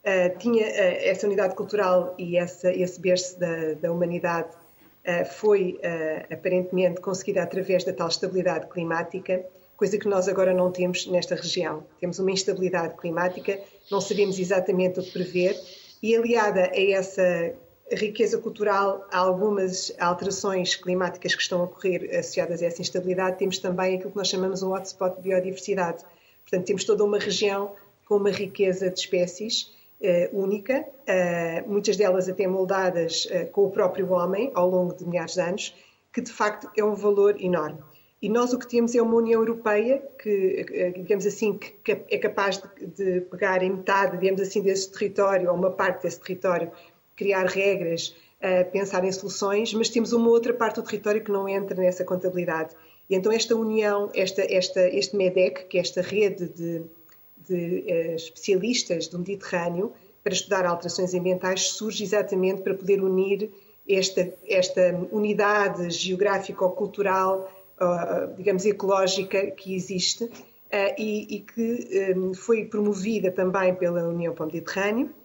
uh, 0.00 0.38
tinha 0.38 0.66
essa 0.66 1.28
unidade 1.28 1.54
cultural 1.54 2.12
e 2.18 2.36
essa, 2.36 2.72
esse 2.72 3.00
berço 3.00 3.38
da, 3.38 3.74
da 3.74 3.92
humanidade 3.92 4.48
foi 5.36 5.78
aparentemente 6.32 6.98
conseguida 6.98 7.42
através 7.42 7.84
da 7.84 7.92
tal 7.92 8.08
estabilidade 8.08 8.68
climática, 8.68 9.44
coisa 9.76 9.98
que 9.98 10.08
nós 10.08 10.28
agora 10.28 10.54
não 10.54 10.72
temos 10.72 11.06
nesta 11.06 11.34
região. 11.34 11.84
Temos 12.00 12.18
uma 12.18 12.30
instabilidade 12.30 12.96
climática, 12.96 13.60
não 13.90 14.00
sabemos 14.00 14.38
exatamente 14.38 15.00
o 15.00 15.02
que 15.02 15.12
prever, 15.12 15.60
e 16.02 16.16
aliada 16.16 16.70
a 16.72 16.90
essa 16.90 17.54
riqueza 17.90 18.38
cultural, 18.38 19.06
há 19.12 19.18
algumas 19.18 19.92
alterações 19.98 20.74
climáticas 20.74 21.34
que 21.34 21.42
estão 21.42 21.60
a 21.60 21.64
ocorrer 21.64 22.10
associadas 22.18 22.62
a 22.62 22.66
essa 22.66 22.80
instabilidade, 22.80 23.38
temos 23.38 23.58
também 23.58 23.96
aquilo 23.96 24.10
que 24.10 24.16
nós 24.16 24.28
chamamos 24.28 24.62
um 24.62 24.72
hotspot 24.72 25.16
de 25.16 25.22
biodiversidade. 25.22 26.04
Portanto, 26.42 26.66
temos 26.66 26.84
toda 26.84 27.04
uma 27.04 27.18
região 27.18 27.72
com 28.06 28.16
uma 28.16 28.30
riqueza 28.30 28.90
de 28.90 28.98
espécies 28.98 29.74
uh, 30.00 30.38
única, 30.38 30.80
uh, 30.84 31.70
muitas 31.70 31.96
delas 31.96 32.28
até 32.28 32.46
moldadas 32.46 33.26
uh, 33.26 33.46
com 33.50 33.64
o 33.64 33.70
próprio 33.70 34.10
homem 34.12 34.50
ao 34.54 34.68
longo 34.68 34.94
de 34.94 35.06
milhares 35.06 35.34
de 35.34 35.40
anos, 35.40 35.74
que 36.12 36.20
de 36.20 36.32
facto 36.32 36.70
é 36.76 36.84
um 36.84 36.94
valor 36.94 37.40
enorme. 37.40 37.78
E 38.22 38.28
nós 38.28 38.54
o 38.54 38.58
que 38.58 38.66
temos 38.66 38.94
é 38.94 39.02
uma 39.02 39.16
União 39.16 39.42
Europeia 39.42 40.02
que, 40.18 40.92
digamos 40.96 41.26
assim, 41.26 41.58
que 41.58 41.92
é 42.08 42.16
capaz 42.16 42.56
de, 42.56 42.86
de 42.86 43.20
pegar 43.22 43.62
em 43.62 43.70
metade, 43.70 44.16
digamos 44.16 44.40
assim, 44.40 44.62
desse 44.62 44.90
território, 44.90 45.50
ou 45.50 45.54
uma 45.54 45.70
parte 45.70 46.04
desse 46.04 46.20
território, 46.20 46.72
criar 47.16 47.46
regras, 47.46 48.14
pensar 48.72 49.02
em 49.04 49.12
soluções, 49.12 49.72
mas 49.72 49.88
temos 49.88 50.12
uma 50.12 50.28
outra 50.28 50.52
parte 50.52 50.76
do 50.76 50.82
território 50.82 51.24
que 51.24 51.32
não 51.32 51.48
entra 51.48 51.74
nessa 51.80 52.04
contabilidade. 52.04 52.74
E 53.08 53.14
então 53.14 53.32
esta 53.32 53.56
união, 53.56 54.10
esta, 54.14 54.42
esta, 54.42 54.86
este 54.88 55.16
MEDEC, 55.16 55.64
que 55.66 55.78
é 55.78 55.80
esta 55.80 56.02
rede 56.02 56.48
de, 56.48 56.82
de 57.48 57.84
uh, 57.86 58.14
especialistas 58.16 59.08
do 59.08 59.18
Mediterrâneo 59.18 59.92
para 60.22 60.34
estudar 60.34 60.66
alterações 60.66 61.14
ambientais, 61.14 61.68
surge 61.68 62.04
exatamente 62.04 62.60
para 62.60 62.74
poder 62.74 63.02
unir 63.02 63.50
esta, 63.88 64.30
esta 64.46 64.94
unidade 65.10 65.90
geográfico-cultural 65.90 67.50
digamos, 68.36 68.64
ecológica 68.64 69.50
que 69.50 69.74
existe 69.74 70.30
eh, 70.70 70.94
e, 70.98 71.36
e 71.36 71.40
que 71.40 72.34
foi 72.34 72.64
promovida 72.64 73.30
também 73.30 73.74
pela 73.74 74.08
União 74.08 74.34
para 74.34 74.44
o 74.44 74.46
Mediterrâneo 74.46 75.10
eh, 75.10 75.23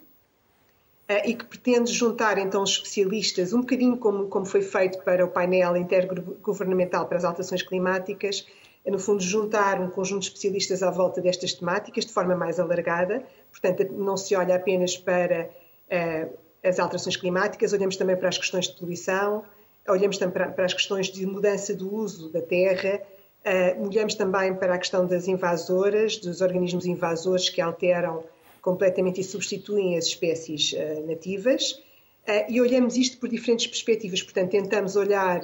e 1.26 1.34
que 1.34 1.43
pretende 1.43 1.91
juntar 1.91 2.38
então 2.38 2.63
especialistas, 2.63 3.52
um 3.52 3.62
bocadinho 3.62 3.98
como, 3.98 4.28
como 4.28 4.45
foi 4.45 4.62
feito 4.62 5.00
para 5.04 5.26
o 5.26 5.28
painel 5.28 5.76
intergovernamental 5.76 7.08
para 7.08 7.17
as 7.17 7.26
alterações 7.26 7.63
climáticas, 7.63 8.45
no 8.86 9.00
fundo 9.00 9.22
juntar 9.22 9.82
um 9.82 9.89
conjunto 9.89 10.22
de 10.22 10.28
especialistas 10.28 10.84
à 10.84 10.91
volta 10.91 11.19
destas 11.19 11.54
temáticas 11.54 12.06
de 12.06 12.13
forma 12.13 12.36
mais 12.36 12.60
alargada, 12.60 13.24
portanto 13.52 13.91
não 13.91 14.15
se 14.15 14.36
olha 14.36 14.56
apenas 14.56 14.98
para 14.98 15.50
uh, 15.91 16.38
as 16.63 16.80
alterações 16.80 17.17
climáticas, 17.17 17.74
olhamos 17.74 17.98
também 17.98 18.15
para 18.15 18.30
as 18.30 18.38
questões 18.38 18.67
de 18.67 18.78
poluição, 18.78 19.43
olhamos 19.88 20.17
também 20.17 20.34
para, 20.34 20.48
para 20.50 20.65
as 20.65 20.74
questões 20.74 21.08
de 21.08 21.26
mudança 21.26 21.74
do 21.74 21.93
uso 21.93 22.30
da 22.30 22.41
terra, 22.41 23.02
uh, 23.45 23.84
olhamos 23.88 24.13
também 24.13 24.54
para 24.54 24.76
a 24.76 24.78
questão 24.78 25.08
das 25.08 25.28
invasoras, 25.28 26.17
dos 26.17 26.41
organismos 26.41 26.86
invasores 26.86 27.50
que 27.50 27.62
alteram 27.62 28.24
completamente 28.62 29.22
e 29.22 29.24
substituem 29.24 29.98
as 29.98 30.06
espécies 30.06 30.74
uh, 30.74 31.08
nativas, 31.08 31.72
uh, 31.72 32.45
e 32.50 32.62
olhamos 32.62 32.95
isto 32.95 33.17
por 33.17 33.30
diferentes 33.30 33.67
perspectivas, 33.67 34.22
portanto, 34.22 34.52
tentamos 34.52 34.95
olhar 34.95 35.41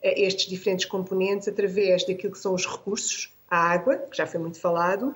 estes 0.00 0.46
diferentes 0.46 0.86
componentes 0.86 1.48
através 1.48 2.04
daquilo 2.06 2.32
que 2.32 2.38
são 2.38 2.54
os 2.54 2.64
recursos, 2.64 3.34
a 3.50 3.58
água, 3.58 3.96
que 3.96 4.16
já 4.16 4.26
foi 4.28 4.38
muito 4.38 4.60
falado, 4.60 5.12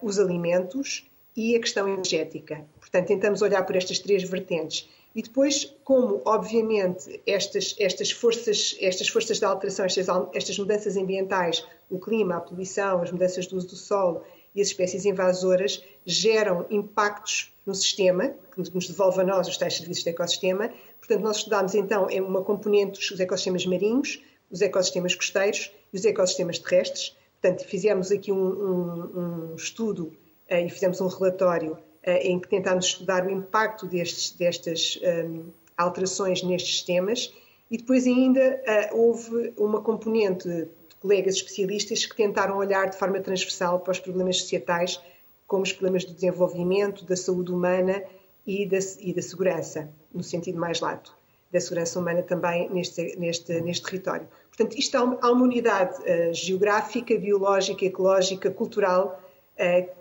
os 0.00 0.20
alimentos 0.20 1.04
e 1.38 1.54
a 1.56 1.60
questão 1.60 1.88
energética. 1.88 2.64
Portanto, 2.80 3.06
tentamos 3.06 3.42
olhar 3.42 3.64
por 3.64 3.76
estas 3.76 3.98
três 3.98 4.22
vertentes. 4.22 4.88
E 5.14 5.22
depois, 5.22 5.72
como, 5.84 6.20
obviamente, 6.24 7.20
estas, 7.26 7.74
estas, 7.78 8.10
forças, 8.10 8.76
estas 8.80 9.08
forças 9.08 9.38
de 9.38 9.44
alteração, 9.44 9.84
estas, 9.84 10.06
estas 10.34 10.58
mudanças 10.58 10.96
ambientais, 10.96 11.64
o 11.90 11.98
clima, 11.98 12.36
a 12.36 12.40
poluição, 12.40 13.02
as 13.02 13.10
mudanças 13.10 13.46
do 13.46 13.56
uso 13.56 13.68
do 13.68 13.76
solo 13.76 14.22
e 14.54 14.60
as 14.60 14.68
espécies 14.68 15.04
invasoras 15.04 15.84
geram 16.04 16.66
impactos 16.70 17.52
no 17.66 17.74
sistema, 17.74 18.34
que 18.50 18.58
nos 18.74 18.88
devolve 18.88 19.20
a 19.20 19.24
nós 19.24 19.46
os 19.46 19.56
tais 19.56 19.76
serviços 19.76 20.04
de 20.04 20.10
ecossistema. 20.10 20.72
Portanto, 20.98 21.22
nós 21.22 21.38
estudámos 21.38 21.74
então 21.74 22.06
uma 22.26 22.42
componente 22.42 22.98
dos 22.98 23.20
ecossistemas 23.20 23.66
marinhos, 23.66 24.22
os 24.50 24.62
ecossistemas 24.62 25.14
costeiros 25.14 25.70
e 25.92 25.96
os 25.96 26.04
ecossistemas 26.04 26.58
terrestres. 26.58 27.16
Portanto, 27.40 27.64
fizemos 27.66 28.10
aqui 28.10 28.32
um, 28.32 28.46
um, 28.46 29.50
um 29.52 29.54
estudo 29.54 30.12
uh, 30.50 30.54
e 30.54 30.68
fizemos 30.70 31.00
um 31.00 31.06
relatório 31.06 31.78
eh, 32.02 32.28
em 32.28 32.40
que 32.40 32.48
tentámos 32.48 32.86
estudar 32.86 33.26
o 33.26 33.30
impacto 33.30 33.86
destes, 33.86 34.30
destas 34.30 34.98
um, 35.02 35.50
alterações 35.76 36.42
nestes 36.42 36.76
sistemas 36.76 37.32
e 37.70 37.76
depois 37.76 38.06
ainda 38.06 38.62
uh, 38.92 38.96
houve 38.96 39.52
uma 39.56 39.82
componente 39.82 40.68
colegas 41.00 41.36
especialistas 41.36 42.04
que 42.04 42.16
tentaram 42.16 42.56
olhar 42.56 42.90
de 42.90 42.96
forma 42.96 43.20
transversal 43.20 43.80
para 43.80 43.92
os 43.92 44.00
problemas 44.00 44.40
societais, 44.40 45.00
como 45.46 45.62
os 45.62 45.72
problemas 45.72 46.04
do 46.04 46.12
desenvolvimento, 46.12 47.04
da 47.04 47.16
saúde 47.16 47.52
humana 47.52 48.02
e 48.46 48.66
da, 48.66 48.78
e 49.00 49.12
da 49.12 49.22
segurança, 49.22 49.88
no 50.12 50.22
sentido 50.22 50.58
mais 50.58 50.80
lato, 50.80 51.14
da 51.50 51.60
segurança 51.60 51.98
humana 51.98 52.22
também 52.22 52.68
neste, 52.70 53.16
neste, 53.16 53.60
neste 53.60 53.84
território. 53.84 54.28
Portanto, 54.48 54.78
isto 54.78 54.96
há 54.96 55.02
uma, 55.02 55.42
unidade 55.42 55.98
uh, 56.02 56.34
geográfica, 56.34 57.16
biológica, 57.16 57.84
ecológica, 57.84 58.50
cultural 58.50 59.22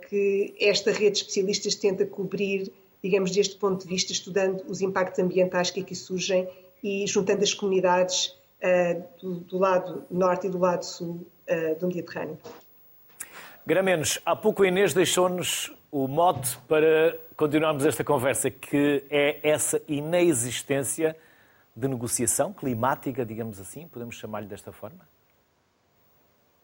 que 0.07 0.55
esta 0.59 0.91
rede 0.91 1.11
de 1.11 1.17
especialistas 1.19 1.75
tenta 1.75 2.05
cobrir, 2.05 2.71
digamos, 3.03 3.31
deste 3.31 3.55
ponto 3.55 3.83
de 3.83 3.87
vista, 3.87 4.11
estudando 4.11 4.63
os 4.67 4.81
impactos 4.81 5.19
ambientais 5.19 5.71
que 5.71 5.81
aqui 5.81 5.95
surgem 5.95 6.47
e 6.83 7.05
juntando 7.07 7.43
as 7.43 7.53
comunidades 7.53 8.27
uh, 8.27 8.36
do, 9.21 9.35
do, 9.41 9.57
lado 9.57 10.05
norte 10.09 10.47
e 10.47 10.49
do 10.49 10.57
lado 10.57 10.83
sul 10.83 11.27
uh, 11.49 11.79
do 11.79 11.87
Mediterrâneo. 11.87 12.37
Gramenos, 13.65 14.19
há 14.25 14.35
pouco 14.35 14.63
a 14.63 14.67
Inês 14.67 14.93
deixou-nos 14.93 15.73
o 15.91 16.07
mote 16.07 16.57
para 16.67 17.17
continuarmos 17.35 17.85
esta 17.85 18.03
conversa, 18.03 18.49
que 18.49 19.03
é 19.09 19.39
essa 19.47 19.81
inexistência 19.87 21.15
de 21.75 21.87
negociação 21.87 22.51
climática, 22.51 23.25
digamos 23.25 23.59
assim, 23.59 23.87
podemos 23.87 24.15
chamar-lhe 24.15 24.47
desta 24.47 24.71
forma? 24.71 25.07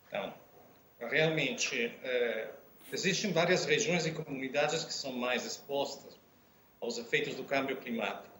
Então, 0.07 0.33
realmente, 0.99 1.95
eh, 2.03 2.49
Existem 2.93 3.31
várias 3.33 3.65
regiões 3.65 4.05
e 4.05 4.11
comunidades 4.11 4.83
que 4.83 4.93
são 4.93 5.11
mais 5.11 5.43
expostas 5.43 6.15
aos 6.79 6.99
efeitos 6.99 7.33
do 7.33 7.43
câmbio 7.43 7.75
climático 7.77 8.32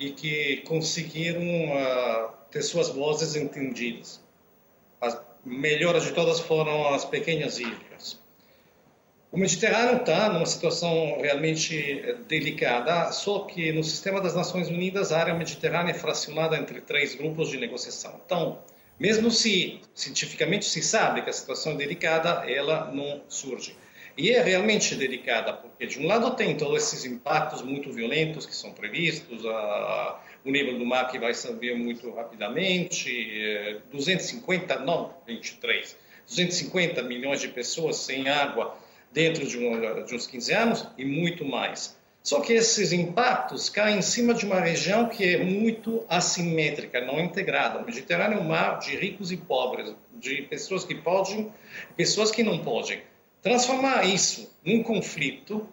e 0.00 0.10
que 0.10 0.56
conseguiram 0.66 1.42
uh, 1.42 2.30
ter 2.50 2.62
suas 2.62 2.88
vozes 2.88 3.36
entendidas. 3.36 4.20
As 4.98 5.20
melhores 5.44 6.04
de 6.04 6.12
todas 6.12 6.40
foram 6.40 6.88
as 6.94 7.04
pequenas 7.04 7.58
ilhas. 7.58 8.18
O 9.30 9.38
Mediterrâneo 9.38 9.98
está 9.98 10.28
numa 10.30 10.46
situação 10.46 11.20
realmente 11.20 12.16
delicada, 12.26 13.12
só 13.12 13.40
que 13.40 13.70
no 13.72 13.84
sistema 13.84 14.20
das 14.20 14.34
Nações 14.34 14.68
Unidas 14.68 15.12
a 15.12 15.20
área 15.20 15.34
mediterrânea 15.34 15.92
é 15.92 15.94
fracionada 15.94 16.56
entre 16.56 16.80
três 16.80 17.14
grupos 17.14 17.50
de 17.50 17.58
negociação. 17.58 18.20
Então, 18.24 18.58
mesmo 18.98 19.30
se 19.30 19.82
cientificamente 19.94 20.64
se 20.64 20.82
sabe 20.82 21.22
que 21.22 21.30
a 21.30 21.32
situação 21.32 21.72
é 21.72 21.76
delicada, 21.76 22.50
ela 22.50 22.90
não 22.90 23.22
surge. 23.28 23.76
E 24.20 24.32
é 24.32 24.42
realmente 24.42 24.94
delicada, 24.96 25.50
porque 25.54 25.86
de 25.86 25.98
um 25.98 26.06
lado 26.06 26.32
tem 26.32 26.54
todos 26.54 26.82
esses 26.82 27.06
impactos 27.06 27.62
muito 27.62 27.90
violentos 27.90 28.44
que 28.44 28.54
são 28.54 28.70
previstos, 28.70 29.46
a, 29.46 30.20
o 30.44 30.50
nível 30.50 30.78
do 30.78 30.84
mar 30.84 31.10
que 31.10 31.18
vai 31.18 31.32
subir 31.32 31.74
muito 31.74 32.10
rapidamente, 32.10 33.80
250, 33.90 34.74
é, 34.74 34.78
não 34.84 35.14
23, 35.26 35.96
250 36.26 37.02
milhões 37.02 37.40
de 37.40 37.48
pessoas 37.48 37.96
sem 37.96 38.28
água 38.28 38.76
dentro 39.10 39.46
de, 39.46 39.56
um, 39.56 40.04
de 40.04 40.14
uns 40.14 40.26
15 40.26 40.52
anos 40.52 40.86
e 40.98 41.04
muito 41.06 41.42
mais. 41.42 41.96
Só 42.22 42.40
que 42.40 42.52
esses 42.52 42.92
impactos 42.92 43.70
caem 43.70 44.00
em 44.00 44.02
cima 44.02 44.34
de 44.34 44.44
uma 44.44 44.60
região 44.60 45.08
que 45.08 45.36
é 45.36 45.42
muito 45.42 46.04
assimétrica, 46.10 47.00
não 47.00 47.18
integrada. 47.18 47.78
O 47.78 47.86
Mediterrâneo 47.86 48.36
é 48.36 48.40
um 48.42 48.44
mar 48.44 48.80
de 48.80 48.94
ricos 48.96 49.32
e 49.32 49.38
pobres, 49.38 49.94
de 50.16 50.42
pessoas 50.42 50.84
que 50.84 50.94
podem, 50.94 51.50
pessoas 51.96 52.30
que 52.30 52.42
não 52.42 52.58
podem. 52.58 53.00
Transformar 53.42 54.04
isso 54.04 54.54
num 54.64 54.82
conflito 54.82 55.66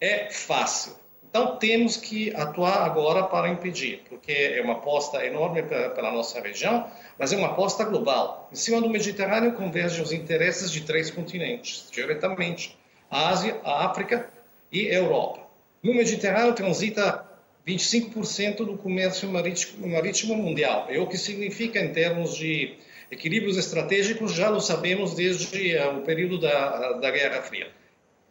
é 0.00 0.30
fácil. 0.30 0.94
Então 1.28 1.56
temos 1.56 1.96
que 1.96 2.34
atuar 2.34 2.84
agora 2.84 3.22
para 3.22 3.48
impedir, 3.48 4.02
porque 4.08 4.32
é 4.32 4.60
uma 4.62 4.74
aposta 4.74 5.24
enorme 5.24 5.62
pela 5.62 6.10
nossa 6.10 6.40
região, 6.40 6.90
mas 7.16 7.32
é 7.32 7.36
uma 7.36 7.48
aposta 7.48 7.84
global. 7.84 8.48
Em 8.52 8.56
cima 8.56 8.80
do 8.80 8.90
Mediterrâneo 8.90 9.52
convergem 9.52 10.02
os 10.02 10.12
interesses 10.12 10.72
de 10.72 10.80
três 10.80 11.10
continentes, 11.10 11.88
diretamente: 11.92 12.76
a 13.08 13.28
Ásia, 13.28 13.60
a 13.62 13.86
África 13.86 14.28
e 14.72 14.88
a 14.88 14.94
Europa. 14.94 15.40
No 15.82 15.94
Mediterrâneo 15.94 16.52
transita 16.52 17.24
25% 17.66 18.64
do 18.64 18.76
comércio 18.76 19.28
marítimo, 19.28 19.86
marítimo 19.86 20.34
mundial. 20.34 20.86
É 20.88 20.98
o 20.98 21.06
que 21.06 21.16
significa 21.16 21.78
em 21.78 21.92
termos 21.92 22.36
de 22.36 22.76
equilíbrios 23.10 23.56
estratégicos, 23.56 24.32
já 24.32 24.48
lo 24.48 24.60
sabemos 24.60 25.14
desde 25.14 25.76
uh, 25.76 25.98
o 25.98 26.02
período 26.02 26.38
da, 26.38 26.92
da 26.92 27.10
Guerra 27.10 27.42
Fria. 27.42 27.70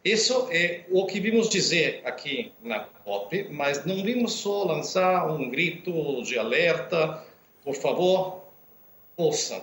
Isso 0.04 0.48
é 0.50 0.86
o 0.90 1.04
que 1.04 1.20
vimos 1.20 1.48
dizer 1.50 2.00
aqui 2.06 2.52
na 2.62 2.80
COP, 2.80 3.48
mas 3.50 3.84
não 3.84 4.02
vimos 4.02 4.32
só 4.32 4.64
lançar 4.64 5.30
um 5.30 5.50
grito 5.50 6.22
de 6.22 6.38
alerta, 6.38 7.22
por 7.62 7.74
favor, 7.74 8.44
ouçam. 9.16 9.62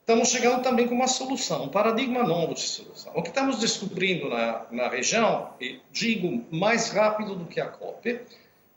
Estamos 0.00 0.28
chegando 0.28 0.62
também 0.62 0.88
com 0.88 0.94
uma 0.94 1.06
solução, 1.06 1.64
um 1.64 1.68
paradigma 1.68 2.24
novo 2.24 2.52
de 2.52 2.60
solução. 2.60 3.12
O 3.14 3.22
que 3.22 3.28
estamos 3.28 3.60
descobrindo 3.60 4.28
na, 4.28 4.66
na 4.70 4.88
região, 4.88 5.50
e 5.60 5.80
digo 5.92 6.44
mais 6.50 6.90
rápido 6.90 7.36
do 7.36 7.46
que 7.46 7.60
a 7.60 7.66
COP, 7.66 8.20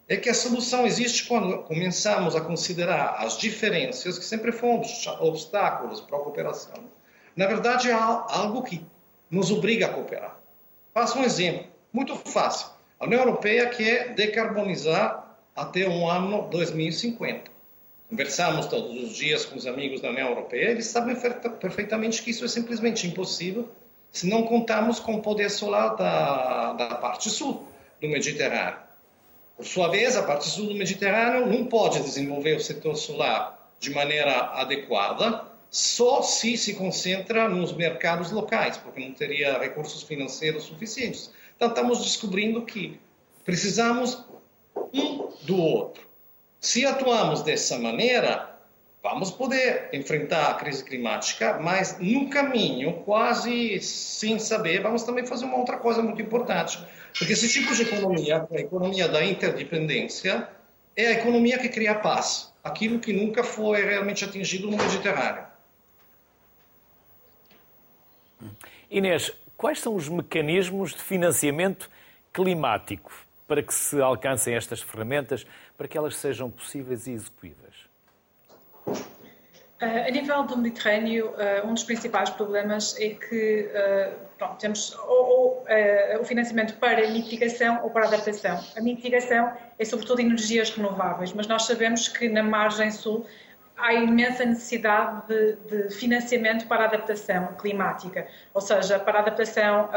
é 0.07 0.15
que 0.15 0.29
a 0.29 0.33
solução 0.33 0.85
existe 0.85 1.25
quando 1.25 1.57
começamos 1.63 2.35
a 2.35 2.41
considerar 2.41 3.17
as 3.19 3.37
diferenças, 3.37 4.17
que 4.17 4.23
sempre 4.23 4.51
foram 4.51 4.81
obstáculos 5.19 5.99
para 5.99 6.17
a 6.17 6.21
cooperação. 6.21 6.85
Na 7.35 7.45
verdade, 7.45 7.89
é 7.89 7.93
algo 7.93 8.63
que 8.63 8.81
nos 9.29 9.51
obriga 9.51 9.87
a 9.87 9.89
cooperar. 9.89 10.39
Faço 10.93 11.19
um 11.19 11.23
exemplo, 11.23 11.67
muito 11.91 12.15
fácil. 12.15 12.69
A 12.99 13.05
União 13.05 13.19
Europeia 13.19 13.69
quer 13.69 14.15
decarbonizar 14.15 15.37
até 15.55 15.87
o 15.87 16.09
ano 16.09 16.47
2050. 16.49 17.51
Conversamos 18.09 18.67
todos 18.67 19.03
os 19.03 19.15
dias 19.17 19.45
com 19.45 19.57
os 19.57 19.67
amigos 19.67 19.99
da 19.99 20.09
União 20.09 20.29
Europeia, 20.29 20.69
eles 20.69 20.85
sabem 20.85 21.15
perfeitamente 21.59 22.23
que 22.23 22.31
isso 22.31 22.45
é 22.45 22.47
simplesmente 22.47 23.05
impossível 23.05 23.69
se 24.09 24.27
não 24.27 24.43
contarmos 24.43 24.99
com 24.99 25.15
o 25.15 25.21
poder 25.21 25.51
solar 25.51 25.95
da, 25.97 26.73
da 26.73 26.95
parte 26.95 27.29
sul 27.29 27.67
do 27.99 28.07
Mediterrâneo. 28.07 28.86
Por 29.57 29.65
sua 29.65 29.87
vez, 29.87 30.15
a 30.15 30.21
parte 30.23 30.47
sul 30.47 30.67
do 30.67 30.75
Mediterrâneo 30.75 31.47
não 31.47 31.65
pode 31.65 31.99
desenvolver 32.01 32.55
o 32.55 32.61
setor 32.61 32.95
solar 32.95 33.71
de 33.79 33.89
maneira 33.89 34.51
adequada 34.53 35.45
só 35.69 36.21
se 36.21 36.57
se 36.57 36.75
concentra 36.75 37.49
nos 37.49 37.73
mercados 37.73 38.31
locais, 38.31 38.77
porque 38.77 38.99
não 38.99 39.13
teria 39.13 39.57
recursos 39.57 40.03
financeiros 40.03 40.63
suficientes. 40.63 41.31
Então, 41.55 41.67
estamos 41.69 42.03
descobrindo 42.03 42.61
que 42.61 42.99
precisamos 43.43 44.23
um 44.93 45.29
do 45.41 45.57
outro. 45.57 46.07
Se 46.59 46.85
atuamos 46.85 47.41
dessa 47.41 47.77
maneira, 47.77 48.56
vamos 49.09 49.31
poder 49.31 49.89
enfrentar 49.93 50.51
a 50.51 50.53
crise 50.55 50.83
climática, 50.83 51.57
mas 51.61 51.97
no 51.99 52.29
caminho, 52.29 52.93
quase 53.03 53.79
sem 53.79 54.37
saber, 54.37 54.81
vamos 54.81 55.03
também 55.03 55.25
fazer 55.25 55.45
uma 55.45 55.57
outra 55.57 55.77
coisa 55.77 56.01
muito 56.01 56.21
importante. 56.21 56.77
Porque 57.17 57.33
esse 57.33 57.47
tipo 57.47 57.73
de 57.73 57.83
economia, 57.83 58.45
a 58.51 58.59
economia 58.59 59.07
da 59.07 59.23
interdependência, 59.23 60.47
é 60.95 61.07
a 61.07 61.11
economia 61.13 61.57
que 61.57 61.69
cria 61.69 61.95
paz, 61.95 62.53
aquilo 62.63 62.99
que 62.99 63.13
nunca 63.13 63.43
foi 63.43 63.83
realmente 63.83 64.25
atingido 64.25 64.69
no 64.69 64.75
Mediterrâneo. 64.75 65.45
Inês, 68.89 69.31
quais 69.55 69.79
são 69.79 69.95
os 69.95 70.09
mecanismos 70.09 70.93
de 70.93 71.01
financiamento 71.01 71.89
climático 72.33 73.11
para 73.47 73.63
que 73.63 73.73
se 73.73 73.99
alcancem 74.01 74.53
estas 74.53 74.81
ferramentas, 74.81 75.45
para 75.77 75.87
que 75.87 75.97
elas 75.97 76.17
sejam 76.17 76.51
possíveis 76.51 77.07
e 77.07 77.11
execuíveis? 77.11 77.86
Uh, 78.87 80.07
a 80.07 80.09
nível 80.09 80.41
do 80.43 80.57
Mediterrâneo, 80.57 81.27
uh, 81.27 81.67
um 81.67 81.73
dos 81.75 81.83
principais 81.83 82.31
problemas 82.31 82.99
é 82.99 83.09
que 83.09 83.69
uh, 83.69 84.11
pronto, 84.35 84.57
temos 84.57 84.95
ou, 85.07 85.25
ou 85.27 85.67
o 86.19 86.25
financiamento 86.25 86.73
para 86.79 87.07
mitigação 87.11 87.83
ou 87.83 87.91
para 87.91 88.07
adaptação. 88.07 88.59
A 88.75 88.81
mitigação 88.81 89.53
é 89.77 89.85
sobretudo 89.85 90.19
energias 90.19 90.71
renováveis, 90.71 91.31
mas 91.31 91.45
nós 91.45 91.67
sabemos 91.67 92.07
que 92.07 92.27
na 92.27 92.41
margem 92.41 92.89
sul 92.89 93.27
há 93.77 93.93
imensa 93.93 94.43
necessidade 94.45 95.27
de, 95.27 95.55
de, 95.67 95.93
financiamento 95.93 96.65
para 96.65 96.85
adaptação 96.85 97.53
climática, 97.59 98.25
ou 98.55 98.61
seja, 98.61 98.97
para 98.97 99.19
a 99.19 99.21
adaptação 99.21 99.89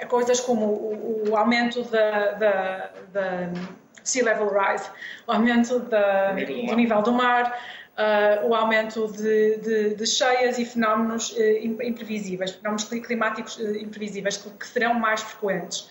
a 0.00 0.06
coisas 0.06 0.38
como 0.38 0.64
o, 0.66 1.30
o 1.30 1.36
aumento 1.36 1.82
da, 1.84 2.32
da, 2.32 2.90
da, 3.12 3.50
sea 4.08 4.24
level 4.24 4.48
rise, 4.48 4.88
o 5.26 5.32
aumento 5.32 5.78
da, 5.80 6.32
do 6.32 6.76
nível 6.76 7.02
do 7.02 7.12
mar, 7.12 7.58
uh, 7.96 8.46
o 8.46 8.54
aumento 8.54 9.08
de, 9.08 9.56
de, 9.58 9.94
de, 9.94 10.06
cheias 10.06 10.58
e 10.58 10.64
fenómenos 10.64 11.32
uh, 11.32 11.82
imprevisíveis, 11.82 12.52
fenómenos 12.52 12.84
climáticos 12.84 13.56
uh, 13.56 13.76
imprevisíveis 13.76 14.36
que, 14.36 14.50
que 14.50 14.66
serão 14.66 14.94
mais 14.94 15.20
frequentes. 15.22 15.90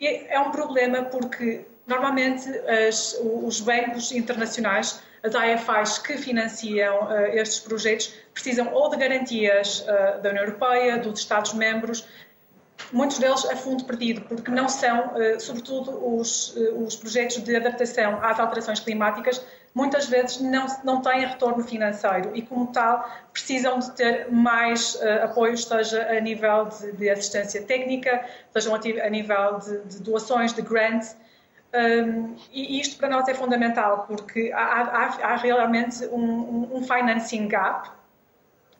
E 0.00 0.06
é 0.28 0.40
um 0.40 0.50
problema 0.50 1.02
porque 1.02 1.64
Normalmente, 1.90 2.48
as, 2.88 3.18
os 3.20 3.60
bancos 3.60 4.12
internacionais, 4.12 5.02
as 5.24 5.34
IFIs 5.34 5.98
que 5.98 6.16
financiam 6.16 7.08
uh, 7.08 7.26
estes 7.34 7.58
projetos, 7.58 8.14
precisam 8.32 8.72
ou 8.72 8.88
de 8.90 8.96
garantias 8.96 9.80
uh, 9.80 10.22
da 10.22 10.30
União 10.30 10.44
Europeia, 10.44 10.98
dos 10.98 11.18
Estados-membros, 11.18 12.06
muitos 12.92 13.18
deles 13.18 13.44
a 13.46 13.56
fundo 13.56 13.84
perdido, 13.84 14.22
porque 14.22 14.50
não 14.50 14.68
são, 14.68 15.08
uh, 15.08 15.40
sobretudo, 15.40 16.16
os, 16.16 16.54
os 16.56 16.96
projetos 16.96 17.42
de 17.42 17.56
adaptação 17.56 18.18
às 18.22 18.38
alterações 18.38 18.80
climáticas, 18.80 19.44
muitas 19.74 20.06
vezes 20.06 20.40
não, 20.40 20.66
não 20.84 21.00
têm 21.00 21.26
retorno 21.26 21.62
financeiro 21.62 22.32
e, 22.34 22.42
como 22.42 22.66
tal, 22.72 23.08
precisam 23.32 23.78
de 23.78 23.90
ter 23.92 24.30
mais 24.30 24.94
uh, 24.96 25.24
apoio, 25.24 25.56
seja 25.56 26.02
a 26.10 26.20
nível 26.20 26.66
de, 26.66 26.92
de 26.92 27.10
assistência 27.10 27.62
técnica, 27.62 28.24
seja 28.52 28.74
a 28.74 29.10
nível 29.10 29.58
de, 29.58 29.78
de 29.84 30.02
doações, 30.02 30.52
de 30.52 30.62
grants, 30.62 31.16
um, 31.72 32.34
e 32.52 32.80
isto 32.80 32.96
para 32.96 33.08
nós 33.08 33.28
é 33.28 33.34
fundamental 33.34 34.04
porque 34.08 34.50
há, 34.52 34.58
há, 34.58 35.32
há 35.32 35.36
realmente 35.36 36.04
um, 36.06 36.68
um, 36.76 36.82
financing 36.82 37.46
gap 37.46 37.88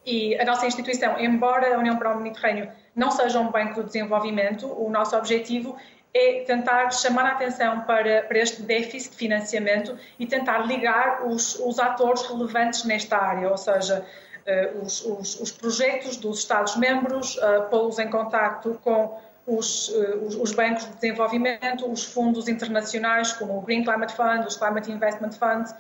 e 0.04 0.36
a 0.36 0.44
nossa 0.44 0.66
instituição, 0.66 1.16
embora 1.20 1.72
a 1.72 1.78
União 1.78 1.96
para 1.96 2.16
o 2.16 2.20
Mediterrâneo 2.20 2.68
não 2.94 3.10
seja 3.10 3.40
um 3.40 3.50
banco 3.50 3.80
de 3.80 3.86
desenvolvimento, 3.86 4.66
o 4.66 4.90
nosso 4.90 5.16
objetivo 5.16 5.76
é 6.12 6.42
tentar 6.44 6.90
chamar 6.90 7.24
a 7.24 7.32
atenção 7.32 7.82
para, 7.82 8.22
para 8.22 8.38
este 8.38 8.62
déficit 8.62 9.12
de 9.12 9.16
financiamento 9.16 9.96
e 10.18 10.26
tentar 10.26 10.58
ligar 10.66 11.26
os, 11.26 11.58
os 11.60 11.78
atores 11.78 12.22
relevantes 12.22 12.84
nesta 12.84 13.16
área, 13.16 13.48
ou 13.48 13.56
seja, 13.56 14.04
uh, 14.46 14.82
os, 14.82 15.04
os, 15.04 15.40
os, 15.40 15.52
projetos 15.52 16.16
dos 16.16 16.40
Estados-membros, 16.40 17.36
uh, 17.36 17.68
pô-los 17.70 17.98
em 18.00 18.10
contacto 18.10 18.80
com 18.82 19.18
os, 19.46 19.92
eh, 19.94 20.16
os, 20.24 20.36
os, 20.36 20.52
bancos 20.52 20.84
de 20.84 20.94
desenvolvimento, 20.94 21.90
os 21.90 22.04
fundos 22.04 22.46
internacionais, 22.46 23.32
como 23.32 23.58
o 23.58 23.60
Green 23.62 23.82
Climate 23.82 24.14
Fund, 24.14 24.46
os 24.46 24.56
Climate 24.56 24.92
Investment 24.92 25.32
Funds, 25.32 25.74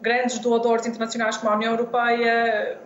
grandes 0.00 0.38
doadores 0.38 0.86
internacionais 0.86 1.36
como 1.36 1.52
a 1.52 1.56
União 1.56 1.72
Europeia, 1.72 2.78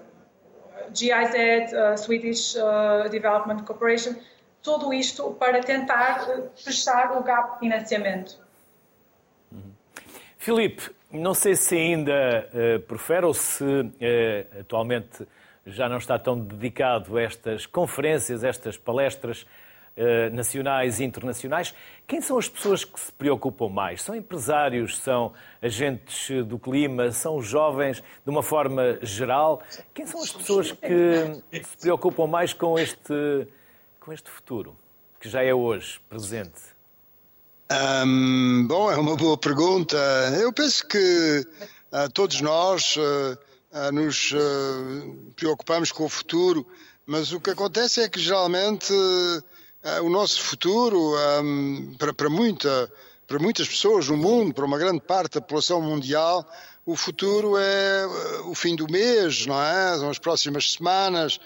GIZ, 0.92 1.72
uh, 1.72 1.96
Swedish 1.96 2.56
uh, 2.56 3.08
Development 3.08 3.62
Corporation, 3.64 4.14
tudo 4.62 4.92
isto 4.92 5.32
para 5.38 5.60
tentar 5.60 6.26
fechar 6.54 7.16
o 7.16 7.22
gap 7.22 7.54
de 7.54 7.58
financiamento. 7.60 8.38
Uhum. 9.50 9.72
Filipe, 10.36 10.90
não 11.10 11.34
sei 11.34 11.54
se 11.54 11.74
ainda 11.76 12.48
prefere 12.86 13.24
ou 13.24 13.32
se 13.32 13.64
atualmente 14.60 15.26
já 15.66 15.88
não 15.88 15.98
está 15.98 16.18
tão 16.18 16.38
dedicado 16.38 17.16
a 17.16 17.22
estas 17.22 17.66
conferências, 17.66 18.44
a 18.44 18.48
estas 18.48 18.76
palestras 18.76 19.46
eh, 19.96 20.30
nacionais 20.30 21.00
e 21.00 21.04
internacionais. 21.04 21.74
Quem 22.06 22.20
são 22.20 22.38
as 22.38 22.48
pessoas 22.48 22.84
que 22.84 22.98
se 22.98 23.12
preocupam 23.12 23.68
mais? 23.68 24.02
São 24.02 24.14
empresários, 24.14 24.98
são 24.98 25.32
agentes 25.60 26.46
do 26.46 26.58
clima, 26.58 27.10
são 27.10 27.42
jovens, 27.42 28.00
de 28.24 28.30
uma 28.30 28.42
forma 28.42 28.98
geral? 29.02 29.62
Quem 29.92 30.06
são 30.06 30.22
as 30.22 30.32
pessoas 30.32 30.72
que 30.72 31.62
se 31.62 31.76
preocupam 31.76 32.26
mais 32.26 32.52
com 32.52 32.78
este, 32.78 33.46
com 33.98 34.12
este 34.12 34.30
futuro, 34.30 34.76
que 35.20 35.28
já 35.28 35.42
é 35.42 35.52
hoje 35.52 36.00
presente? 36.08 36.62
Um, 37.70 38.66
bom, 38.68 38.90
é 38.90 38.96
uma 38.96 39.16
boa 39.16 39.36
pergunta. 39.36 39.98
Eu 40.40 40.52
penso 40.52 40.86
que 40.86 41.44
uh, 41.92 42.08
todos 42.12 42.40
nós. 42.40 42.96
Uh, 42.96 43.38
nos 43.92 44.34
preocupamos 45.36 45.92
com 45.92 46.04
o 46.04 46.08
futuro, 46.08 46.66
mas 47.06 47.30
o 47.30 47.40
que 47.40 47.50
acontece 47.50 48.00
é 48.00 48.08
que 48.08 48.18
geralmente 48.18 48.92
o 50.02 50.10
nosso 50.10 50.42
futuro, 50.42 51.14
para, 51.98 52.12
para, 52.12 52.28
muita, 52.28 52.92
para 53.26 53.38
muitas 53.38 53.68
pessoas 53.68 54.08
no 54.08 54.16
mundo, 54.16 54.52
para 54.52 54.64
uma 54.64 54.78
grande 54.78 55.00
parte 55.00 55.34
da 55.34 55.40
população 55.40 55.80
mundial, 55.80 56.46
o 56.84 56.96
futuro 56.96 57.56
é 57.56 58.06
o 58.44 58.54
fim 58.54 58.76
do 58.76 58.90
mês, 58.90 59.46
não 59.46 59.62
é? 59.62 59.96
São 59.98 60.10
as 60.10 60.18
próximas 60.18 60.72
semanas, 60.72 61.40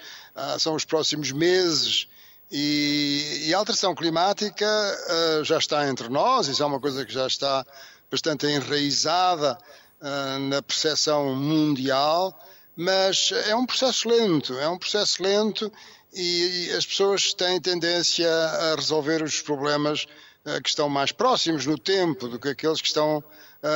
são 0.59 0.75
os 0.75 0.85
próximos 0.85 1.31
meses. 1.31 2.09
E, 2.51 3.47
e 3.47 3.55
a 3.55 3.59
alteração 3.59 3.95
climática 3.95 4.67
uh, 4.67 5.45
já 5.45 5.59
está 5.59 5.89
entre 5.89 6.09
nós, 6.09 6.47
isso 6.47 6.63
é 6.63 6.67
uma 6.67 6.79
coisa 6.79 7.05
que 7.05 7.13
já 7.13 7.27
está 7.27 7.67
bastante 8.09 8.47
enraizada 8.47 9.59
uh, 10.01 10.39
na 10.39 10.63
percepção 10.63 11.35
mundial, 11.35 12.39
mas 12.77 13.33
é 13.49 13.57
um 13.57 13.67
processo 13.67 14.09
lento, 14.09 14.57
é 14.59 14.69
um 14.69 14.79
processo 14.79 15.21
lento 15.21 15.73
e, 16.15 16.71
as 16.77 16.87
pessoas 16.87 17.35
têm 17.35 17.61
tendência 17.61 18.31
a 18.31 18.75
resolver 18.75 19.23
os 19.23 19.41
problemas 19.41 20.07
uh, 20.45 20.63
que 20.63 20.69
estão 20.69 20.89
mais 20.89 21.13
próximos 21.13 21.67
no 21.67 21.79
tempo 21.79 22.29
do 22.29 22.39
que 22.39 22.49
aqueles 22.49 22.81
que 22.81 22.89
estão 22.89 23.23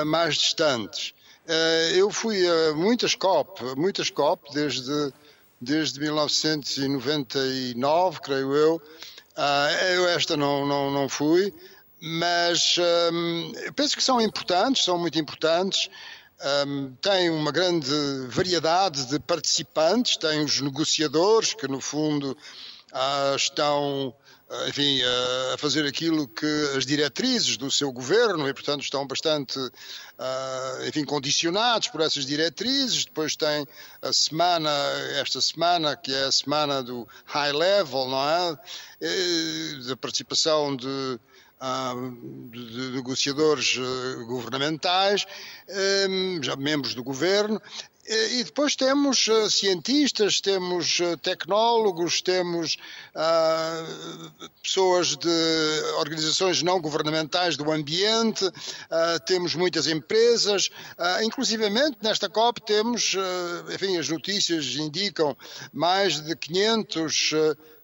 mais 0.05 0.35
distantes. 0.35 1.15
eu 1.97 2.11
fui 2.11 2.47
a 2.47 2.75
muitas 2.75 3.15
COP, 3.15 3.75
muitas 3.75 4.11
COP, 4.11 4.53
desde 4.53 5.11
desde 5.61 6.01
1999, 6.01 8.21
creio 8.21 8.55
eu. 8.55 8.81
Uh, 9.37 9.69
eu 9.95 10.09
esta 10.09 10.37
não, 10.37 10.67
não, 10.67 10.91
não 10.91 11.09
fui, 11.09 11.55
mas 12.01 12.77
um, 13.13 13.53
penso 13.75 13.97
que 13.97 14.03
são 14.03 14.21
importantes, 14.21 14.85
são 14.85 14.99
muito 14.99 15.17
importantes. 15.19 15.89
Um, 16.41 16.93
tem 17.01 17.31
uma 17.31 17.51
grande 17.51 17.91
variedade 18.29 19.07
de 19.07 19.19
participantes, 19.19 20.17
tem 20.17 20.45
os 20.45 20.61
negociadores 20.61 21.53
que, 21.53 21.67
no 21.67 21.81
fundo, 21.81 22.37
uh, 22.93 23.37
estão 23.37 24.15
eh, 24.51 24.69
enfim, 24.71 25.03
a 25.53 25.59
fazer 25.59 25.87
aquilo 25.87 26.27
que 26.27 26.47
as 26.75 26.87
diretrizes 26.87 27.59
do 27.59 27.71
seu 27.71 27.93
governo 27.93 28.49
e, 28.49 28.55
portanto, 28.55 28.83
estão 28.83 29.07
bastante, 29.07 29.59
eh, 30.19 30.89
enfim, 30.89 31.05
condicionados 31.05 31.89
por 31.89 32.01
essas 32.01 32.25
diretrizes. 32.25 33.05
Depois 33.05 33.37
tem 33.37 33.67
a 34.01 34.13
semana, 34.13 34.71
esta 35.21 35.41
semana, 35.43 35.95
que 35.97 36.15
é 36.15 36.25
a 36.25 36.33
semana 36.33 36.83
do 36.83 37.07
high 37.27 37.53
level, 37.53 38.09
não 38.09 38.27
é? 38.27 38.59
Da 39.87 39.97
participação 39.97 40.75
de, 40.75 41.21
de 42.51 42.91
negociadores 42.93 43.77
governamentais, 44.27 45.27
já 46.43 46.57
membros 46.57 46.95
do 46.95 47.03
governo, 47.03 47.61
e 48.09 48.43
depois 48.43 48.75
temos 48.75 49.29
uh, 49.29 49.51
cientistas, 49.51 50.41
temos 50.41 50.99
uh, 50.99 51.15
tecnólogos, 51.19 52.23
temos 52.23 52.79
uh, 53.15 54.49
pessoas 54.63 55.15
de 55.15 55.29
organizações 55.99 56.63
não 56.63 56.81
governamentais 56.81 57.55
do 57.57 57.71
ambiente, 57.71 58.51
temos 59.27 59.55
muitas 59.55 59.87
empresas, 59.87 60.71
inclusivamente 61.23 61.99
nesta 62.03 62.29
COP 62.29 62.63
temos, 62.63 63.15
enfim, 63.75 63.99
as 63.99 64.09
notícias 64.09 64.65
indicam 64.77 65.37
mais 65.73 66.21
de 66.21 66.35
500 66.35 67.33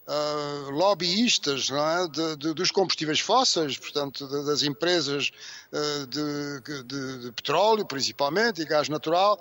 uh, 0.06 0.70
lobbyistas 0.70 1.70
é? 1.70 2.08
de, 2.08 2.36
de, 2.36 2.54
dos 2.54 2.70
combustíveis 2.70 3.20
fósseis, 3.20 3.78
portanto, 3.78 4.26
de, 4.26 4.44
das 4.44 4.62
empresas 4.62 5.30
uh, 5.72 6.06
de, 6.06 7.32
petróleo, 7.32 7.86
principalmente, 7.86 8.62
e 8.62 8.64
gás 8.64 8.88
natural. 8.88 9.38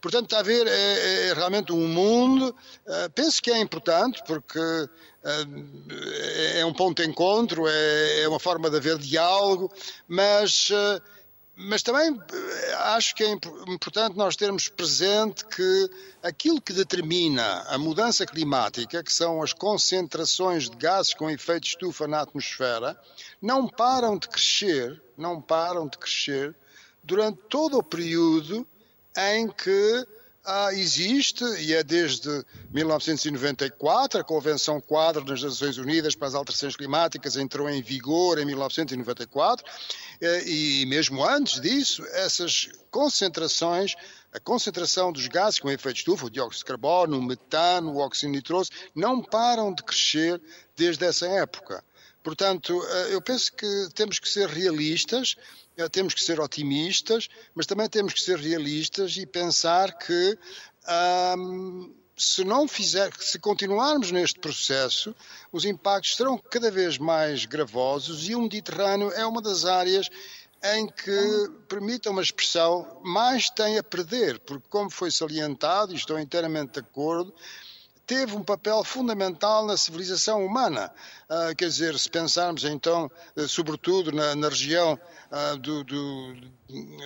Portanto, 0.00 0.24
está 0.24 0.40
a 0.40 0.42
ver, 0.42 0.66
é, 0.66 1.28
é 1.28 1.34
realmente 1.34 1.72
um 1.72 1.86
mundo. 1.88 2.54
Uh, 2.86 3.10
penso 3.14 3.42
que 3.42 3.50
é 3.50 3.58
importante, 3.58 4.22
porque 4.26 4.60
é 6.54 6.64
um 6.64 6.72
ponto 6.72 7.02
de 7.02 7.08
encontro, 7.08 7.66
é, 7.66 8.20
é, 8.20 8.28
uma 8.28 8.38
forma 8.38 8.70
de 8.70 8.76
haver 8.76 8.96
diálogo, 8.96 9.72
mas 10.06 10.70
mas 11.56 11.82
também 11.82 12.14
eh, 12.32 12.74
acho 12.74 13.14
que 13.14 13.24
é 13.24 13.30
importante 13.66 14.14
nós 14.14 14.36
termos 14.36 14.68
presente 14.68 15.42
que 15.46 15.90
aquilo 16.22 16.60
que 16.60 16.74
determina 16.74 17.62
a 17.68 17.78
mudança 17.78 18.26
climática, 18.26 19.02
que 19.02 19.12
são 19.12 19.42
as 19.42 19.54
concentrações 19.54 20.68
de 20.68 20.76
gases 20.76 21.14
com 21.14 21.30
efeito 21.30 21.62
de 21.62 21.68
estufa 21.68 22.06
na 22.06 22.20
atmosfera, 22.20 23.00
não 23.40 23.66
param 23.66 24.18
de 24.18 24.28
crescer, 24.28 25.02
não 25.16 25.40
param 25.40 25.88
de 25.88 25.96
crescer 25.96 26.54
durante 27.02 27.38
todo 27.48 27.78
o 27.78 27.82
período 27.82 28.66
em 29.16 29.48
que 29.48 30.06
ah, 30.46 30.72
existe, 30.72 31.44
e 31.58 31.74
é 31.74 31.82
desde 31.82 32.44
1994, 32.70 34.20
a 34.20 34.24
Convenção 34.24 34.80
Quadro 34.80 35.24
das 35.24 35.42
Nações 35.42 35.76
Unidas 35.76 36.14
para 36.14 36.28
as 36.28 36.34
Alterações 36.34 36.76
Climáticas 36.76 37.36
entrou 37.36 37.68
em 37.68 37.82
vigor 37.82 38.38
em 38.38 38.44
1994, 38.44 39.64
eh, 40.20 40.48
e 40.48 40.86
mesmo 40.86 41.24
antes 41.24 41.60
disso, 41.60 42.04
essas 42.12 42.68
concentrações, 42.92 43.96
a 44.32 44.38
concentração 44.38 45.12
dos 45.12 45.26
gases 45.26 45.58
com 45.58 45.68
efeito 45.68 45.96
estufa, 45.96 46.26
o 46.26 46.30
dióxido 46.30 46.60
de 46.60 46.64
carbono, 46.66 47.18
o 47.18 47.22
metano, 47.22 47.92
o 47.92 47.98
óxido 47.98 48.30
nitroso, 48.30 48.70
não 48.94 49.20
param 49.20 49.74
de 49.74 49.82
crescer 49.82 50.40
desde 50.76 51.04
essa 51.04 51.26
época. 51.26 51.82
Portanto, 52.26 52.84
eh, 52.84 53.14
eu 53.14 53.22
penso 53.22 53.52
que 53.52 53.88
temos 53.94 54.18
que 54.18 54.28
ser 54.28 54.48
realistas, 54.48 55.36
eh, 55.76 55.88
temos 55.88 56.12
que 56.12 56.20
ser 56.20 56.40
otimistas, 56.40 57.28
mas 57.54 57.66
também 57.66 57.88
temos 57.88 58.12
que 58.12 58.20
ser 58.20 58.36
realistas 58.36 59.16
e 59.16 59.24
pensar 59.24 59.96
que 59.96 60.36
se 62.16 62.44
não 62.44 62.66
fizer, 62.66 63.12
se 63.20 63.38
continuarmos 63.38 64.10
neste 64.10 64.40
processo, 64.40 65.14
os 65.52 65.64
impactos 65.64 66.16
serão 66.16 66.36
cada 66.36 66.68
vez 66.68 66.98
mais 66.98 67.44
gravosos 67.44 68.28
e 68.28 68.34
o 68.34 68.42
Mediterrâneo 68.42 69.12
é 69.12 69.24
uma 69.24 69.40
das 69.40 69.64
áreas 69.64 70.08
em 70.64 70.88
que, 70.88 71.48
permita 71.68 72.10
uma 72.10 72.22
expressão, 72.22 73.00
mais 73.04 73.48
tem 73.50 73.78
a 73.78 73.84
perder, 73.84 74.40
porque 74.40 74.66
como 74.68 74.90
foi 74.90 75.12
salientado, 75.12 75.92
e 75.92 75.96
estou 75.96 76.18
inteiramente 76.18 76.72
de 76.72 76.80
acordo, 76.80 77.32
teve 78.06 78.36
um 78.36 78.42
papel 78.42 78.84
fundamental 78.84 79.66
na 79.66 79.76
civilização 79.76 80.46
humana. 80.46 80.92
Uh, 81.28 81.52
quer 81.56 81.66
dizer, 81.66 81.98
se 81.98 82.08
pensarmos 82.08 82.62
então, 82.62 83.10
uh, 83.36 83.48
sobretudo 83.48 84.12
na, 84.12 84.36
na 84.36 84.48
região 84.48 84.92
uh, 84.94 85.58
do, 85.58 85.82
do, 85.82 86.36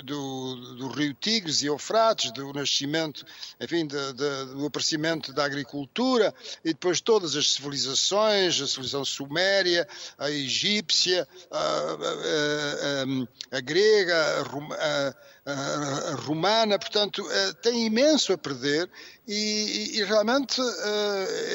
do, 0.05 0.77
do, 0.77 0.89
rio 0.89 1.15
Tigres 1.15 1.63
e 1.63 1.67
Eufrates, 1.69 2.31
do 2.33 2.53
nascimento, 2.53 3.25
enfim, 3.59 3.87
de, 3.87 4.13
de, 4.13 4.45
do 4.57 4.67
aparecimento 4.67 5.33
da 5.33 5.47
agricultura 5.47 6.35
e 6.63 6.75
depois 6.75 7.01
todas 7.01 7.35
as 7.35 7.51
civilizações, 7.51 8.61
a 8.61 8.67
civilização 8.67 9.07
suméria, 9.07 9.89
a 10.19 10.31
egípcia, 10.31 11.27
a, 11.51 11.59
a, 11.59 13.55
a, 13.55 13.57
a 13.57 13.61
grega, 13.63 14.17
a, 14.77 15.15
romana, 16.27 16.79
portanto, 16.79 17.27
tem 17.63 17.87
imenso 17.87 18.33
a 18.33 18.39
perder 18.39 18.89
e, 19.27 19.99
e, 19.99 20.05
realmente 20.05 20.61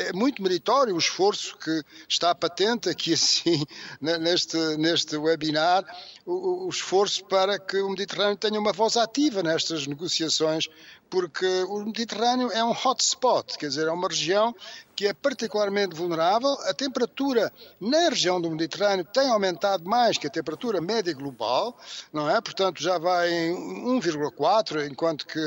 é 0.08 0.12
muito 0.12 0.42
meritório 0.42 0.96
o 0.96 0.98
esforço 0.98 1.56
que 1.58 1.84
está 2.10 2.34
patente 2.56 2.90
aqui 2.90 3.14
assim 3.14 3.66
neste, 4.00 4.58
neste 4.78 5.18
webinar, 5.18 5.84
o, 6.26 6.66
o 6.66 6.70
esforço 6.70 7.24
para 7.26 7.60
que 7.60 7.78
o 7.78 7.90
Mediterrâneo 7.90 8.38
tenha 8.38 8.60
uma 8.60 8.72
voz 8.72 8.96
ativa 8.96 9.44
nestas 9.44 9.86
negociações, 9.86 10.68
porque 11.10 11.46
o 11.68 11.80
Mediterrâneo 11.84 12.52
é 12.52 12.64
um 12.64 12.72
hotspot, 12.72 13.58
quer 13.58 13.68
dizer, 13.68 13.88
é 13.88 13.92
uma 13.92 14.08
região 14.08 14.56
que 14.96 15.06
é 15.06 15.14
particularmente 15.14 15.96
vulnerável. 15.96 16.54
A 16.64 16.74
temperatura 16.74 17.52
na 17.80 18.10
região 18.10 18.40
do 18.40 18.50
Mediterrâneo 18.50 19.04
tem 19.06 19.30
aumentado 19.30 19.84
mais 19.84 20.18
que 20.18 20.28
a 20.28 20.30
temperatura 20.30 20.80
média 20.80 21.14
global, 21.14 21.78
não 22.14 22.30
é? 22.30 22.40
Portanto, 22.40 22.82
já 22.82 22.98
vai 22.98 23.30
em 23.30 24.00
1,4, 24.00 24.90
enquanto 24.90 25.28
que 25.28 25.40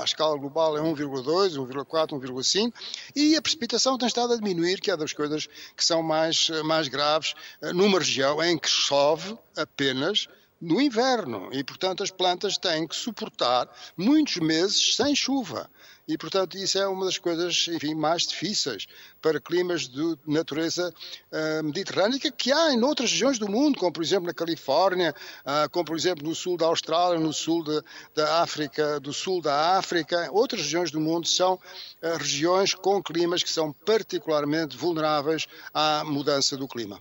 a 0.00 0.04
escala 0.04 0.36
global 0.36 0.76
é 0.76 0.80
1,2, 0.80 1.56
1,4, 1.56 2.20
1,5, 2.20 2.72
e 3.16 3.36
a 3.36 3.42
precipitação 3.42 3.96
tem 3.96 4.06
estado 4.06 4.34
a 4.34 4.36
diminuir, 4.36 4.80
que 4.80 4.90
é 4.90 4.96
das 4.96 5.12
coisas 5.12 5.48
que 5.76 5.84
são 5.84 6.02
mais, 6.02 6.50
mais 6.64 6.88
graves 6.88 7.34
eh, 7.62 7.72
numa 7.72 7.98
região 7.98 8.42
em 8.42 8.58
que 8.58 8.68
chove 8.68 9.36
apenas 9.56 10.28
no 10.62 10.80
inverno 10.80 11.48
e, 11.52 11.64
portanto, 11.64 12.04
as 12.04 12.10
plantas 12.12 12.56
têm 12.56 12.86
que 12.86 12.94
suportar 12.94 13.68
muitos 13.96 14.36
meses 14.36 14.94
sem 14.94 15.14
chuva. 15.14 15.68
E, 16.06 16.16
portanto, 16.16 16.56
isso 16.56 16.78
é 16.78 16.86
uma 16.86 17.04
das 17.04 17.18
coisas, 17.18 17.66
enfim, 17.68 17.94
mais 17.94 18.26
difíceis 18.26 18.86
para 19.20 19.40
climas 19.40 19.88
de 19.88 20.16
natureza 20.26 20.92
uh, 20.92 21.64
mediterrânica 21.64 22.30
que 22.30 22.52
há 22.52 22.72
em 22.72 22.82
outras 22.82 23.10
regiões 23.10 23.38
do 23.38 23.48
mundo, 23.48 23.78
como, 23.78 23.92
por 23.92 24.02
exemplo, 24.02 24.26
na 24.26 24.34
Califórnia, 24.34 25.14
uh, 25.44 25.68
como, 25.70 25.84
por 25.84 25.96
exemplo, 25.96 26.26
no 26.26 26.34
sul 26.34 26.56
da 26.56 26.66
Austrália, 26.66 27.18
no 27.18 27.32
sul 27.32 27.64
de, 27.64 27.82
da 28.14 28.42
África, 28.42 29.00
do 29.00 29.12
sul 29.12 29.40
da 29.40 29.78
África. 29.78 30.28
Outras 30.32 30.62
regiões 30.62 30.90
do 30.90 31.00
mundo 31.00 31.26
são 31.26 31.54
uh, 31.54 32.18
regiões 32.18 32.74
com 32.74 33.02
climas 33.02 33.42
que 33.42 33.50
são 33.50 33.72
particularmente 33.72 34.76
vulneráveis 34.76 35.46
à 35.72 36.04
mudança 36.04 36.56
do 36.56 36.68
clima. 36.68 37.00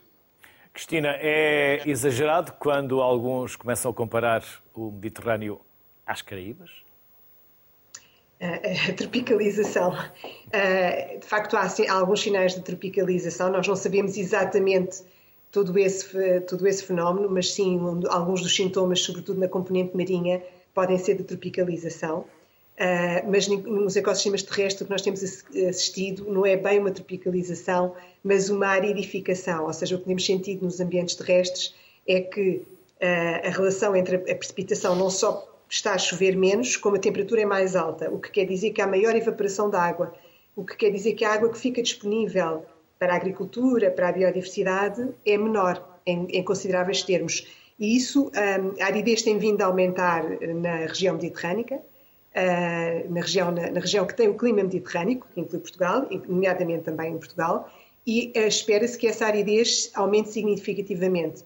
Cristina, 0.74 1.18
é 1.20 1.82
exagerado 1.86 2.54
quando 2.54 3.02
alguns 3.02 3.56
começam 3.56 3.92
a 3.92 3.94
comparar 3.94 4.44
o 4.74 4.92
Mediterrâneo 4.92 5.60
às 6.06 6.22
Caraíbas? 6.22 6.70
A 8.40 8.94
tropicalização. 8.94 9.92
De 11.20 11.26
facto, 11.28 11.56
há, 11.56 11.68
há 11.90 11.94
alguns 11.94 12.22
sinais 12.22 12.56
de 12.56 12.62
tropicalização. 12.62 13.52
Nós 13.52 13.68
não 13.68 13.76
sabemos 13.76 14.18
exatamente 14.18 15.04
todo 15.52 15.78
esse, 15.78 16.42
todo 16.42 16.68
esse 16.68 16.84
fenómeno, 16.84 17.30
mas 17.30 17.54
sim 17.54 17.80
alguns 18.10 18.42
dos 18.42 18.56
sintomas, 18.56 19.02
sobretudo 19.02 19.40
na 19.40 19.48
componente 19.48 19.96
marinha, 19.96 20.42
podem 20.74 20.98
ser 20.98 21.18
de 21.18 21.24
tropicalização. 21.24 22.26
Uh, 22.80 23.30
mas 23.30 23.48
nos 23.48 23.96
ecossistemas 23.96 24.42
terrestres 24.42 24.82
o 24.82 24.86
que 24.86 24.92
nós 24.92 25.02
temos 25.02 25.22
assistido 25.24 26.26
não 26.32 26.46
é 26.46 26.56
bem 26.56 26.80
uma 26.80 26.90
tropicalização, 26.90 27.96
mas 28.24 28.50
uma 28.50 28.68
aridificação, 28.68 29.66
ou 29.66 29.74
seja, 29.74 29.96
o 29.96 30.00
que 30.00 30.06
temos 30.06 30.26
sentido 30.26 30.66
nos 30.66 30.80
ambientes 30.80 31.16
terrestres 31.16 31.76
é 32.08 32.22
que 32.22 32.64
uh, 33.02 33.48
a 33.48 33.50
relação 33.50 33.96
entre 33.96 34.16
a 34.16 34.36
precipitação 34.36 34.96
não 34.96 35.10
só 35.10 35.48
está 35.70 35.94
a 35.94 35.98
chover 35.98 36.36
menos, 36.36 36.76
como 36.76 36.96
a 36.96 37.00
temperatura 37.00 37.42
é 37.42 37.46
mais 37.46 37.76
alta, 37.76 38.10
o 38.10 38.20
que 38.20 38.32
quer 38.32 38.46
dizer 38.46 38.72
que 38.72 38.82
há 38.82 38.88
maior 38.88 39.16
evaporação 39.16 39.70
da 39.70 39.82
água, 39.82 40.14
o 40.56 40.66
que 40.66 40.76
quer 40.76 40.92
dizer 40.92 41.14
que 41.14 41.24
a 41.24 41.32
água 41.32 41.50
que 41.50 41.58
fica 41.58 41.82
disponível 41.82 42.66
para 43.00 43.14
a 43.14 43.16
agricultura, 43.16 43.90
para 43.90 44.10
a 44.10 44.12
biodiversidade, 44.12 45.10
é 45.26 45.38
menor 45.38 46.00
em, 46.06 46.26
em 46.30 46.44
consideráveis 46.44 47.04
termos. 47.04 47.48
E 47.80 47.96
isso, 47.96 48.28
um, 48.28 48.82
a 48.82 48.86
aridez 48.86 49.24
tem 49.24 49.38
vindo 49.38 49.62
a 49.62 49.66
aumentar 49.66 50.24
na 50.56 50.86
região 50.86 51.16
mediterrânica, 51.16 51.82
na, 53.10 53.22
região, 53.22 53.52
na, 53.52 53.72
na, 53.72 53.80
região 53.80 54.06
que 54.06 54.16
tem 54.16 54.30
o 54.30 54.36
clima 54.36 54.64
mediterrâneo, 54.64 55.22
que 55.34 55.40
inclui 55.40 55.60
Portugal, 55.60 56.08
nomeadamente 56.28 56.84
também 56.84 57.14
em 57.14 57.18
Portugal, 57.18 57.70
e 58.06 58.32
uh, 58.36 58.48
espera-se 58.48 58.98
que 58.98 59.08
essa 59.08 59.26
aridez 59.26 59.92
aumente 59.94 60.30
significativamente. 60.30 61.44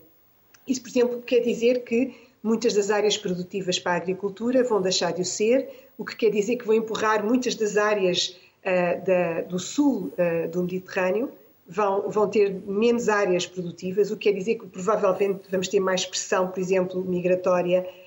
Isso, 0.67 0.81
por 0.81 0.89
exemplo, 0.89 1.21
quer 1.21 1.39
dizer 1.39 1.83
que 1.83 2.13
muitas 2.41 2.73
das 2.73 2.89
áreas 2.89 3.17
produtivas 3.17 3.79
para 3.79 3.93
a 3.93 3.95
agricultura 3.95 4.63
vão 4.63 4.81
deixar 4.81 5.11
de 5.11 5.21
o 5.21 5.25
ser, 5.25 5.69
o 5.97 6.05
que 6.05 6.15
quer 6.15 6.29
dizer 6.29 6.57
que 6.57 6.65
vão 6.65 6.75
empurrar 6.75 7.25
muitas 7.25 7.55
das 7.55 7.77
áreas 7.77 8.37
uh, 8.63 9.05
da, 9.05 9.41
do 9.41 9.59
sul 9.59 10.13
do 10.51 10.61
Mediterrâneo 10.61 11.31
vão, 11.67 12.09
vão 12.09 12.29
ter 12.29 12.53
menos 12.65 13.09
áreas 13.09 13.45
produtivas, 13.45 14.11
o 14.11 14.17
que 14.17 14.29
quer 14.29 14.37
dizer 14.37 14.55
que 14.55 14.67
provavelmente 14.67 15.41
vamos 15.49 15.67
ter 15.67 15.79
mais 15.79 16.05
pressão, 16.05 16.47
por 16.47 16.59
exemplo, 16.59 17.03
migratória 17.03 17.81
uh, 17.81 18.04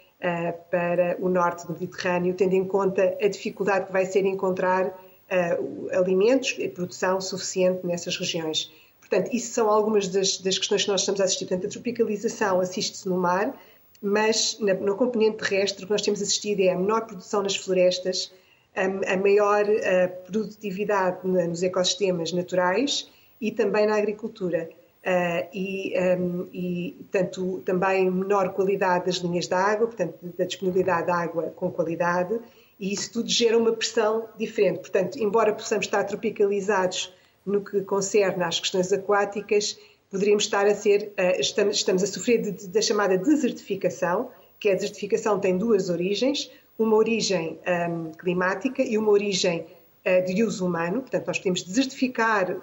para 0.71 1.17
o 1.21 1.29
norte 1.29 1.67
do 1.67 1.73
Mediterrâneo, 1.73 2.35
tendo 2.35 2.55
em 2.55 2.65
conta 2.65 3.17
a 3.21 3.29
dificuldade 3.29 3.87
que 3.87 3.93
vai 3.93 4.05
ser 4.05 4.25
encontrar 4.27 4.87
uh, 4.87 5.97
alimentos 5.97 6.57
e 6.59 6.69
produção 6.69 7.21
suficiente 7.21 7.87
nessas 7.87 8.17
regiões. 8.17 8.73
Portanto, 9.01 9.31
isso 9.33 9.53
são 9.53 9.71
algumas 9.71 10.09
das, 10.09 10.39
das, 10.39 10.59
questões 10.59 10.85
que 10.85 10.91
nós 10.91 11.01
estamos 11.01 11.21
a 11.21 11.25
assistir. 11.25 11.47
Portanto, 11.47 11.67
a 11.67 11.71
tropicalização 11.71 12.61
assiste-se 12.61 13.09
no 13.09 13.17
mar, 13.17 13.59
mas 14.03 14.59
na, 14.61 14.75
no 14.75 14.97
componente 14.97 15.39
terrestre 15.39 15.85
o 15.85 15.87
que 15.87 15.93
nós 15.93 16.03
temos 16.03 16.21
assistido 16.21 16.61
é 16.61 16.71
a 16.71 16.77
menor 16.77 17.07
produção 17.07 17.43
nas 17.43 17.57
florestas, 17.57 18.33
a, 18.77 19.15
a 19.15 19.17
maior 19.17 19.65
a 19.65 19.71
eh, 19.71 20.07
produtividade 20.09 21.27
nos 21.27 21.63
ecossistemas 21.63 22.33
naturais 22.33 23.11
e 23.41 23.51
também 23.51 23.87
na 23.87 23.97
agricultura. 23.97 24.69
Uh, 24.99 25.49
e, 25.55 25.95
um, 26.19 26.49
e, 26.53 26.97
tanto 27.11 27.61
também 27.61 28.11
menor 28.11 28.53
qualidade 28.53 29.07
das 29.07 29.17
linhas 29.17 29.47
de 29.47 29.55
água, 29.55 29.87
portanto, 29.87 30.19
da 30.37 30.45
disponibilidade 30.45 31.07
de 31.07 31.13
água 31.13 31.53
com 31.55 31.71
qualidade, 31.71 32.39
e 32.79 32.93
isso 32.93 33.13
tudo 33.13 33.29
gera 33.29 33.57
uma 33.57 33.73
pressão 33.73 34.29
diferente. 34.37 34.81
Portanto, 34.81 35.17
embora 35.19 35.53
possamos 35.53 35.87
estar 35.87 36.05
tropicalizados 36.05 37.15
no 37.47 37.65
que 37.65 37.81
concerne 37.83 38.43
às 38.43 38.59
questões 38.59 38.93
aquáticas, 38.93 39.79
poderíamos 40.11 40.45
estar 40.45 40.67
a 40.67 40.75
ser, 40.75 41.13
uh, 41.17 41.41
estamos, 41.41 41.77
estamos, 41.77 42.03
a 42.03 42.07
sofrer 42.07 42.43
de, 42.43 42.53
de, 42.53 42.69
da 42.69 42.83
chamada 42.83 43.17
desertificação, 43.17 44.31
que 44.59 44.69
a 44.69 44.75
desertificação 44.75 45.39
tem 45.39 45.57
duas 45.57 45.89
origens, 45.89 46.51
uma 46.77 46.97
origem 46.97 47.59
um, 47.91 48.11
climática 48.13 48.83
e 48.83 48.99
uma 48.99 49.11
origem 49.11 49.65
eh, 50.05 50.21
de 50.21 50.43
uso 50.45 50.67
humano, 50.67 51.01
portanto, 51.01 51.27
nós 51.27 51.39
podemos 51.39 51.63
desertificar 51.63 52.57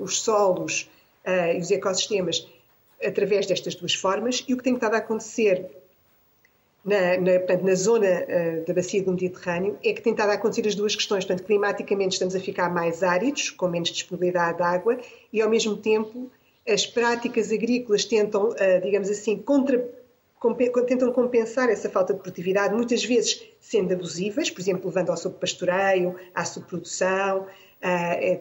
os 0.00 0.20
solos 0.20 0.88
eh, 1.26 1.56
e 1.56 1.60
os 1.60 1.70
ecossistemas 1.70 2.46
através 3.04 3.46
destas 3.46 3.74
duas 3.74 3.94
formas, 3.94 4.44
e 4.48 4.54
o 4.54 4.56
que 4.56 4.62
tem 4.62 4.74
estado 4.74 4.94
a 4.94 4.98
acontecer 4.98 5.66
na, 6.84 7.18
na, 7.18 7.38
portanto, 7.40 7.64
na 7.64 7.74
zona 7.74 8.06
uh, 8.06 8.64
da 8.64 8.72
bacia 8.72 9.02
do 9.02 9.10
Mediterrâneo 9.10 9.76
é 9.84 9.92
que 9.92 10.00
tem 10.00 10.12
estado 10.12 10.30
a 10.30 10.34
acontecer 10.34 10.68
as 10.68 10.76
duas 10.76 10.94
questões. 10.94 11.24
Portanto, 11.24 11.44
climaticamente 11.44 12.12
estamos 12.12 12.36
a 12.36 12.40
ficar 12.40 12.72
mais 12.72 13.02
áridos, 13.02 13.50
com 13.50 13.66
menos 13.66 13.90
disponibilidade 13.90 14.58
de 14.58 14.62
água, 14.62 14.98
e 15.32 15.42
ao 15.42 15.50
mesmo 15.50 15.76
tempo 15.76 16.30
as 16.66 16.86
práticas 16.86 17.50
agrícolas 17.50 18.04
tentam, 18.04 18.50
uh, 18.50 18.80
digamos 18.82 19.10
assim, 19.10 19.36
contra, 19.36 19.84
tentam 20.86 21.12
compensar 21.12 21.68
essa 21.68 21.90
falta 21.90 22.14
de 22.14 22.20
produtividade, 22.20 22.72
muitas 22.72 23.04
vezes 23.04 23.42
sendo 23.60 23.92
abusivas, 23.92 24.48
por 24.48 24.60
exemplo, 24.60 24.86
levando 24.86 25.10
ao 25.10 25.16
sobrepastoreio, 25.16 26.14
à 26.32 26.44
subprodução, 26.44 27.40
uh, 27.40 27.65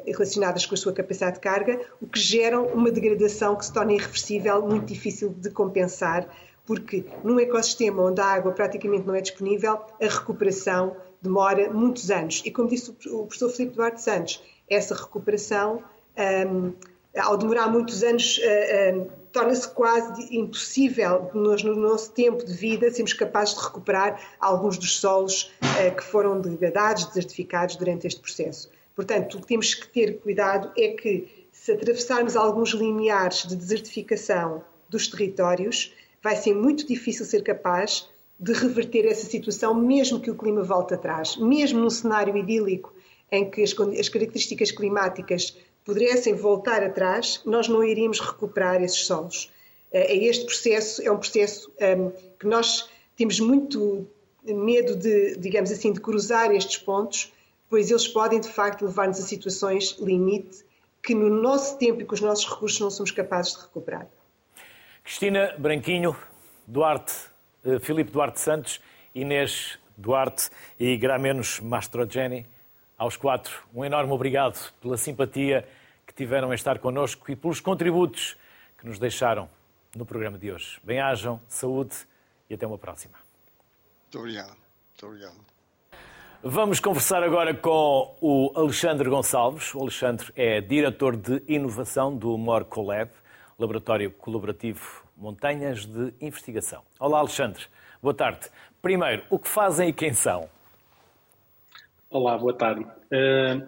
relacionadas 0.05 0.65
com 0.65 0.73
a 0.73 0.77
sua 0.77 0.93
capacidade 0.93 1.35
de 1.35 1.41
carga, 1.41 1.79
o 2.01 2.07
que 2.07 2.19
gera 2.19 2.59
uma 2.59 2.91
degradação 2.91 3.55
que 3.55 3.65
se 3.65 3.73
torna 3.73 3.93
irreversível, 3.93 4.61
muito 4.61 4.85
difícil 4.85 5.29
de 5.29 5.49
compensar, 5.49 6.27
porque 6.65 7.05
num 7.23 7.39
ecossistema 7.39 8.03
onde 8.03 8.21
a 8.21 8.25
água 8.25 8.51
praticamente 8.51 9.05
não 9.05 9.15
é 9.15 9.21
disponível, 9.21 9.79
a 10.01 10.05
recuperação 10.05 10.95
demora 11.21 11.71
muitos 11.71 12.09
anos. 12.09 12.41
E 12.45 12.51
como 12.51 12.69
disse 12.69 12.91
o 13.07 13.25
professor 13.25 13.49
Filipe 13.49 13.75
Duarte 13.75 14.01
Santos, 14.01 14.41
essa 14.69 14.95
recuperação, 14.95 15.83
um, 16.47 16.73
ao 17.17 17.37
demorar 17.37 17.67
muitos 17.67 18.03
anos, 18.03 18.39
uh, 18.39 18.99
uh, 18.99 19.11
torna-se 19.31 19.67
quase 19.69 20.35
impossível, 20.35 21.29
nós, 21.33 21.63
no 21.63 21.75
nosso 21.75 22.11
tempo 22.11 22.43
de 22.43 22.53
vida, 22.53 22.91
sermos 22.91 23.13
capazes 23.13 23.55
de 23.55 23.63
recuperar 23.63 24.19
alguns 24.39 24.77
dos 24.77 24.99
solos 24.99 25.51
uh, 25.61 25.95
que 25.95 26.03
foram 26.03 26.39
degradados, 26.41 27.05
desertificados 27.05 27.75
durante 27.75 28.07
este 28.07 28.19
processo. 28.19 28.69
Portanto, 28.95 29.37
o 29.37 29.41
que 29.41 29.47
temos 29.47 29.73
que 29.73 29.87
ter 29.87 30.19
cuidado 30.19 30.71
é 30.77 30.89
que, 30.89 31.27
se 31.51 31.71
atravessarmos 31.71 32.35
alguns 32.35 32.69
limiares 32.69 33.45
de 33.45 33.55
desertificação 33.55 34.63
dos 34.89 35.07
territórios, 35.07 35.93
vai 36.23 36.35
ser 36.35 36.53
muito 36.53 36.87
difícil 36.87 37.25
ser 37.25 37.43
capaz 37.43 38.09
de 38.39 38.53
reverter 38.53 39.05
essa 39.05 39.25
situação, 39.25 39.73
mesmo 39.73 40.19
que 40.19 40.31
o 40.31 40.35
clima 40.35 40.63
volte 40.63 40.93
atrás. 40.93 41.37
Mesmo 41.37 41.79
num 41.79 41.89
cenário 41.89 42.35
idílico 42.35 42.93
em 43.31 43.49
que 43.49 43.61
as, 43.63 43.71
as 43.71 44.09
características 44.09 44.71
climáticas 44.71 45.57
pudessem 45.83 46.33
voltar 46.33 46.83
atrás, 46.83 47.41
nós 47.45 47.67
não 47.67 47.83
iríamos 47.83 48.19
recuperar 48.19 48.81
esses 48.83 49.05
solos. 49.05 49.51
É, 49.91 50.13
é 50.13 50.25
este 50.25 50.45
processo, 50.45 51.01
é 51.01 51.11
um 51.11 51.17
processo 51.17 51.71
um, 51.79 52.11
que 52.39 52.47
nós 52.47 52.89
temos 53.15 53.39
muito 53.39 54.07
medo 54.43 54.95
de, 54.95 55.37
digamos 55.37 55.71
assim, 55.71 55.91
de 55.91 55.99
cruzar 55.99 56.51
estes 56.51 56.77
pontos, 56.77 57.31
pois 57.69 57.89
eles 57.89 58.07
podem 58.07 58.39
de 58.39 58.49
facto 58.49 58.85
levar-nos 58.85 59.19
a 59.19 59.23
situações 59.23 59.97
limite 59.99 60.65
que 61.01 61.13
no 61.13 61.29
nosso 61.29 61.77
tempo 61.77 62.01
e 62.01 62.05
com 62.05 62.15
os 62.15 62.21
nossos 62.21 62.45
recursos 62.49 62.79
não 62.79 62.89
somos 62.89 63.11
capazes 63.11 63.53
de 63.53 63.61
recuperar. 63.61 64.07
Cristina 65.03 65.53
Branquinho, 65.57 66.15
Duarte, 66.65 67.13
uh, 67.63 67.79
Filipe 67.79 68.11
Duarte 68.11 68.39
Santos, 68.39 68.81
Inês 69.13 69.77
Duarte 69.95 70.49
e 70.79 70.97
Gramenos 70.97 71.59
Mastrogeni 71.59 72.45
aos 72.97 73.17
quatro, 73.17 73.63
um 73.73 73.83
enorme 73.83 74.11
obrigado 74.13 74.71
pela 74.81 74.97
simpatia 74.97 75.67
que 76.07 76.13
tiveram 76.13 76.51
em 76.51 76.55
estar 76.55 76.79
connosco 76.79 77.29
e 77.29 77.35
pelos 77.35 77.59
contributos 77.59 78.37
que 78.77 78.87
nos 78.87 78.97
deixaram 78.97 79.49
no 79.95 80.05
programa 80.05 80.37
de 80.37 80.51
hoje. 80.51 80.79
Bem-ajam, 80.83 81.39
saúde 81.47 81.95
e 82.49 82.53
até 82.53 82.65
uma 82.65 82.77
próxima. 82.77 83.17
Muito 84.03 84.19
obrigado. 84.19 84.55
Muito 84.55 85.05
obrigado. 85.05 85.54
Vamos 86.47 86.79
conversar 86.79 87.23
agora 87.23 87.55
com 87.55 88.15
o 88.21 88.51
Alexandre 88.53 89.09
Gonçalves. 89.09 89.73
O 89.73 89.79
Alexandre 89.79 90.27
é 90.35 90.61
diretor 90.61 91.17
de 91.17 91.41
inovação 91.47 92.15
do 92.15 92.37
MOR 92.37 92.67
Laboratório 93.57 94.11
Colaborativo 94.11 95.03
Montanhas 95.17 95.87
de 95.87 96.13
Investigação. 96.21 96.83
Olá, 96.99 97.17
Alexandre. 97.17 97.63
Boa 97.99 98.13
tarde. 98.13 98.47
Primeiro, 98.79 99.23
o 99.31 99.39
que 99.39 99.47
fazem 99.47 99.89
e 99.89 99.93
quem 99.93 100.13
são? 100.13 100.47
Olá, 102.11 102.37
boa 102.37 102.53
tarde. 102.53 102.83
Uh, 102.83 103.65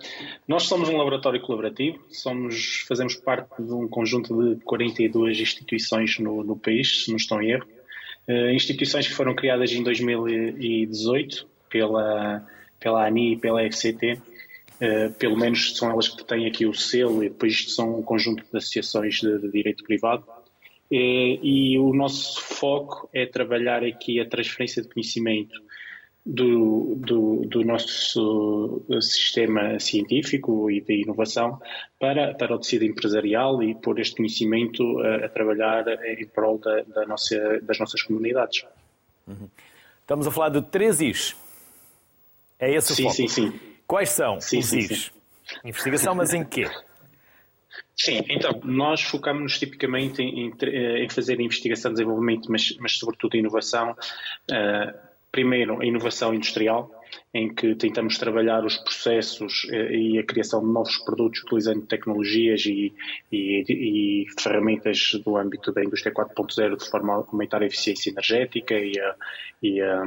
nós 0.47 0.65
somos 0.65 0.87
um 0.87 0.97
laboratório 0.97 1.41
colaborativo, 1.41 1.97
somos, 2.11 2.85
fazemos 2.87 3.15
parte 3.15 3.59
de 3.59 3.73
um 3.73 3.87
conjunto 3.87 4.53
de 4.53 4.63
42 4.63 5.39
instituições 5.39 6.19
no, 6.19 6.43
no 6.43 6.55
país, 6.55 7.05
se 7.05 7.09
não 7.09 7.17
estou 7.17 7.41
em 7.41 7.53
erro. 7.53 7.65
Uh, 8.27 8.51
instituições 8.51 9.07
que 9.07 9.15
foram 9.15 9.33
criadas 9.33 9.71
em 9.71 9.81
2018 9.81 11.47
pela, 11.71 12.45
pela 12.79 13.05
ANI 13.05 13.33
e 13.33 13.37
pela 13.37 13.63
FCT. 13.63 14.13
Uh, 14.13 14.83
eh, 14.83 15.09
pelo 15.09 15.35
menos 15.35 15.75
são 15.75 15.89
elas 15.89 16.07
que 16.07 16.23
têm 16.23 16.45
aqui 16.45 16.65
o 16.65 16.73
selo 16.73 17.23
e 17.23 17.29
depois 17.29 17.73
são 17.73 17.99
um 17.99 18.03
conjunto 18.03 18.43
de 18.43 18.57
associações 18.57 19.15
de, 19.15 19.39
de 19.39 19.51
direito 19.51 19.83
privado. 19.83 20.23
E, 20.89 21.39
e 21.41 21.79
o 21.79 21.93
nosso 21.93 22.41
foco 22.41 23.09
é 23.13 23.25
trabalhar 23.25 23.83
aqui 23.83 24.19
a 24.19 24.25
transferência 24.29 24.81
de 24.81 24.87
conhecimento 24.87 25.59
do, 26.27 26.95
do, 26.95 27.45
do, 27.45 27.63
nosso 27.63 28.81
sistema 28.99 29.79
científico 29.79 30.69
e 30.69 30.81
de 30.81 31.03
inovação 31.03 31.57
para, 31.97 32.33
para 32.33 32.53
o 32.53 32.59
tecido 32.59 32.83
empresarial 32.83 33.63
e 33.63 33.73
pôr 33.73 33.97
este 33.99 34.17
conhecimento 34.17 34.83
a, 34.99 35.25
a 35.25 35.29
trabalhar 35.29 35.87
em 35.87 36.27
prol 36.27 36.57
da, 36.57 36.81
da, 36.83 37.05
nossa, 37.05 37.59
das 37.61 37.79
nossas 37.79 38.03
comunidades. 38.03 38.65
Uhum. 39.25 39.47
Estamos 40.01 40.27
a 40.27 40.31
falar 40.31 40.49
de 40.49 40.61
três 40.61 40.99
Is. 40.99 41.35
É 42.59 42.73
esse 42.73 42.91
o 42.91 42.95
sim, 42.95 43.03
foco? 43.03 43.15
Sim, 43.15 43.27
sim. 43.27 43.59
Quais 43.85 44.09
são 44.09 44.39
sim, 44.41 44.59
os? 44.59 44.67
Sim. 44.67 45.11
Investigação, 45.63 46.15
mas 46.15 46.33
em 46.33 46.43
quê? 46.43 46.69
Sim, 47.95 48.21
então, 48.29 48.59
nós 48.63 49.01
focamos-nos 49.01 49.57
tipicamente 49.57 50.21
em, 50.21 50.47
em, 50.47 50.53
em, 51.03 51.09
fazer 51.09 51.39
investigação, 51.39 51.91
desenvolvimento, 51.91 52.51
mas, 52.51 52.75
mas 52.79 52.97
sobretudo 52.97 53.37
inovação, 53.37 53.91
uh, 53.91 54.97
primeiro, 55.31 55.81
a 55.81 55.85
inovação 55.85 56.33
industrial, 56.33 56.91
em 57.33 57.53
que 57.53 57.75
tentamos 57.75 58.17
trabalhar 58.17 58.65
os 58.65 58.77
processos 58.77 59.67
eh, 59.71 59.95
e 59.95 60.19
a 60.19 60.23
criação 60.23 60.59
de 60.59 60.71
novos 60.71 60.97
produtos 60.97 61.41
utilizando 61.43 61.85
tecnologias 61.85 62.65
e, 62.65 62.93
e, 63.31 63.63
e 63.69 64.25
ferramentas 64.39 65.11
do 65.23 65.37
âmbito 65.37 65.71
da 65.71 65.83
indústria 65.83 66.13
4.0 66.13 66.77
de 66.77 66.89
forma 66.89 67.13
a 67.13 67.15
aumentar 67.17 67.61
a 67.61 67.65
eficiência 67.65 68.09
energética 68.09 68.73
e 68.73 68.99
a, 68.99 69.15
e 69.63 69.81
a 69.81 70.03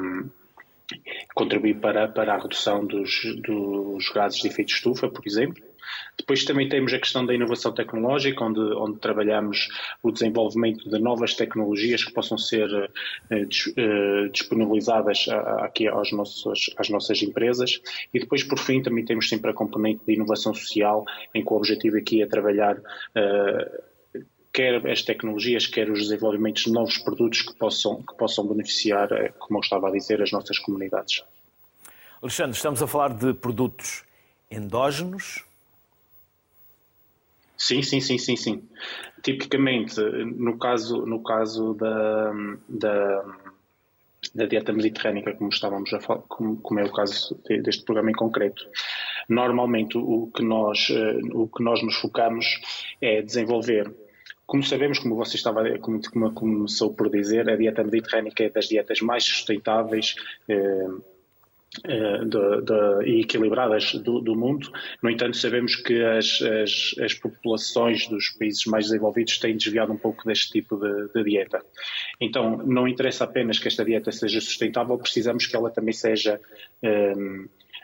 contribuir 1.35 1.81
para, 1.81 2.09
para 2.09 2.35
a 2.35 2.39
redução 2.39 2.85
dos, 2.87 3.23
dos 3.43 4.09
gases 4.11 4.41
de 4.41 4.49
efeito 4.49 4.69
de 4.69 4.75
estufa, 4.75 5.09
por 5.09 5.27
exemplo. 5.27 5.63
Depois 6.17 6.45
também 6.45 6.69
temos 6.69 6.93
a 6.93 6.99
questão 6.99 7.25
da 7.25 7.35
inovação 7.35 7.73
tecnológica, 7.73 8.45
onde, 8.45 8.61
onde 8.61 8.99
trabalhamos 8.99 9.69
o 10.03 10.11
desenvolvimento 10.11 10.89
de 10.89 10.99
novas 10.99 11.35
tecnologias 11.35 12.05
que 12.05 12.13
possam 12.13 12.39
ser 12.39 12.69
eh, 13.31 13.47
eh 13.77 14.29
disponibilizadas 14.33 15.27
aqui 15.59 15.89
aos 15.89 16.13
nossos, 16.13 16.71
às 16.77 16.89
nossas 16.89 17.23
empresas. 17.23 17.81
E 18.13 18.21
depois, 18.21 18.45
por 18.45 18.59
fim, 18.59 18.83
também 18.83 19.05
temos 19.05 19.29
sempre 19.29 19.51
a 19.51 19.55
componente 19.55 20.05
de 20.07 20.13
inovação 20.15 20.55
social, 20.55 21.05
em 21.35 21.45
que 21.45 21.53
o 21.53 21.57
objetivo 21.57 21.97
aqui 21.97 22.23
é 22.23 22.27
trabalhar 22.27 22.77
eh, 23.15 23.90
quer 24.53 24.87
as 24.89 25.03
tecnologias, 25.03 25.67
quer 25.67 25.91
os 25.91 26.01
desenvolvimentos 26.01 26.65
de 26.65 26.73
novos 26.73 26.99
produtos 26.99 27.43
que 27.43 27.55
possam, 27.55 28.03
que 28.03 28.15
possam 28.17 28.47
beneficiar, 28.47 29.11
eh, 29.13 29.33
como 29.39 29.59
eu 29.59 29.63
estava 29.63 29.89
a 29.89 29.93
dizer, 29.93 30.21
as 30.23 30.33
nossas 30.33 30.59
comunidades. 30.59 31.23
Alexandre, 32.21 32.57
estamos 32.57 32.83
a 32.83 32.87
falar 32.87 33.15
de 33.15 33.33
produtos 33.33 34.05
endógenos? 34.51 35.45
Sim, 37.57 37.83
sim, 37.83 38.01
sim, 38.01 38.19
sim, 38.19 38.37
sim. 38.37 38.69
Tipicamente, 39.23 40.01
no 40.01 40.59
caso, 40.59 41.05
no 41.07 41.23
caso 41.23 41.75
da, 41.75 42.33
da, 42.69 43.25
da 44.35 44.47
dieta 44.47 44.73
mediterrânica, 44.73 45.35
como 45.35 45.51
estávamos 45.51 45.93
a 45.93 46.01
falar, 46.01 46.23
como, 46.23 46.57
como, 46.57 46.81
é 46.81 46.85
o 46.85 46.93
caso 46.93 47.39
deste 47.63 47.85
programa 47.85 48.11
em 48.11 48.15
concreto, 48.15 48.67
normalmente 49.29 49.97
o 49.97 50.31
que 50.35 50.43
nós, 50.43 50.89
eh, 50.91 51.21
o 51.33 51.47
que 51.49 51.63
nós 51.63 51.83
nos 51.83 51.97
focamos 51.97 52.47
é 53.01 53.23
desenvolver 53.23 53.95
como 54.51 54.65
sabemos, 54.65 54.99
como 54.99 55.15
você 55.15 55.37
estava, 55.37 55.79
como, 55.79 56.01
como 56.11 56.33
começou 56.33 56.93
por 56.93 57.09
dizer, 57.09 57.49
a 57.49 57.55
dieta 57.55 57.85
mediterrânica 57.85 58.43
é 58.43 58.51
das 58.51 58.67
dietas 58.67 59.01
mais 59.01 59.23
sustentáveis 59.23 60.17
eh, 60.49 60.89
eh, 61.85 62.25
de, 62.25 62.63
de, 62.63 63.09
e 63.09 63.21
equilibradas 63.21 63.95
do, 63.95 64.21
do, 64.21 64.35
mundo. 64.35 64.69
No 65.01 65.09
entanto, 65.09 65.37
sabemos 65.37 65.77
que 65.77 66.03
as, 66.03 66.43
as, 66.43 66.97
as, 67.01 67.15
populações 67.15 68.09
dos 68.09 68.31
países 68.31 68.67
mais 68.67 68.87
desenvolvidos 68.87 69.39
têm 69.39 69.57
desviado 69.57 69.93
um 69.93 69.97
pouco 69.97 70.27
deste 70.27 70.51
tipo 70.51 70.77
de, 70.77 71.13
de, 71.15 71.23
dieta. 71.23 71.65
Então, 72.21 72.57
não 72.57 72.89
interessa 72.89 73.23
apenas 73.23 73.61
que 73.61 73.69
esta 73.69 73.85
dieta 73.85 74.11
seja 74.11 74.41
sustentável, 74.41 74.99
precisamos 74.99 75.47
que 75.47 75.55
ela 75.55 75.71
também 75.71 75.93
seja 75.93 76.41
eh, 76.83 77.15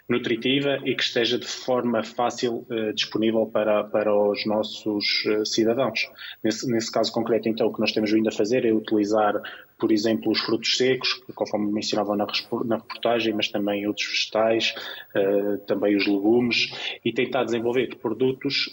nutritiva 0.08 0.78
e 0.84 0.94
que 0.94 1.02
esteja 1.02 1.38
de 1.38 1.46
forma 1.46 2.02
fácil 2.02 2.64
uh, 2.70 2.92
disponível 2.92 3.46
para, 3.46 3.82
para 3.84 4.14
os 4.14 4.46
nossos 4.46 5.24
uh, 5.26 5.44
cidadãos. 5.44 6.08
Nesse, 6.42 6.70
nesse 6.70 6.92
caso 6.92 7.12
concreto, 7.12 7.48
então, 7.48 7.66
o 7.66 7.72
que 7.72 7.80
nós 7.80 7.92
temos 7.92 8.12
vindo 8.12 8.28
a 8.28 8.32
fazer 8.32 8.64
é 8.64 8.72
utilizar, 8.72 9.34
por 9.78 9.90
exemplo, 9.90 10.30
os 10.30 10.40
frutos 10.40 10.76
secos, 10.76 11.20
conforme 11.34 11.72
mencionava 11.72 12.16
na, 12.16 12.26
na 12.64 12.76
reportagem, 12.76 13.34
mas 13.34 13.48
também 13.48 13.86
outros 13.86 14.06
vegetais, 14.06 14.74
uh, 15.16 15.58
também 15.66 15.96
os 15.96 16.06
legumes, 16.06 16.70
e 17.04 17.12
tentar 17.12 17.44
desenvolver 17.44 17.96
produtos 17.96 18.72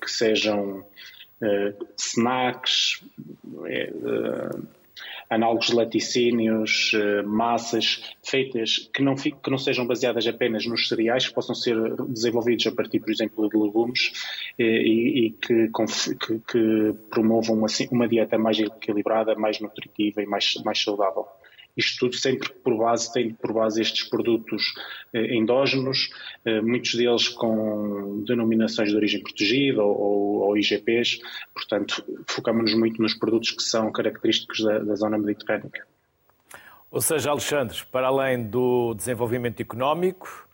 que 0.00 0.10
sejam 0.10 0.84
snacks, 1.96 3.02
análogos 5.30 5.68
de 5.68 5.76
laticínios, 5.76 6.90
eh, 6.92 7.22
massas 7.22 8.02
feitas 8.22 8.90
que 8.92 9.00
não, 9.00 9.14
que 9.14 9.50
não 9.50 9.56
sejam 9.56 9.86
baseadas 9.86 10.26
apenas 10.26 10.66
nos 10.66 10.88
cereais, 10.88 11.28
que 11.28 11.34
possam 11.34 11.54
ser 11.54 11.76
desenvolvidos 12.08 12.66
a 12.66 12.72
partir, 12.72 12.98
por 12.98 13.10
exemplo, 13.10 13.48
de 13.48 13.56
legumes 13.56 14.12
eh, 14.58 14.64
e, 14.64 15.26
e 15.26 15.30
que, 15.30 15.70
que, 16.18 16.40
que, 16.40 16.94
promovam 17.08 17.64
assim, 17.64 17.86
uma 17.92 18.08
dieta 18.08 18.36
mais 18.36 18.58
equilibrada, 18.58 19.36
mais 19.36 19.60
nutritiva 19.60 20.20
e 20.20 20.26
mais, 20.26 20.54
mais 20.64 20.82
saudável. 20.82 21.26
Isto 21.80 22.06
tudo 22.06 22.16
sempre 22.16 22.52
por 22.52 22.76
base, 22.76 23.12
tem 23.12 23.32
por 23.32 23.52
base 23.52 23.80
estes 23.80 24.08
produtos 24.08 24.74
eh, 25.12 25.34
endógenos, 25.34 26.10
eh, 26.44 26.60
muitos 26.60 26.94
deles 26.94 27.28
com 27.28 28.22
denominações 28.26 28.90
de 28.90 28.96
origem 28.96 29.22
protegida 29.22 29.82
ou, 29.82 30.40
ou 30.42 30.58
IGPs, 30.58 31.20
portanto, 31.54 32.04
focamos-nos 32.26 32.74
muito 32.74 33.00
nos 33.00 33.14
produtos 33.14 33.50
que 33.52 33.62
são 33.62 33.90
característicos 33.90 34.60
da, 34.62 34.78
da 34.78 34.94
zona 34.94 35.18
mediterrânica. 35.18 35.86
Ou 36.90 37.00
seja, 37.00 37.30
Alexandre, 37.30 37.78
para 37.90 38.08
além 38.08 38.42
do 38.42 38.94
desenvolvimento 38.94 39.60
económico, 39.60 40.48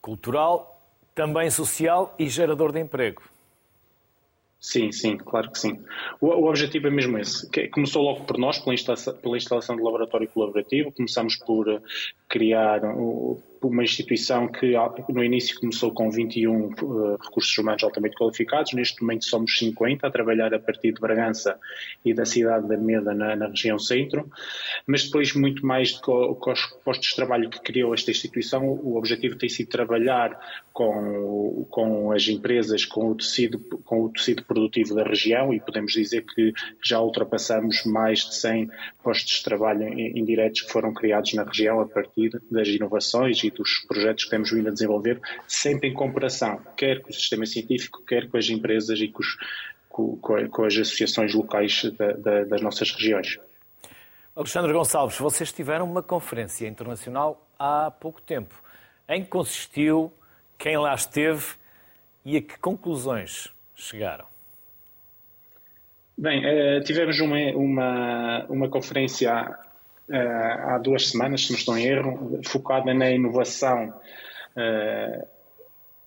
cultural, 0.00 0.80
também 1.14 1.50
social 1.50 2.14
e 2.18 2.28
gerador 2.28 2.72
de 2.72 2.80
emprego. 2.80 3.22
Sim, 4.62 4.92
sim, 4.92 5.16
claro 5.16 5.50
que 5.50 5.58
sim. 5.58 5.76
O, 6.20 6.28
o 6.28 6.48
objetivo 6.48 6.86
é 6.86 6.90
mesmo 6.90 7.18
esse. 7.18 7.50
Começou 7.70 8.00
logo 8.00 8.24
por 8.24 8.38
nós, 8.38 8.60
pela 8.60 8.72
instalação, 8.72 9.16
pela 9.16 9.36
instalação 9.36 9.74
de 9.74 9.82
laboratório 9.82 10.28
colaborativo. 10.28 10.92
Começamos 10.92 11.36
por 11.36 11.68
eh, 11.68 11.80
criar 12.28 12.84
uma 13.62 13.82
instituição 13.82 14.48
que 14.48 14.74
no 15.08 15.22
início 15.22 15.58
começou 15.60 15.92
com 15.92 16.10
21 16.10 16.66
uh, 16.66 16.70
eh, 16.70 17.16
recursos 17.22 17.56
humanos 17.56 17.82
altamente 17.84 18.16
qualificados, 18.16 18.72
neste 18.72 19.00
momento 19.00 19.24
somos 19.24 19.56
50 19.58 20.06
a 20.06 20.10
trabalhar 20.10 20.52
a 20.52 20.58
partir 20.58 20.92
de 20.92 21.00
Bragança 21.00 21.58
e 22.04 22.12
da 22.12 22.24
cidade 22.24 22.66
da 22.66 22.76
Meda 22.76 23.14
na, 23.14 23.36
na 23.36 23.46
região 23.48 23.78
centro, 23.78 24.28
mas 24.86 25.04
depois 25.04 25.34
muito 25.34 25.64
mais 25.64 25.92
com, 25.92 26.34
com, 26.34 26.52
os 26.52 26.66
postos 26.84 27.10
de 27.10 27.16
trabalho 27.16 27.48
que 27.48 27.60
criou 27.60 27.94
esta 27.94 28.10
instituição, 28.10 28.66
o 28.66 28.96
objetivo 28.96 29.36
tem 29.36 29.48
sido 29.48 29.68
trabalhar 29.68 30.38
com, 30.72 31.66
com 31.70 32.12
as 32.12 32.26
empresas, 32.28 32.84
com 32.84 33.10
o, 33.10 33.14
tecido, 33.14 33.58
com 33.84 34.02
o 34.04 34.08
tecido 34.10 34.44
produtivo 34.44 34.94
da 34.94 35.04
região 35.04 35.52
e 35.52 35.60
podemos 35.60 35.92
dizer 35.92 36.24
que 36.24 36.52
já 36.82 37.00
ultrapassamos 37.00 37.84
mais 37.84 38.20
de 38.20 38.34
100 38.34 38.70
postos 39.02 39.38
de 39.38 39.44
trabalho 39.44 39.88
indiretos 39.88 40.62
que 40.62 40.72
foram 40.72 40.92
criados 40.92 41.34
na 41.34 41.44
região 41.44 41.80
a 41.80 41.86
partir 41.86 42.40
das 42.50 42.68
inovações 42.68 43.42
e 43.44 43.51
dos 43.52 43.84
projetos 43.86 44.24
que 44.24 44.30
temos 44.30 44.50
vindo 44.50 44.68
a 44.68 44.72
desenvolver, 44.72 45.20
sempre 45.46 45.88
em 45.88 45.94
comparação, 45.94 46.60
quer 46.76 47.00
com 47.00 47.10
o 47.10 47.12
sistema 47.12 47.46
científico, 47.46 48.04
quer 48.04 48.28
com 48.28 48.36
as 48.36 48.48
empresas 48.48 49.00
e 49.00 49.08
com, 49.08 49.20
os, 49.20 49.36
com, 49.88 50.16
com 50.16 50.64
as 50.64 50.76
associações 50.76 51.34
locais 51.34 51.84
da, 51.96 52.12
da, 52.12 52.44
das 52.44 52.60
nossas 52.60 52.90
regiões. 52.90 53.38
Alexandre 54.34 54.72
Gonçalves, 54.72 55.18
vocês 55.18 55.52
tiveram 55.52 55.84
uma 55.90 56.02
conferência 56.02 56.66
internacional 56.66 57.46
há 57.58 57.90
pouco 57.90 58.20
tempo. 58.22 58.54
Em 59.08 59.22
que 59.22 59.28
consistiu, 59.28 60.12
quem 60.56 60.78
lá 60.78 60.94
esteve 60.94 61.44
e 62.24 62.36
a 62.38 62.40
que 62.40 62.58
conclusões 62.58 63.48
chegaram? 63.74 64.24
Bem, 66.16 66.42
eh, 66.44 66.80
tivemos 66.80 67.20
uma, 67.20 67.36
uma, 67.54 68.46
uma 68.48 68.68
conferência 68.68 69.58
há 70.10 70.78
duas 70.78 71.08
semanas, 71.08 71.46
se 71.46 71.52
não 71.52 71.58
estou 71.58 71.78
em 71.78 71.84
erro, 71.84 72.40
focada 72.44 72.92
na 72.92 73.10
inovação, 73.10 73.94
uh, 74.56 75.26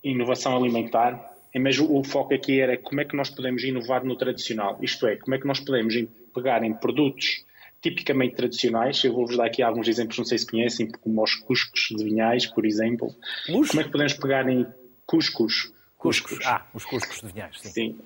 inovação 0.02 0.56
alimentar. 0.56 1.34
Mas 1.54 1.78
o, 1.78 1.90
o 1.96 2.04
foco 2.04 2.34
aqui 2.34 2.60
era 2.60 2.76
como 2.76 3.00
é 3.00 3.04
que 3.04 3.16
nós 3.16 3.30
podemos 3.30 3.64
inovar 3.64 4.04
no 4.04 4.16
tradicional, 4.16 4.78
isto 4.82 5.06
é, 5.06 5.16
como 5.16 5.34
é 5.34 5.38
que 5.38 5.46
nós 5.46 5.58
podemos 5.58 5.94
pegar 6.34 6.62
em 6.62 6.74
produtos 6.74 7.44
tipicamente 7.80 8.34
tradicionais. 8.34 9.02
Eu 9.04 9.14
vou-vos 9.14 9.36
dar 9.36 9.46
aqui 9.46 9.62
alguns 9.62 9.88
exemplos, 9.88 10.18
não 10.18 10.24
sei 10.24 10.38
se 10.38 10.46
conhecem, 10.46 10.90
como 10.90 11.22
os 11.22 11.34
cuscos 11.34 11.88
de 11.96 12.04
vinhais, 12.04 12.46
por 12.46 12.66
exemplo. 12.66 13.14
Como 13.46 13.80
é 13.80 13.84
que 13.84 13.90
podemos 13.90 14.14
pegar 14.14 14.48
em 14.48 14.66
cuscos? 15.06 15.72
Cuscos. 15.96 16.38
Ah, 16.44 16.66
os 16.74 16.84
cuscos 16.84 17.20
de 17.20 17.32
vinhais, 17.32 17.58
sim. 17.60 17.70
sim. 17.70 17.98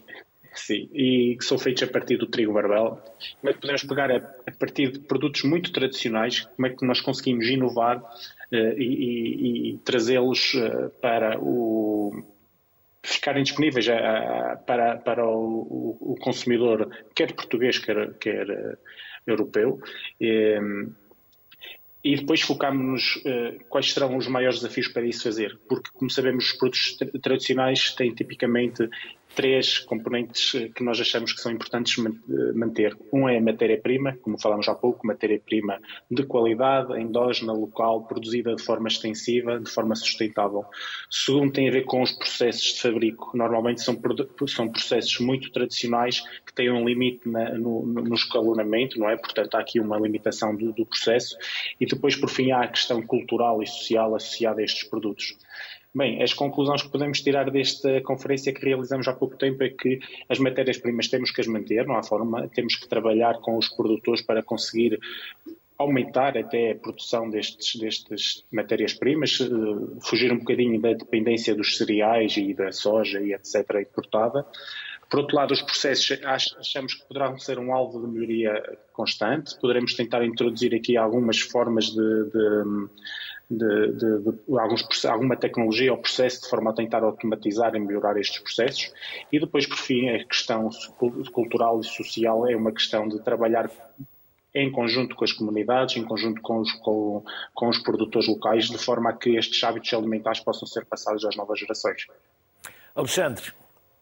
Sim, 0.55 0.89
e 0.93 1.37
que 1.39 1.45
são 1.45 1.59
feitos 1.59 1.83
a 1.83 1.87
partir 1.87 2.17
do 2.17 2.27
trigo 2.27 2.53
barbel. 2.53 3.01
Como 3.41 3.51
é 3.51 3.53
que 3.53 3.61
podemos 3.61 3.85
pegar 3.85 4.11
a, 4.11 4.17
a 4.17 4.53
partir 4.59 4.93
de 4.93 4.99
produtos 5.01 5.45
muito 5.45 5.73
tradicionais, 5.73 6.41
como 6.41 6.67
é 6.67 6.71
que 6.71 6.85
nós 6.85 7.01
conseguimos 7.01 7.47
inovar 7.47 7.99
uh, 7.99 8.57
e, 8.77 8.85
e, 8.85 9.75
e 9.75 9.79
trazê-los 9.79 10.55
uh, 10.55 10.91
para 11.01 11.39
o 11.41 12.25
ficarem 13.03 13.43
disponíveis 13.43 13.87
uh, 13.87 14.65
para, 14.67 14.97
para 14.97 15.27
o, 15.27 15.97
o, 16.01 16.17
consumidor, 16.21 16.91
quer 17.15 17.33
português, 17.33 17.79
quer, 17.79 18.13
quer 18.19 18.79
europeu. 19.27 19.81
E 22.03 22.17
depois 22.17 22.41
focámos-nos 22.41 23.17
uh, 23.17 23.65
quais 23.69 23.93
serão 23.93 24.17
os 24.17 24.27
maiores 24.27 24.61
desafios 24.61 24.89
para 24.89 25.07
isso 25.07 25.23
fazer, 25.23 25.59
porque, 25.69 25.91
como 25.93 26.11
sabemos, 26.11 26.47
os 26.47 26.53
produtos 26.55 26.97
tradicionais 27.23 27.95
têm 27.95 28.15
tipicamente 28.15 28.89
três 29.35 29.79
componentes 29.79 30.55
eh, 30.55 30.69
que 30.75 30.83
nós 30.83 31.01
achamos 31.01 31.33
que 31.33 31.41
são 31.41 31.53
importantes 31.53 31.97
eh, 31.99 32.53
manter. 32.55 32.97
Um 33.13 33.29
é 33.29 33.39
a 33.39 33.41
matéria-prima, 33.41 34.17
como 34.23 34.41
falamos 34.41 34.69
há 34.69 34.75
pouco, 34.75 35.07
matéria-prima 35.07 35.81
de 36.11 36.25
qualidade, 36.25 36.99
endógena, 37.01 37.53
local, 37.53 38.05
produzida 38.05 38.55
de 38.55 38.63
forma 38.63 38.89
extensiva, 38.89 39.59
de 39.59 39.71
forma 39.71 39.95
sustentável. 39.95 40.65
Segundo 41.09 41.53
tem 41.53 41.69
a 41.69 41.73
ver 41.73 41.85
com 41.85 42.03
os 42.03 42.13
processos 42.13 42.75
de 42.75 42.81
fabrico. 42.81 43.37
Normalmente 43.37 43.83
são, 43.83 43.99
são 44.47 44.69
processos 44.69 45.19
muito 45.21 45.51
tradicionais 45.51 46.23
que 46.45 46.53
têm 46.53 46.71
um 46.71 46.85
limite 46.87 47.29
na, 47.29 47.55
no, 47.55 47.87
no, 47.87 48.15
escalonamento, 48.15 48.99
não 48.99 49.09
é? 49.09 49.17
Portanto, 49.17 49.55
há 49.55 49.61
aqui 49.61 49.81
uma 49.81 49.99
limitação 49.99 50.55
do, 50.55 50.73
do 50.73 50.85
processo. 50.87 51.37
E 51.81 51.87
depois, 51.87 52.17
por 52.17 52.29
fim, 52.29 52.51
há 52.51 52.63
a 52.63 52.69
questão 52.69 53.01
cultural 53.03 53.63
e 53.63 53.67
social 53.67 54.15
associada 54.15 54.61
a 54.61 54.65
estes 54.65 54.85
produtos. 54.85 55.37
Bem, 55.93 56.23
as 56.23 56.33
conclusões 56.33 56.83
que 56.83 56.89
podemos 56.89 57.21
tirar 57.21 57.51
desta 57.51 58.01
conferência 58.03 58.53
que 58.53 58.65
realizamos 58.65 59.09
há 59.09 59.13
pouco 59.13 59.37
tempo 59.37 59.63
é 59.65 59.71
que 59.71 59.99
as 60.29 60.39
matérias-primas 60.39 61.09
temos 61.09 61.33
que 61.33 61.41
as 61.41 61.49
manter, 61.49 61.85
não 61.85 61.97
há 61.97 62.03
forma, 62.03 62.49
temos 62.49 62.77
que 62.77 62.89
trabalhar 62.89 63.41
com 63.41 63.57
os 63.57 63.69
produtores 63.69 64.23
para 64.23 64.41
conseguir 64.41 65.01
aumentar 65.77 66.39
até 66.39 66.73
a 66.73 66.75
produção 66.77 67.29
destes, 67.29 67.81
destas 67.81 68.45
matérias-primas, 68.53 69.41
eh, 69.41 69.47
fugir 70.03 70.31
um 70.31 70.39
bocadinho 70.39 70.81
da 70.81 70.93
dependência 70.93 71.55
dos 71.55 71.77
cereais 71.77 72.37
e 72.37 72.55
da 72.55 72.71
soja 72.71 73.21
e 73.21 73.33
etc. 73.33 73.57
importada. 73.81 74.47
Por 75.11 75.21
outro 75.21 75.35
lado, 75.35 75.53
os 75.53 75.63
processos 75.63 76.21
achamos 76.25 76.95
que 76.95 77.09
poderão 77.09 77.37
ser 77.37 77.59
um 77.59 77.75
alvo 77.75 78.01
de 78.01 78.13
melhoria 78.13 78.63
constante. 78.93 79.59
Poderemos 79.59 79.95
tentar 79.95 80.25
introduzir 80.25 80.73
aqui 80.73 80.97
algumas 80.97 81.41
formas 81.41 81.87
de, 81.87 82.25
de 82.31 82.89
de, 83.51 83.93
de, 83.93 84.19
de 84.21 84.59
alguns, 84.59 85.05
alguma 85.05 85.37
tecnologia 85.37 85.93
ou 85.93 85.99
processo 85.99 86.43
de 86.43 86.49
forma 86.49 86.71
a 86.71 86.75
tentar 86.75 87.03
automatizar 87.03 87.75
e 87.75 87.81
melhorar 87.81 88.17
estes 88.17 88.39
processos. 88.39 88.93
E 89.33 89.41
depois, 89.41 89.67
por 89.67 89.77
fim, 89.77 90.09
a 90.09 90.25
questão 90.25 90.71
cultural 91.33 91.81
e 91.81 91.85
social 91.85 92.49
é 92.49 92.55
uma 92.55 92.71
questão 92.71 93.09
de 93.09 93.19
trabalhar 93.21 93.69
em 94.55 94.71
conjunto 94.71 95.17
com 95.17 95.25
as 95.25 95.33
comunidades, 95.33 95.97
em 95.97 96.05
conjunto 96.05 96.41
com 96.41 96.61
os, 96.61 96.73
com, 96.75 97.25
com 97.55 97.69
os 97.69 97.79
produtores 97.79 98.29
locais, 98.29 98.69
de 98.69 98.79
forma 98.79 99.11
a 99.11 99.13
que 99.13 99.37
estes 99.37 99.63
hábitos 99.65 99.93
alimentares 99.93 100.41
possam 100.41 100.67
ser 100.67 100.85
passados 100.87 101.25
às 101.25 101.37
novas 101.37 101.59
gerações. 101.59 102.07
Alexandre, 102.95 103.53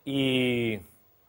e 0.07 0.81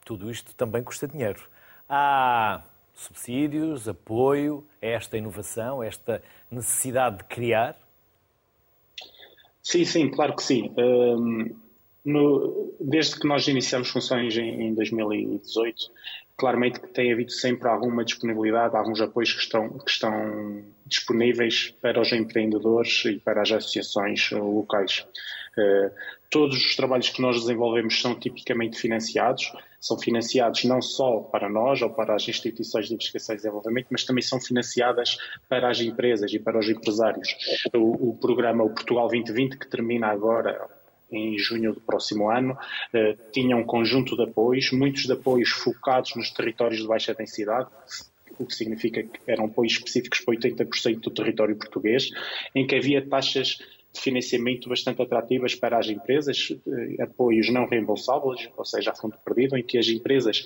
tudo 0.04 0.30
isto 0.30 0.54
também 0.54 0.82
custa 0.82 1.06
dinheiro. 1.06 1.42
Há 1.88 2.62
subsídios, 2.94 3.88
apoio 3.88 4.66
a 4.82 4.86
esta 4.86 5.16
inovação, 5.16 5.80
a 5.80 5.86
esta 5.86 6.22
necessidade 6.50 7.18
de 7.18 7.24
criar? 7.24 7.76
Sim, 9.62 9.84
sim, 9.84 10.10
claro 10.10 10.34
que 10.34 10.42
sim. 10.42 10.72
Um, 10.76 11.54
no, 12.04 12.74
desde 12.80 13.18
que 13.18 13.26
nós 13.26 13.46
iniciamos 13.46 13.90
funções 13.90 14.36
em, 14.36 14.68
em 14.68 14.74
2018, 14.74 15.90
claramente 16.36 16.80
que 16.80 16.88
tem 16.88 17.12
havido 17.12 17.30
sempre 17.30 17.68
alguma 17.68 18.04
disponibilidade, 18.04 18.74
alguns 18.74 19.00
apoios 19.00 19.32
que 19.34 19.40
estão, 19.40 19.68
que 19.78 19.90
estão 19.90 20.64
disponíveis 20.86 21.74
para 21.82 22.00
os 22.00 22.10
empreendedores 22.12 23.04
e 23.04 23.18
para 23.18 23.42
as 23.42 23.52
associações 23.52 24.30
locais. 24.30 25.06
Uh, 25.58 25.90
todos 26.30 26.56
os 26.56 26.76
trabalhos 26.76 27.08
que 27.08 27.20
nós 27.20 27.40
desenvolvemos 27.40 28.00
são 28.00 28.18
tipicamente 28.18 28.78
financiados, 28.78 29.52
são 29.80 29.98
financiados 29.98 30.64
não 30.64 30.80
só 30.80 31.20
para 31.20 31.48
nós 31.48 31.82
ou 31.82 31.90
para 31.90 32.14
as 32.14 32.28
instituições 32.28 32.86
de 32.86 32.94
investigação 32.94 33.34
e 33.34 33.36
desenvolvimento, 33.36 33.88
mas 33.90 34.04
também 34.04 34.22
são 34.22 34.40
financiadas 34.40 35.16
para 35.48 35.68
as 35.68 35.80
empresas 35.80 36.32
e 36.32 36.38
para 36.38 36.58
os 36.58 36.68
empresários. 36.68 37.34
O, 37.74 38.10
o 38.10 38.18
programa 38.18 38.62
o 38.62 38.70
Portugal 38.70 39.08
2020, 39.08 39.58
que 39.58 39.68
termina 39.68 40.08
agora 40.08 40.68
em 41.10 41.36
junho 41.38 41.74
do 41.74 41.80
próximo 41.80 42.30
ano, 42.30 42.56
eh, 42.92 43.16
tinha 43.32 43.56
um 43.56 43.64
conjunto 43.64 44.16
de 44.16 44.22
apoios, 44.22 44.70
muitos 44.70 45.06
de 45.06 45.12
apoios 45.12 45.50
focados 45.50 46.14
nos 46.14 46.30
territórios 46.30 46.80
de 46.80 46.86
baixa 46.86 47.14
densidade, 47.14 47.68
o 48.38 48.46
que 48.46 48.54
significa 48.54 49.02
que 49.02 49.20
eram 49.26 49.46
apoios 49.46 49.72
específicos 49.72 50.20
para 50.20 50.34
80% 50.34 51.00
do 51.00 51.10
território 51.10 51.56
português, 51.56 52.10
em 52.54 52.66
que 52.66 52.74
havia 52.74 53.06
taxas 53.06 53.58
de 53.92 54.00
financiamento 54.00 54.68
bastante 54.68 55.02
atrativas 55.02 55.54
para 55.54 55.78
as 55.78 55.88
empresas, 55.88 56.56
eh, 56.66 57.02
apoios 57.02 57.50
não 57.52 57.66
reembolsáveis, 57.66 58.48
ou 58.56 58.64
seja, 58.64 58.90
a 58.90 58.94
fundo 58.94 59.16
perdido, 59.24 59.56
em 59.56 59.62
que 59.62 59.78
as 59.78 59.88
empresas 59.88 60.44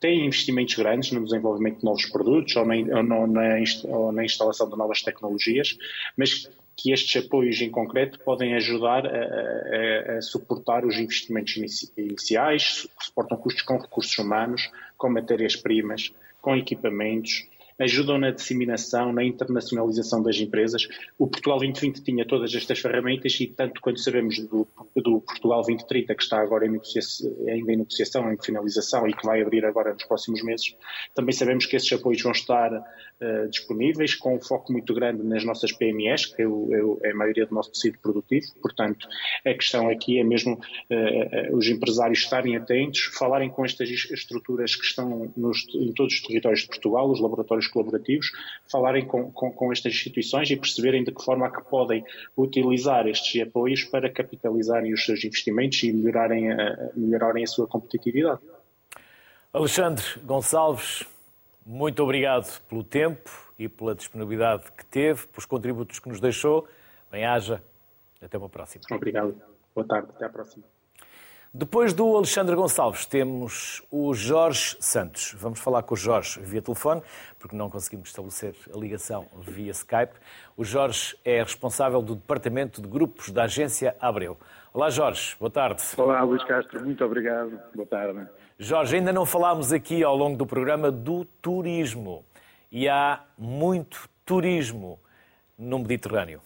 têm 0.00 0.26
investimentos 0.26 0.74
grandes 0.74 1.12
no 1.12 1.24
desenvolvimento 1.24 1.78
de 1.78 1.84
novos 1.84 2.06
produtos 2.06 2.54
ou 2.56 2.66
na, 2.66 2.74
ou 2.98 3.26
na, 3.26 3.56
ou 3.84 4.12
na 4.12 4.24
instalação 4.24 4.68
de 4.68 4.76
novas 4.76 5.02
tecnologias, 5.02 5.76
mas 6.16 6.50
que 6.76 6.92
estes 6.92 7.24
apoios 7.24 7.60
em 7.62 7.70
concreto 7.70 8.20
podem 8.20 8.54
ajudar 8.54 9.06
a, 9.06 9.10
a, 9.10 10.18
a 10.18 10.20
suportar 10.20 10.84
os 10.84 10.98
investimentos 10.98 11.56
iniciais, 11.96 12.86
que 12.98 13.06
suportam 13.06 13.38
custos 13.38 13.62
com 13.62 13.78
recursos 13.78 14.16
humanos, 14.18 14.70
com 14.98 15.08
matérias-primas, 15.08 16.12
com 16.42 16.54
equipamentos, 16.54 17.48
ajudam 17.78 18.18
na 18.18 18.30
disseminação, 18.30 19.12
na 19.12 19.24
internacionalização 19.24 20.22
das 20.22 20.36
empresas. 20.36 20.88
O 21.18 21.26
Portugal 21.26 21.58
2020 21.58 22.02
tinha 22.02 22.24
todas 22.24 22.54
estas 22.54 22.78
ferramentas 22.78 23.38
e, 23.40 23.46
tanto 23.46 23.80
quando 23.80 23.98
sabemos 23.98 24.38
do, 24.38 24.66
do 24.94 25.20
Portugal 25.20 25.62
2030, 25.62 26.14
que 26.14 26.22
está 26.22 26.40
agora 26.40 26.66
em 26.66 26.70
negociação, 26.70 27.30
ainda 27.48 27.72
em 27.72 27.76
negociação, 27.76 28.32
em 28.32 28.36
finalização 28.42 29.06
e 29.06 29.12
que 29.12 29.24
vai 29.26 29.42
abrir 29.42 29.64
agora 29.64 29.92
nos 29.92 30.04
próximos 30.04 30.42
meses, 30.42 30.74
também 31.14 31.32
sabemos 31.32 31.66
que 31.66 31.76
esses 31.76 31.92
apoios 31.92 32.22
vão 32.22 32.32
estar 32.32 32.72
uh, 32.72 33.48
disponíveis, 33.50 34.14
com 34.14 34.36
um 34.36 34.40
foco 34.40 34.72
muito 34.72 34.94
grande 34.94 35.22
nas 35.22 35.44
nossas 35.44 35.72
PMEs, 35.72 36.26
que 36.26 36.42
é, 36.42 36.46
é, 36.46 37.10
a 37.10 37.14
maioria 37.14 37.46
do 37.46 37.54
nosso 37.54 37.72
tecido 37.72 37.98
produtivo. 37.98 38.46
Portanto, 38.62 39.06
a 39.44 39.52
questão 39.52 39.88
aqui 39.90 40.18
é 40.18 40.24
mesmo 40.24 40.54
uh, 40.54 41.56
os 41.56 41.68
empresários 41.68 42.20
estarem 42.20 42.56
atentos, 42.56 43.10
falarem 43.18 43.50
com 43.50 43.64
estas 43.64 43.88
estruturas 43.90 44.74
que 44.74 44.84
estão 44.84 45.30
nos, 45.36 45.66
em 45.74 45.92
todos 45.92 46.14
os 46.14 46.22
territórios 46.22 46.62
de 46.62 46.68
Portugal, 46.68 47.10
os 47.10 47.20
laboratórios 47.20 47.65
colaborativos, 47.68 48.30
falarem 48.70 49.06
com, 49.06 49.30
com, 49.32 49.52
com 49.52 49.72
estas 49.72 49.92
instituições 49.92 50.50
e 50.50 50.56
perceberem 50.56 51.04
de 51.04 51.12
que 51.12 51.22
forma 51.22 51.46
é 51.46 51.50
que 51.50 51.62
podem 51.62 52.04
utilizar 52.36 53.06
estes 53.06 53.40
apoios 53.42 53.84
para 53.84 54.10
capitalizarem 54.10 54.92
os 54.92 55.04
seus 55.04 55.24
investimentos 55.24 55.82
e 55.82 55.92
melhorarem 55.92 56.52
a, 56.52 56.90
melhorarem 56.94 57.44
a 57.44 57.46
sua 57.46 57.66
competitividade. 57.66 58.40
Alexandre 59.52 60.04
Gonçalves, 60.24 61.04
muito 61.64 62.02
obrigado 62.02 62.60
pelo 62.68 62.84
tempo 62.84 63.30
e 63.58 63.68
pela 63.68 63.94
disponibilidade 63.94 64.70
que 64.72 64.84
teve, 64.84 65.26
pelos 65.28 65.46
contributos 65.46 65.98
que 65.98 66.08
nos 66.08 66.20
deixou. 66.20 66.68
Bem-haja. 67.10 67.62
Até 68.20 68.38
uma 68.38 68.48
próxima. 68.48 68.84
Obrigado. 68.90 69.34
Boa 69.74 69.86
tarde. 69.86 70.08
Até 70.14 70.24
à 70.24 70.28
próxima. 70.28 70.75
Depois 71.54 71.94
do 71.94 72.16
Alexandre 72.16 72.54
Gonçalves, 72.54 73.06
temos 73.06 73.82
o 73.90 74.12
Jorge 74.12 74.76
Santos. 74.78 75.34
Vamos 75.38 75.58
falar 75.58 75.82
com 75.84 75.94
o 75.94 75.96
Jorge 75.96 76.38
via 76.40 76.60
telefone, 76.60 77.00
porque 77.38 77.56
não 77.56 77.70
conseguimos 77.70 78.10
estabelecer 78.10 78.54
a 78.74 78.78
ligação 78.78 79.26
via 79.40 79.70
Skype. 79.70 80.14
O 80.56 80.64
Jorge 80.64 81.16
é 81.24 81.42
responsável 81.42 82.02
do 82.02 82.14
Departamento 82.14 82.82
de 82.82 82.88
Grupos 82.88 83.30
da 83.30 83.44
Agência 83.44 83.96
Abreu. 84.00 84.36
Olá, 84.74 84.90
Jorge. 84.90 85.34
Boa 85.40 85.50
tarde. 85.50 85.82
Olá, 85.96 86.22
Luís 86.22 86.44
Castro. 86.44 86.84
Muito 86.84 87.02
obrigado. 87.02 87.58
Boa 87.74 87.86
tarde. 87.86 88.28
Jorge, 88.58 88.96
ainda 88.96 89.12
não 89.12 89.24
falámos 89.24 89.72
aqui 89.72 90.04
ao 90.04 90.14
longo 90.14 90.36
do 90.36 90.46
programa 90.46 90.90
do 90.90 91.24
turismo. 91.40 92.24
E 92.70 92.86
há 92.86 93.24
muito 93.38 94.06
turismo 94.26 95.00
no 95.56 95.78
Mediterrâneo. 95.78 96.42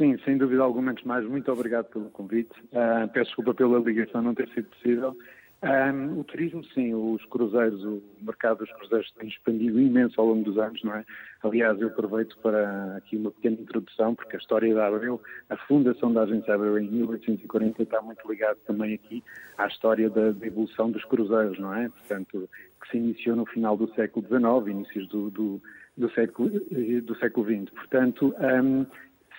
Sim, 0.00 0.16
sem 0.24 0.38
dúvida 0.38 0.62
alguma, 0.62 0.92
antes 0.92 1.04
mais, 1.04 1.28
muito 1.28 1.52
obrigado 1.52 1.90
pelo 1.90 2.08
convite. 2.08 2.58
Uh, 2.72 3.06
peço 3.12 3.26
desculpa 3.26 3.52
pela 3.52 3.78
ligação 3.78 4.22
não 4.22 4.34
ter 4.34 4.48
sido 4.48 4.66
possível. 4.70 5.14
Um, 5.62 6.20
o 6.20 6.24
turismo, 6.24 6.64
sim, 6.72 6.94
os 6.94 7.22
cruzeiros, 7.26 7.84
o 7.84 8.02
mercado 8.22 8.60
dos 8.60 8.72
cruzeiros 8.72 9.12
tem 9.18 9.28
expandido 9.28 9.78
imenso 9.78 10.18
ao 10.18 10.28
longo 10.28 10.42
dos 10.42 10.56
anos, 10.56 10.82
não 10.82 10.94
é? 10.94 11.04
Aliás, 11.42 11.78
eu 11.82 11.88
aproveito 11.88 12.34
para 12.38 12.96
aqui 12.96 13.18
uma 13.18 13.30
pequena 13.30 13.56
introdução, 13.60 14.14
porque 14.14 14.36
a 14.36 14.38
história 14.38 14.74
da 14.74 14.86
Abreu, 14.86 15.20
a 15.50 15.56
fundação 15.66 16.10
da 16.14 16.22
agência 16.22 16.54
Abreu 16.54 16.78
em 16.78 16.90
1840 16.90 17.82
está 17.82 18.00
muito 18.00 18.26
ligada 18.26 18.56
também 18.66 18.94
aqui 18.94 19.22
à 19.58 19.66
história 19.66 20.08
da, 20.08 20.32
da, 20.32 20.46
evolução 20.46 20.90
dos 20.90 21.04
cruzeiros, 21.04 21.58
não 21.58 21.74
é? 21.74 21.90
Portanto, 21.90 22.48
que 22.80 22.88
se 22.88 22.96
iniciou 22.96 23.36
no 23.36 23.44
final 23.44 23.76
do 23.76 23.92
século 23.92 24.26
XIX, 24.26 24.74
inícios 24.74 25.06
do, 25.08 25.28
do, 25.28 25.62
do 25.94 26.10
século, 26.12 26.48
do 26.48 27.14
século 27.16 27.46
XX. 27.46 27.70
Portanto, 27.74 28.34
um, 28.40 28.86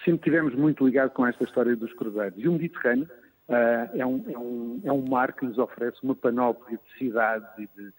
sempre 0.03 0.23
tivemos 0.23 0.55
muito 0.55 0.85
ligado 0.85 1.11
com 1.11 1.25
esta 1.25 1.43
história 1.43 1.75
dos 1.75 1.93
cruzeiros. 1.93 2.37
E 2.37 2.47
o 2.47 2.53
Mediterrâneo 2.53 3.07
uh, 3.49 3.97
é, 3.97 4.05
um, 4.05 4.23
é, 4.27 4.37
um, 4.37 4.81
é 4.85 4.91
um 4.91 5.07
mar 5.07 5.33
que 5.33 5.45
nos 5.45 5.57
oferece 5.57 5.97
uma 6.03 6.15
panóplia 6.15 6.77
de 6.77 6.97
cidades 6.97 7.47
e 7.57 7.69
de, 7.75 7.93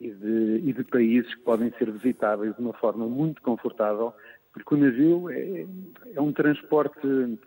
e 0.00 0.10
de, 0.10 0.68
e 0.68 0.72
de 0.72 0.84
países 0.84 1.34
que 1.34 1.42
podem 1.42 1.72
ser 1.78 1.90
visitáveis 1.90 2.54
de 2.54 2.60
uma 2.60 2.72
forma 2.74 3.06
muito 3.06 3.40
confortável, 3.42 4.12
porque 4.52 4.74
o 4.74 4.78
navio 4.78 5.30
é, 5.30 5.66
é 6.14 6.20
um 6.20 6.32
transporte 6.32 7.38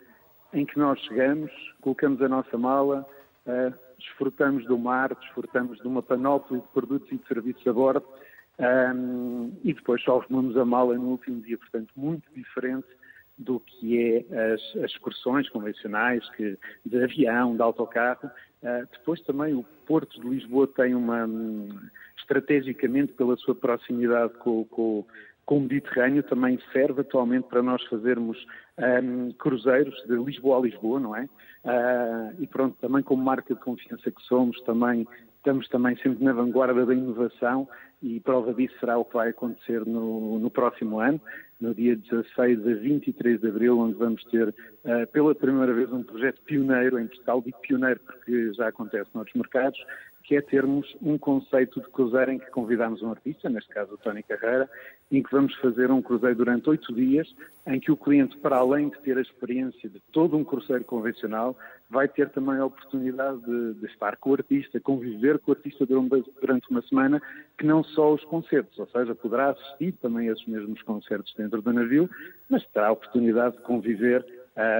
em 0.52 0.64
que 0.64 0.78
nós 0.78 0.98
chegamos, 1.00 1.50
colocamos 1.80 2.22
a 2.22 2.28
nossa 2.28 2.56
mala, 2.56 3.06
uh, 3.46 3.74
desfrutamos 3.98 4.64
do 4.66 4.78
mar, 4.78 5.14
desfrutamos 5.14 5.78
de 5.78 5.86
uma 5.86 6.02
panóplia 6.02 6.60
de 6.60 6.68
produtos 6.68 7.10
e 7.10 7.16
de 7.16 7.26
serviços 7.26 7.66
a 7.66 7.72
bordo 7.72 8.06
um, 8.58 9.52
e 9.62 9.72
depois 9.72 10.02
só 10.02 10.18
arrumamos 10.20 10.56
a 10.56 10.64
mala 10.64 10.94
no 10.94 11.10
último 11.10 11.40
dia, 11.42 11.58
portanto, 11.58 11.90
muito 11.96 12.24
diferente 12.34 12.88
do 13.38 13.60
que 13.60 14.26
é 14.28 14.52
as, 14.52 14.84
as 14.84 14.90
excursões 14.90 15.48
convencionais, 15.50 16.28
que, 16.30 16.58
de 16.84 17.02
avião, 17.02 17.54
de 17.54 17.62
autocarro. 17.62 18.30
Uh, 18.62 18.86
depois 18.92 19.20
também 19.22 19.54
o 19.54 19.64
Porto 19.86 20.20
de 20.20 20.28
Lisboa 20.28 20.66
tem 20.66 20.94
uma, 20.94 21.24
um, 21.24 21.68
estrategicamente 22.18 23.12
pela 23.12 23.36
sua 23.36 23.54
proximidade 23.54 24.34
com, 24.34 24.64
com, 24.64 25.04
com 25.46 25.58
o 25.58 25.60
Mediterrâneo, 25.60 26.22
também 26.24 26.58
serve 26.72 27.02
atualmente 27.02 27.46
para 27.48 27.62
nós 27.62 27.82
fazermos 27.84 28.36
um, 28.76 29.32
cruzeiros 29.32 29.94
de 30.08 30.16
Lisboa 30.16 30.58
a 30.58 30.62
Lisboa, 30.62 30.98
não 30.98 31.14
é? 31.14 31.28
Uh, 31.64 32.42
e 32.42 32.46
pronto, 32.46 32.76
também 32.80 33.02
como 33.02 33.22
marca 33.22 33.54
de 33.54 33.60
confiança 33.60 34.10
que 34.10 34.22
somos, 34.22 34.60
também 34.62 35.06
estamos 35.36 35.68
também 35.68 35.96
sempre 35.96 36.24
na 36.24 36.32
vanguarda 36.32 36.84
da 36.84 36.92
inovação 36.92 37.68
e 38.02 38.20
prova 38.20 38.52
disso 38.52 38.74
será 38.78 38.98
o 38.98 39.04
que 39.04 39.14
vai 39.14 39.30
acontecer 39.30 39.84
no, 39.86 40.38
no 40.38 40.50
próximo 40.50 41.00
ano, 41.00 41.20
no 41.60 41.74
dia 41.74 41.96
16 41.96 42.66
a 42.66 42.74
23 42.74 43.40
de 43.40 43.48
abril, 43.48 43.78
onde 43.78 43.96
vamos 43.96 44.22
ter 44.24 44.48
uh, 44.48 45.06
pela 45.12 45.34
primeira 45.34 45.72
vez 45.72 45.92
um 45.92 46.02
projeto 46.02 46.40
pioneiro 46.42 46.98
em 46.98 47.06
Portugal, 47.06 47.42
digo 47.42 47.58
pioneiro 47.60 48.00
porque 48.00 48.52
já 48.54 48.68
acontece 48.68 49.10
noutros 49.14 49.34
mercados, 49.36 49.78
que 50.28 50.36
é 50.36 50.42
termos 50.42 50.94
um 51.00 51.16
conceito 51.16 51.80
de 51.80 51.88
cruzeiro 51.88 52.30
em 52.30 52.38
que 52.38 52.50
convidamos 52.50 53.00
um 53.00 53.10
artista, 53.10 53.48
neste 53.48 53.70
caso 53.70 53.94
o 53.94 53.96
Tony 53.96 54.22
Carreira, 54.22 54.68
em 55.10 55.22
que 55.22 55.30
vamos 55.32 55.54
fazer 55.54 55.90
um 55.90 56.02
cruzeiro 56.02 56.36
durante 56.36 56.68
oito 56.68 56.94
dias, 56.94 57.26
em 57.66 57.80
que 57.80 57.90
o 57.90 57.96
cliente, 57.96 58.36
para 58.36 58.58
além 58.58 58.90
de 58.90 58.98
ter 59.00 59.16
a 59.16 59.22
experiência 59.22 59.88
de 59.88 59.98
todo 60.12 60.36
um 60.36 60.44
cruzeiro 60.44 60.84
convencional, 60.84 61.56
vai 61.88 62.06
ter 62.06 62.28
também 62.28 62.58
a 62.58 62.66
oportunidade 62.66 63.40
de, 63.40 63.80
de 63.80 63.86
estar 63.86 64.18
com 64.18 64.28
o 64.28 64.34
artista, 64.34 64.78
conviver 64.78 65.38
com 65.38 65.52
o 65.52 65.54
artista 65.54 65.86
durante 65.86 66.70
uma 66.70 66.82
semana, 66.82 67.22
que 67.56 67.64
não 67.64 67.82
só 67.82 68.12
os 68.12 68.22
concertos, 68.24 68.78
ou 68.78 68.86
seja, 68.88 69.14
poderá 69.14 69.52
assistir 69.52 69.92
também 69.92 70.28
a 70.28 70.32
esses 70.34 70.46
mesmos 70.46 70.82
concertos 70.82 71.32
dentro 71.38 71.62
do 71.62 71.72
navio, 71.72 72.06
mas 72.50 72.62
terá 72.66 72.88
a 72.88 72.92
oportunidade 72.92 73.56
de 73.56 73.62
conviver 73.62 74.26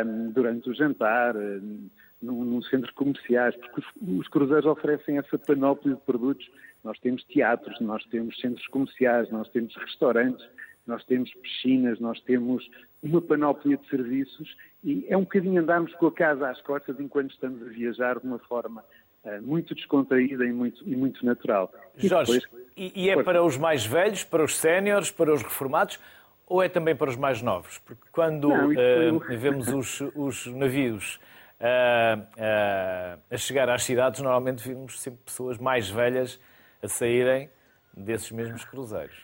um, 0.05 0.31
durante 0.31 0.69
o 0.69 0.75
jantar, 0.75 1.35
um, 1.35 1.89
num, 2.21 2.61
centros 2.63 2.93
comerciais, 2.93 3.55
porque 3.57 3.81
os, 3.81 4.19
os, 4.21 4.29
cruzeiros 4.29 4.67
oferecem 4.67 5.19
essa 5.19 5.39
panóplia 5.39 5.95
de 5.95 6.01
produtos. 6.03 6.49
Nós 6.83 6.99
temos 6.99 7.23
teatros, 7.25 7.79
nós 7.81 8.05
temos 8.07 8.39
centros 8.41 8.67
comerciais, 8.69 9.31
nós 9.31 9.49
temos 9.51 9.75
restaurantes, 9.77 10.45
nós 10.87 11.05
temos 11.05 11.33
piscinas, 11.35 12.01
nós 12.01 12.21
temos 12.23 12.69
uma 13.03 13.21
panóplia 13.21 13.77
de 13.77 13.89
serviços 13.89 14.57
e 14.83 15.05
é 15.09 15.17
um 15.17 15.23
bocadinho 15.23 15.61
andarmos 15.61 15.95
com 15.95 16.07
a 16.07 16.13
casa 16.13 16.49
às 16.49 16.61
costas 16.63 16.99
enquanto 16.99 17.31
estamos 17.31 17.63
a 17.63 17.67
viajar 17.67 18.19
de 18.19 18.27
uma 18.27 18.39
forma 18.39 18.83
uh, 19.25 19.43
muito 19.43 19.75
descontraída 19.75 20.45
e 20.45 20.53
muito, 20.53 20.83
e 20.89 20.97
muito 20.97 21.25
natural. 21.25 21.73
Jorge, 21.97 22.33
e, 22.33 22.41
depois... 22.41 22.65
e, 22.77 23.05
e 23.05 23.11
é 23.11 23.23
para 23.23 23.45
os 23.45 23.57
mais 23.57 23.85
velhos, 23.85 24.25
para 24.25 24.43
os 24.43 24.57
séniores, 24.57 25.11
para 25.11 25.33
os 25.33 25.43
reformados 25.43 26.01
ou 26.47 26.63
é 26.63 26.69
também 26.69 26.97
para 26.97 27.11
os 27.11 27.17
mais 27.17 27.43
novos? 27.43 27.79
Porque 27.79 28.09
quando 28.11 28.49
Não, 28.49 28.71
uh, 28.71 29.21
vemos 29.37 29.69
os, 29.69 30.01
os 30.15 30.47
navios 30.47 31.21
a, 31.61 33.19
a, 33.31 33.37
chegar 33.37 33.69
às 33.69 33.83
cidades, 33.83 34.21
normalmente 34.21 34.67
vimos 34.67 35.01
sempre 35.01 35.21
pessoas 35.25 35.59
mais 35.59 35.89
velhas 35.91 36.41
a 36.83 36.89
saírem 36.89 37.51
desses 37.93 38.31
mesmos 38.31 38.65
cruzeiros. 38.65 39.17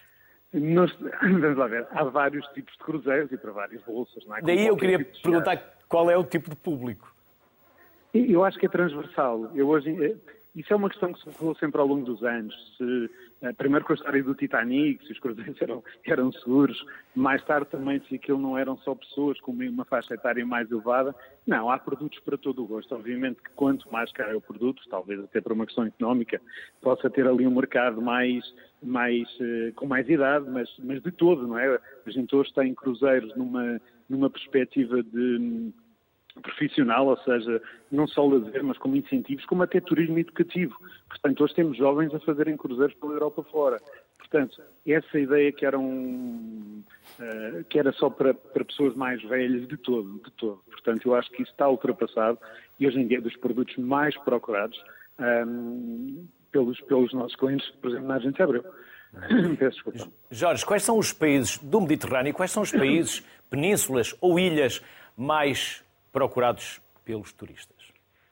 Nós, 0.52 0.92
vamos 1.22 1.56
lá 1.56 1.66
ver, 1.66 1.86
há 1.90 2.04
vários 2.04 2.46
tipos 2.48 2.72
de 2.72 2.78
cruzeiros 2.78 3.30
e 3.32 3.36
para 3.36 3.52
várias 3.52 3.82
bolsas. 3.82 4.24
Não 4.26 4.36
é? 4.36 4.42
Daí 4.42 4.66
eu 4.66 4.76
queria 4.76 4.98
tipo 4.98 5.22
perguntar 5.22 5.56
qual 5.88 6.10
é 6.10 6.16
o 6.16 6.24
tipo 6.24 6.50
de 6.50 6.56
público. 6.56 7.14
Eu 8.12 8.44
acho 8.44 8.58
que 8.58 8.66
é 8.66 8.68
transversal. 8.68 9.50
Eu 9.54 9.68
hoje, 9.68 9.90
eh, 10.04 10.16
isso 10.54 10.72
é 10.72 10.76
uma 10.76 10.88
questão 10.88 11.12
que 11.12 11.20
se 11.20 11.30
falou 11.32 11.54
sempre 11.56 11.80
ao 11.80 11.86
longo 11.86 12.04
dos 12.04 12.22
anos. 12.22 12.54
Se, 12.78 13.10
eh, 13.42 13.52
primeiro 13.54 13.84
com 13.84 13.92
a 13.92 13.96
história 13.96 14.22
do 14.22 14.36
Titanic, 14.36 15.04
se 15.04 15.12
os 15.12 15.18
cruzeiros 15.18 15.56
eram, 15.60 15.82
eram 16.06 16.32
seguros, 16.32 16.80
mais 17.14 17.44
tarde 17.44 17.66
também 17.70 18.00
se 18.08 18.14
aquilo 18.14 18.38
não 18.38 18.56
eram 18.56 18.76
só 18.78 18.94
pessoas 18.94 19.40
com 19.40 19.50
uma 19.50 19.84
faixa 19.84 20.14
etária 20.14 20.46
mais 20.46 20.70
elevada. 20.70 21.14
Não, 21.44 21.68
há 21.70 21.78
produtos 21.78 22.20
para 22.20 22.38
todo 22.38 22.62
o 22.62 22.66
gosto. 22.66 22.94
Obviamente 22.94 23.42
que 23.42 23.50
quanto 23.56 23.90
mais 23.92 24.12
caro 24.12 24.30
é 24.30 24.36
o 24.36 24.40
produto, 24.40 24.80
talvez 24.88 25.18
até 25.20 25.40
por 25.40 25.52
uma 25.52 25.66
questão 25.66 25.84
económica, 25.84 26.40
possa 26.80 27.10
ter 27.10 27.26
ali 27.26 27.46
um 27.46 27.54
mercado 27.54 28.00
mais, 28.00 28.44
mais, 28.80 29.28
eh, 29.40 29.72
com 29.74 29.86
mais 29.86 30.08
idade, 30.08 30.48
mas, 30.48 30.72
mas 30.78 31.02
de 31.02 31.10
todo, 31.10 31.48
não 31.48 31.58
é? 31.58 31.80
A 32.06 32.10
gente 32.10 32.34
hoje 32.34 32.54
tem 32.54 32.72
cruzeiros 32.74 33.34
numa, 33.36 33.80
numa 34.08 34.30
perspectiva 34.30 35.02
de 35.02 35.72
profissional, 36.42 37.06
ou 37.06 37.16
seja, 37.18 37.62
não 37.90 38.06
só 38.06 38.26
lazer, 38.26 38.62
mas 38.62 38.78
como 38.78 38.96
incentivos, 38.96 39.44
como 39.46 39.62
até 39.62 39.80
turismo 39.80 40.18
educativo. 40.18 40.76
Portanto, 41.08 41.44
hoje 41.44 41.54
temos 41.54 41.76
jovens 41.76 42.14
a 42.14 42.20
fazerem 42.20 42.56
cruzeiros 42.56 42.94
pela 42.96 43.12
Europa 43.12 43.42
fora. 43.44 43.80
Portanto, 44.18 44.60
essa 44.86 45.18
ideia 45.18 45.52
que 45.52 45.64
era, 45.64 45.78
um, 45.78 46.82
uh, 47.20 47.64
que 47.68 47.78
era 47.78 47.92
só 47.92 48.10
para, 48.10 48.34
para, 48.34 48.64
pessoas 48.64 48.94
mais 48.96 49.22
velhas, 49.22 49.68
de 49.68 49.76
todo, 49.76 50.20
de 50.24 50.30
todo. 50.32 50.60
Portanto, 50.70 51.06
eu 51.06 51.14
acho 51.14 51.30
que 51.30 51.42
isso 51.42 51.52
está 51.52 51.68
ultrapassado 51.68 52.38
e 52.80 52.86
hoje 52.86 52.98
em 52.98 53.06
dia 53.06 53.18
é 53.18 53.20
dos 53.20 53.36
produtos 53.36 53.76
mais 53.76 54.16
procurados 54.18 54.82
um, 55.46 56.26
pelos, 56.50 56.80
pelos 56.80 57.12
nossos 57.12 57.36
clientes, 57.36 57.68
por 57.80 57.90
exemplo, 57.90 58.08
na 58.08 58.16
Agência 58.16 58.44
Abreu. 58.44 58.64
Peço 59.58 59.76
desculpa. 59.76 60.12
Jorge, 60.30 60.66
quais 60.66 60.82
são 60.82 60.98
os 60.98 61.12
países 61.12 61.58
do 61.58 61.80
Mediterrâneo, 61.80 62.34
quais 62.34 62.50
são 62.50 62.62
os 62.64 62.72
países, 62.72 63.22
penínsulas 63.48 64.16
ou 64.20 64.38
ilhas 64.38 64.82
mais 65.16 65.83
procurados 66.14 66.80
pelos 67.04 67.32
turistas. 67.32 67.76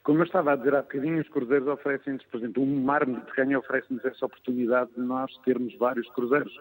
Como 0.05 0.21
eu 0.21 0.25
estava 0.25 0.53
a 0.53 0.57
dizer 0.57 0.75
há 0.75 0.83
bocadinho, 0.83 1.21
os 1.21 1.29
cruzeiros 1.29 1.67
oferecem-nos, 1.67 2.25
por 2.27 2.39
exemplo, 2.39 2.63
o 2.63 2.67
mar 2.67 3.05
Mediterrâneo 3.05 3.59
oferece-nos 3.59 4.05
essa 4.05 4.25
oportunidade 4.25 4.93
de 4.97 5.01
nós 5.01 5.37
termos 5.45 5.77
vários 5.77 6.09
cruzeiros, 6.11 6.53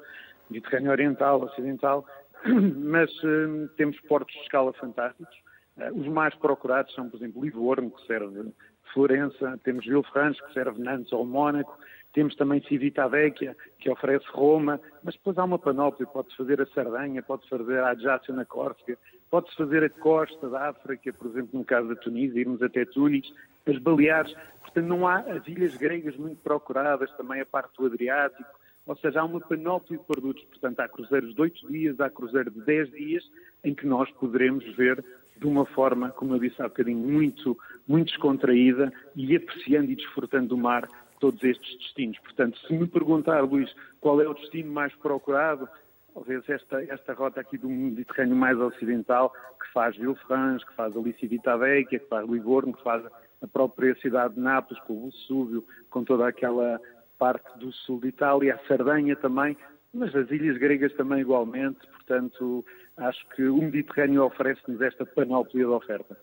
Mediterrâneo 0.49 0.91
Oriental, 0.91 1.43
Ocidental, 1.43 2.05
mas 2.75 3.11
uh, 3.23 3.67
temos 3.77 3.99
portos 4.01 4.33
de 4.33 4.41
escala 4.41 4.73
fantásticos. 4.73 5.35
Uh, 5.77 5.99
os 5.99 6.07
mais 6.07 6.33
procurados 6.35 6.93
são, 6.95 7.07
por 7.07 7.17
exemplo, 7.17 7.43
Livorno, 7.43 7.91
que 7.91 8.05
serve 8.07 8.51
Florença, 8.91 9.59
temos 9.63 9.85
Villefranche, 9.85 10.43
que 10.43 10.53
serve 10.53 10.81
Nantes 10.81 11.13
ou 11.13 11.25
Mónaco, 11.25 11.77
temos 12.13 12.35
também 12.35 12.61
Civitavecchia, 12.63 13.55
que 13.79 13.89
oferece 13.89 14.25
Roma, 14.31 14.81
mas 15.03 15.15
depois 15.15 15.37
há 15.37 15.43
uma 15.43 15.59
panóplia, 15.59 16.07
pode-se 16.07 16.35
fazer 16.35 16.61
a 16.61 16.65
Sardanha, 16.67 17.23
pode-se 17.23 17.49
fazer 17.49 17.79
a 17.79 17.91
Adjácia 17.91 18.33
na 18.33 18.43
Córcega, 18.43 18.97
Pode-se 19.31 19.55
fazer 19.55 19.81
a 19.81 19.89
costa 19.89 20.49
da 20.49 20.67
África, 20.69 21.13
por 21.13 21.27
exemplo, 21.27 21.57
no 21.57 21.63
caso 21.63 21.87
da 21.87 21.95
Tunísia, 21.95 22.41
irmos 22.41 22.61
até 22.61 22.83
Tunis, 22.83 23.33
as 23.65 23.77
Baleares. 23.77 24.35
Portanto, 24.59 24.85
não 24.85 25.07
há 25.07 25.19
as 25.19 25.47
ilhas 25.47 25.77
gregas 25.77 26.17
muito 26.17 26.41
procuradas, 26.41 27.09
também 27.13 27.39
a 27.39 27.45
parte 27.45 27.71
do 27.77 27.85
Adriático. 27.85 28.49
Ou 28.85 28.97
seja, 28.97 29.21
há 29.21 29.23
uma 29.23 29.39
panóplia 29.39 29.97
de 29.97 30.03
produtos. 30.03 30.43
Portanto, 30.43 30.81
há 30.81 30.89
cruzeiros 30.89 31.33
de 31.33 31.41
8 31.41 31.67
dias, 31.71 31.99
há 32.01 32.09
cruzeiro 32.09 32.51
de 32.51 32.59
10 32.59 32.91
dias, 32.91 33.23
em 33.63 33.73
que 33.73 33.87
nós 33.87 34.11
poderemos 34.11 34.65
ver 34.75 35.01
de 35.37 35.47
uma 35.47 35.65
forma, 35.65 36.09
como 36.09 36.35
eu 36.35 36.39
disse 36.39 36.61
há 36.61 36.67
bocadinho, 36.67 36.99
muito, 36.99 37.57
muito 37.87 38.09
descontraída 38.09 38.91
e 39.15 39.33
apreciando 39.33 39.91
e 39.91 39.95
desfrutando 39.95 40.49
do 40.49 40.57
mar 40.57 40.87
todos 41.21 41.41
estes 41.43 41.77
destinos. 41.77 42.19
Portanto, 42.19 42.59
se 42.67 42.73
me 42.73 42.85
perguntar, 42.85 43.41
Luís, 43.41 43.73
qual 44.01 44.21
é 44.21 44.27
o 44.27 44.33
destino 44.33 44.71
mais 44.71 44.93
procurado, 44.95 45.69
talvez 46.13 46.47
esta, 46.49 46.83
esta 46.83 47.13
rota 47.13 47.41
aqui 47.41 47.57
do 47.57 47.69
Mediterrâneo 47.69 48.35
mais 48.35 48.59
ocidental, 48.59 49.33
que 49.59 49.71
faz 49.73 49.95
Villefranche, 49.97 50.65
que 50.65 50.75
faz 50.75 50.95
Alice 50.95 51.25
Vitavecchia, 51.25 51.99
que 51.99 52.07
faz 52.07 52.27
Livorno, 52.29 52.73
que 52.73 52.83
faz 52.83 53.03
a 53.41 53.47
própria 53.47 53.95
cidade 54.01 54.35
de 54.35 54.39
Nápoles, 54.39 54.81
com 54.83 54.93
o 54.93 55.09
Vesúvio, 55.09 55.65
com 55.89 56.03
toda 56.03 56.27
aquela 56.27 56.79
parte 57.17 57.57
do 57.57 57.71
sul 57.71 57.99
de 57.99 58.07
Itália, 58.07 58.55
a 58.55 58.67
Sardanha 58.67 59.15
também, 59.15 59.57
mas 59.93 60.15
as 60.15 60.29
ilhas 60.31 60.57
gregas 60.57 60.93
também 60.93 61.19
igualmente, 61.19 61.79
portanto, 61.87 62.65
acho 62.97 63.27
que 63.35 63.43
o 63.43 63.57
Mediterrâneo 63.57 64.23
oferece-nos 64.25 64.81
esta 64.81 65.05
panóplia 65.05 65.65
de 65.65 65.71
oferta. 65.71 66.17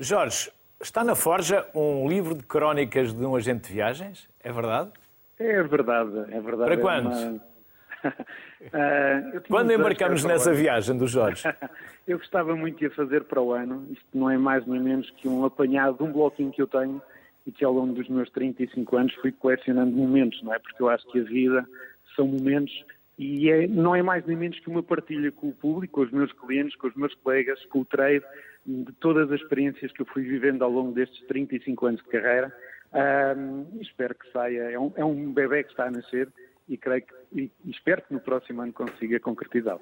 Jorge, 0.00 0.50
está 0.80 1.02
na 1.02 1.14
Forja 1.14 1.66
um 1.74 2.08
livro 2.08 2.34
de 2.34 2.42
crónicas 2.42 3.14
de 3.14 3.24
um 3.24 3.34
agente 3.34 3.68
de 3.68 3.74
viagens, 3.74 4.28
é 4.40 4.52
verdade? 4.52 4.90
É 5.38 5.62
verdade, 5.62 6.18
é 6.30 6.40
verdade. 6.40 6.64
Para 6.64 6.74
é 6.74 6.76
quando? 6.76 7.06
Uma... 7.06 7.55
Uh, 8.66 9.40
Quando 9.48 9.70
embarcamos 9.70 10.24
nessa 10.24 10.52
viagem 10.52 10.96
do 10.96 11.06
Jorge? 11.06 11.44
eu 12.08 12.18
gostava 12.18 12.56
muito 12.56 12.78
de 12.78 12.86
a 12.86 12.90
fazer 12.90 13.22
para 13.24 13.40
o 13.40 13.52
ano. 13.52 13.86
Isto 13.90 14.06
não 14.14 14.30
é 14.30 14.38
mais 14.38 14.66
nem 14.66 14.80
menos 14.80 15.08
que 15.10 15.28
um 15.28 15.44
apanhado 15.44 15.98
de 15.98 16.02
um 16.02 16.10
bloquinho 16.10 16.50
que 16.50 16.62
eu 16.62 16.66
tenho 16.66 17.00
e 17.46 17.52
que 17.52 17.64
ao 17.64 17.72
longo 17.72 17.92
dos 17.92 18.08
meus 18.08 18.30
35 18.30 18.96
anos 18.96 19.14
fui 19.16 19.30
colecionando 19.30 19.94
momentos, 19.94 20.42
não 20.42 20.52
é? 20.52 20.58
Porque 20.58 20.82
eu 20.82 20.88
acho 20.88 21.06
que 21.12 21.20
a 21.20 21.22
vida 21.22 21.68
são 22.16 22.26
momentos 22.26 22.72
e 23.18 23.48
é, 23.50 23.66
não 23.66 23.94
é 23.94 24.02
mais 24.02 24.26
nem 24.26 24.36
menos 24.36 24.58
que 24.58 24.68
uma 24.68 24.82
partilha 24.82 25.30
com 25.32 25.48
o 25.48 25.52
público, 25.52 25.94
com 25.94 26.00
os 26.02 26.10
meus 26.10 26.32
clientes, 26.32 26.76
com 26.76 26.88
os 26.88 26.94
meus 26.94 27.14
colegas, 27.14 27.64
com 27.66 27.80
o 27.80 27.84
trade, 27.84 28.24
de 28.66 28.92
todas 28.94 29.30
as 29.30 29.40
experiências 29.40 29.92
que 29.92 30.02
eu 30.02 30.06
fui 30.06 30.22
vivendo 30.22 30.62
ao 30.62 30.70
longo 30.70 30.92
destes 30.92 31.24
35 31.26 31.86
anos 31.86 32.02
de 32.02 32.08
carreira. 32.08 32.52
Um, 32.92 33.80
espero 33.80 34.14
que 34.14 34.30
saia. 34.32 34.70
É 34.70 34.78
um, 34.78 34.92
é 34.96 35.04
um 35.04 35.32
bebê 35.32 35.62
que 35.62 35.70
está 35.70 35.86
a 35.86 35.90
nascer 35.90 36.28
e 36.68 36.76
creio 36.76 37.02
que, 37.02 37.14
e 37.64 37.70
espero 37.70 38.02
que 38.02 38.12
no 38.12 38.20
próximo 38.20 38.62
ano 38.62 38.72
consiga 38.72 39.18
concretizá-lo. 39.20 39.80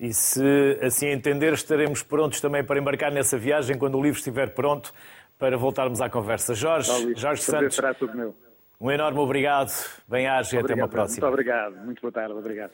E 0.00 0.12
se 0.12 0.78
assim 0.80 1.08
entender, 1.08 1.52
estaremos 1.52 2.02
prontos 2.02 2.40
também 2.40 2.62
para 2.62 2.78
embarcar 2.78 3.10
nessa 3.10 3.36
viagem 3.36 3.76
quando 3.76 3.98
o 3.98 4.02
livro 4.02 4.18
estiver 4.18 4.50
pronto 4.50 4.92
para 5.38 5.56
voltarmos 5.56 6.00
à 6.00 6.08
conversa. 6.08 6.54
Jorge, 6.54 6.90
Olá, 6.90 7.12
Jorge 7.16 7.42
Santos, 7.42 7.74
será 7.74 7.92
tudo 7.94 8.16
meu. 8.16 8.34
um 8.80 8.90
enorme 8.90 9.18
obrigado, 9.18 9.72
bem-aja 10.06 10.56
e 10.56 10.58
até 10.60 10.74
uma 10.74 10.88
próxima. 10.88 11.26
Muito 11.26 11.32
obrigado, 11.32 11.76
muito 11.84 12.00
boa 12.00 12.12
tarde, 12.12 12.32
obrigado. 12.32 12.72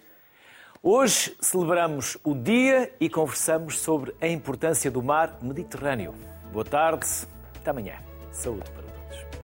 Hoje 0.82 1.34
celebramos 1.40 2.18
o 2.22 2.34
dia 2.34 2.92
e 3.00 3.08
conversamos 3.08 3.78
sobre 3.78 4.14
a 4.20 4.28
importância 4.28 4.90
do 4.90 5.02
mar 5.02 5.38
Mediterrâneo. 5.40 6.14
Boa 6.52 6.64
tarde, 6.64 7.06
até 7.56 7.70
amanhã. 7.70 7.94
Saúde 8.30 8.70
para 8.70 8.83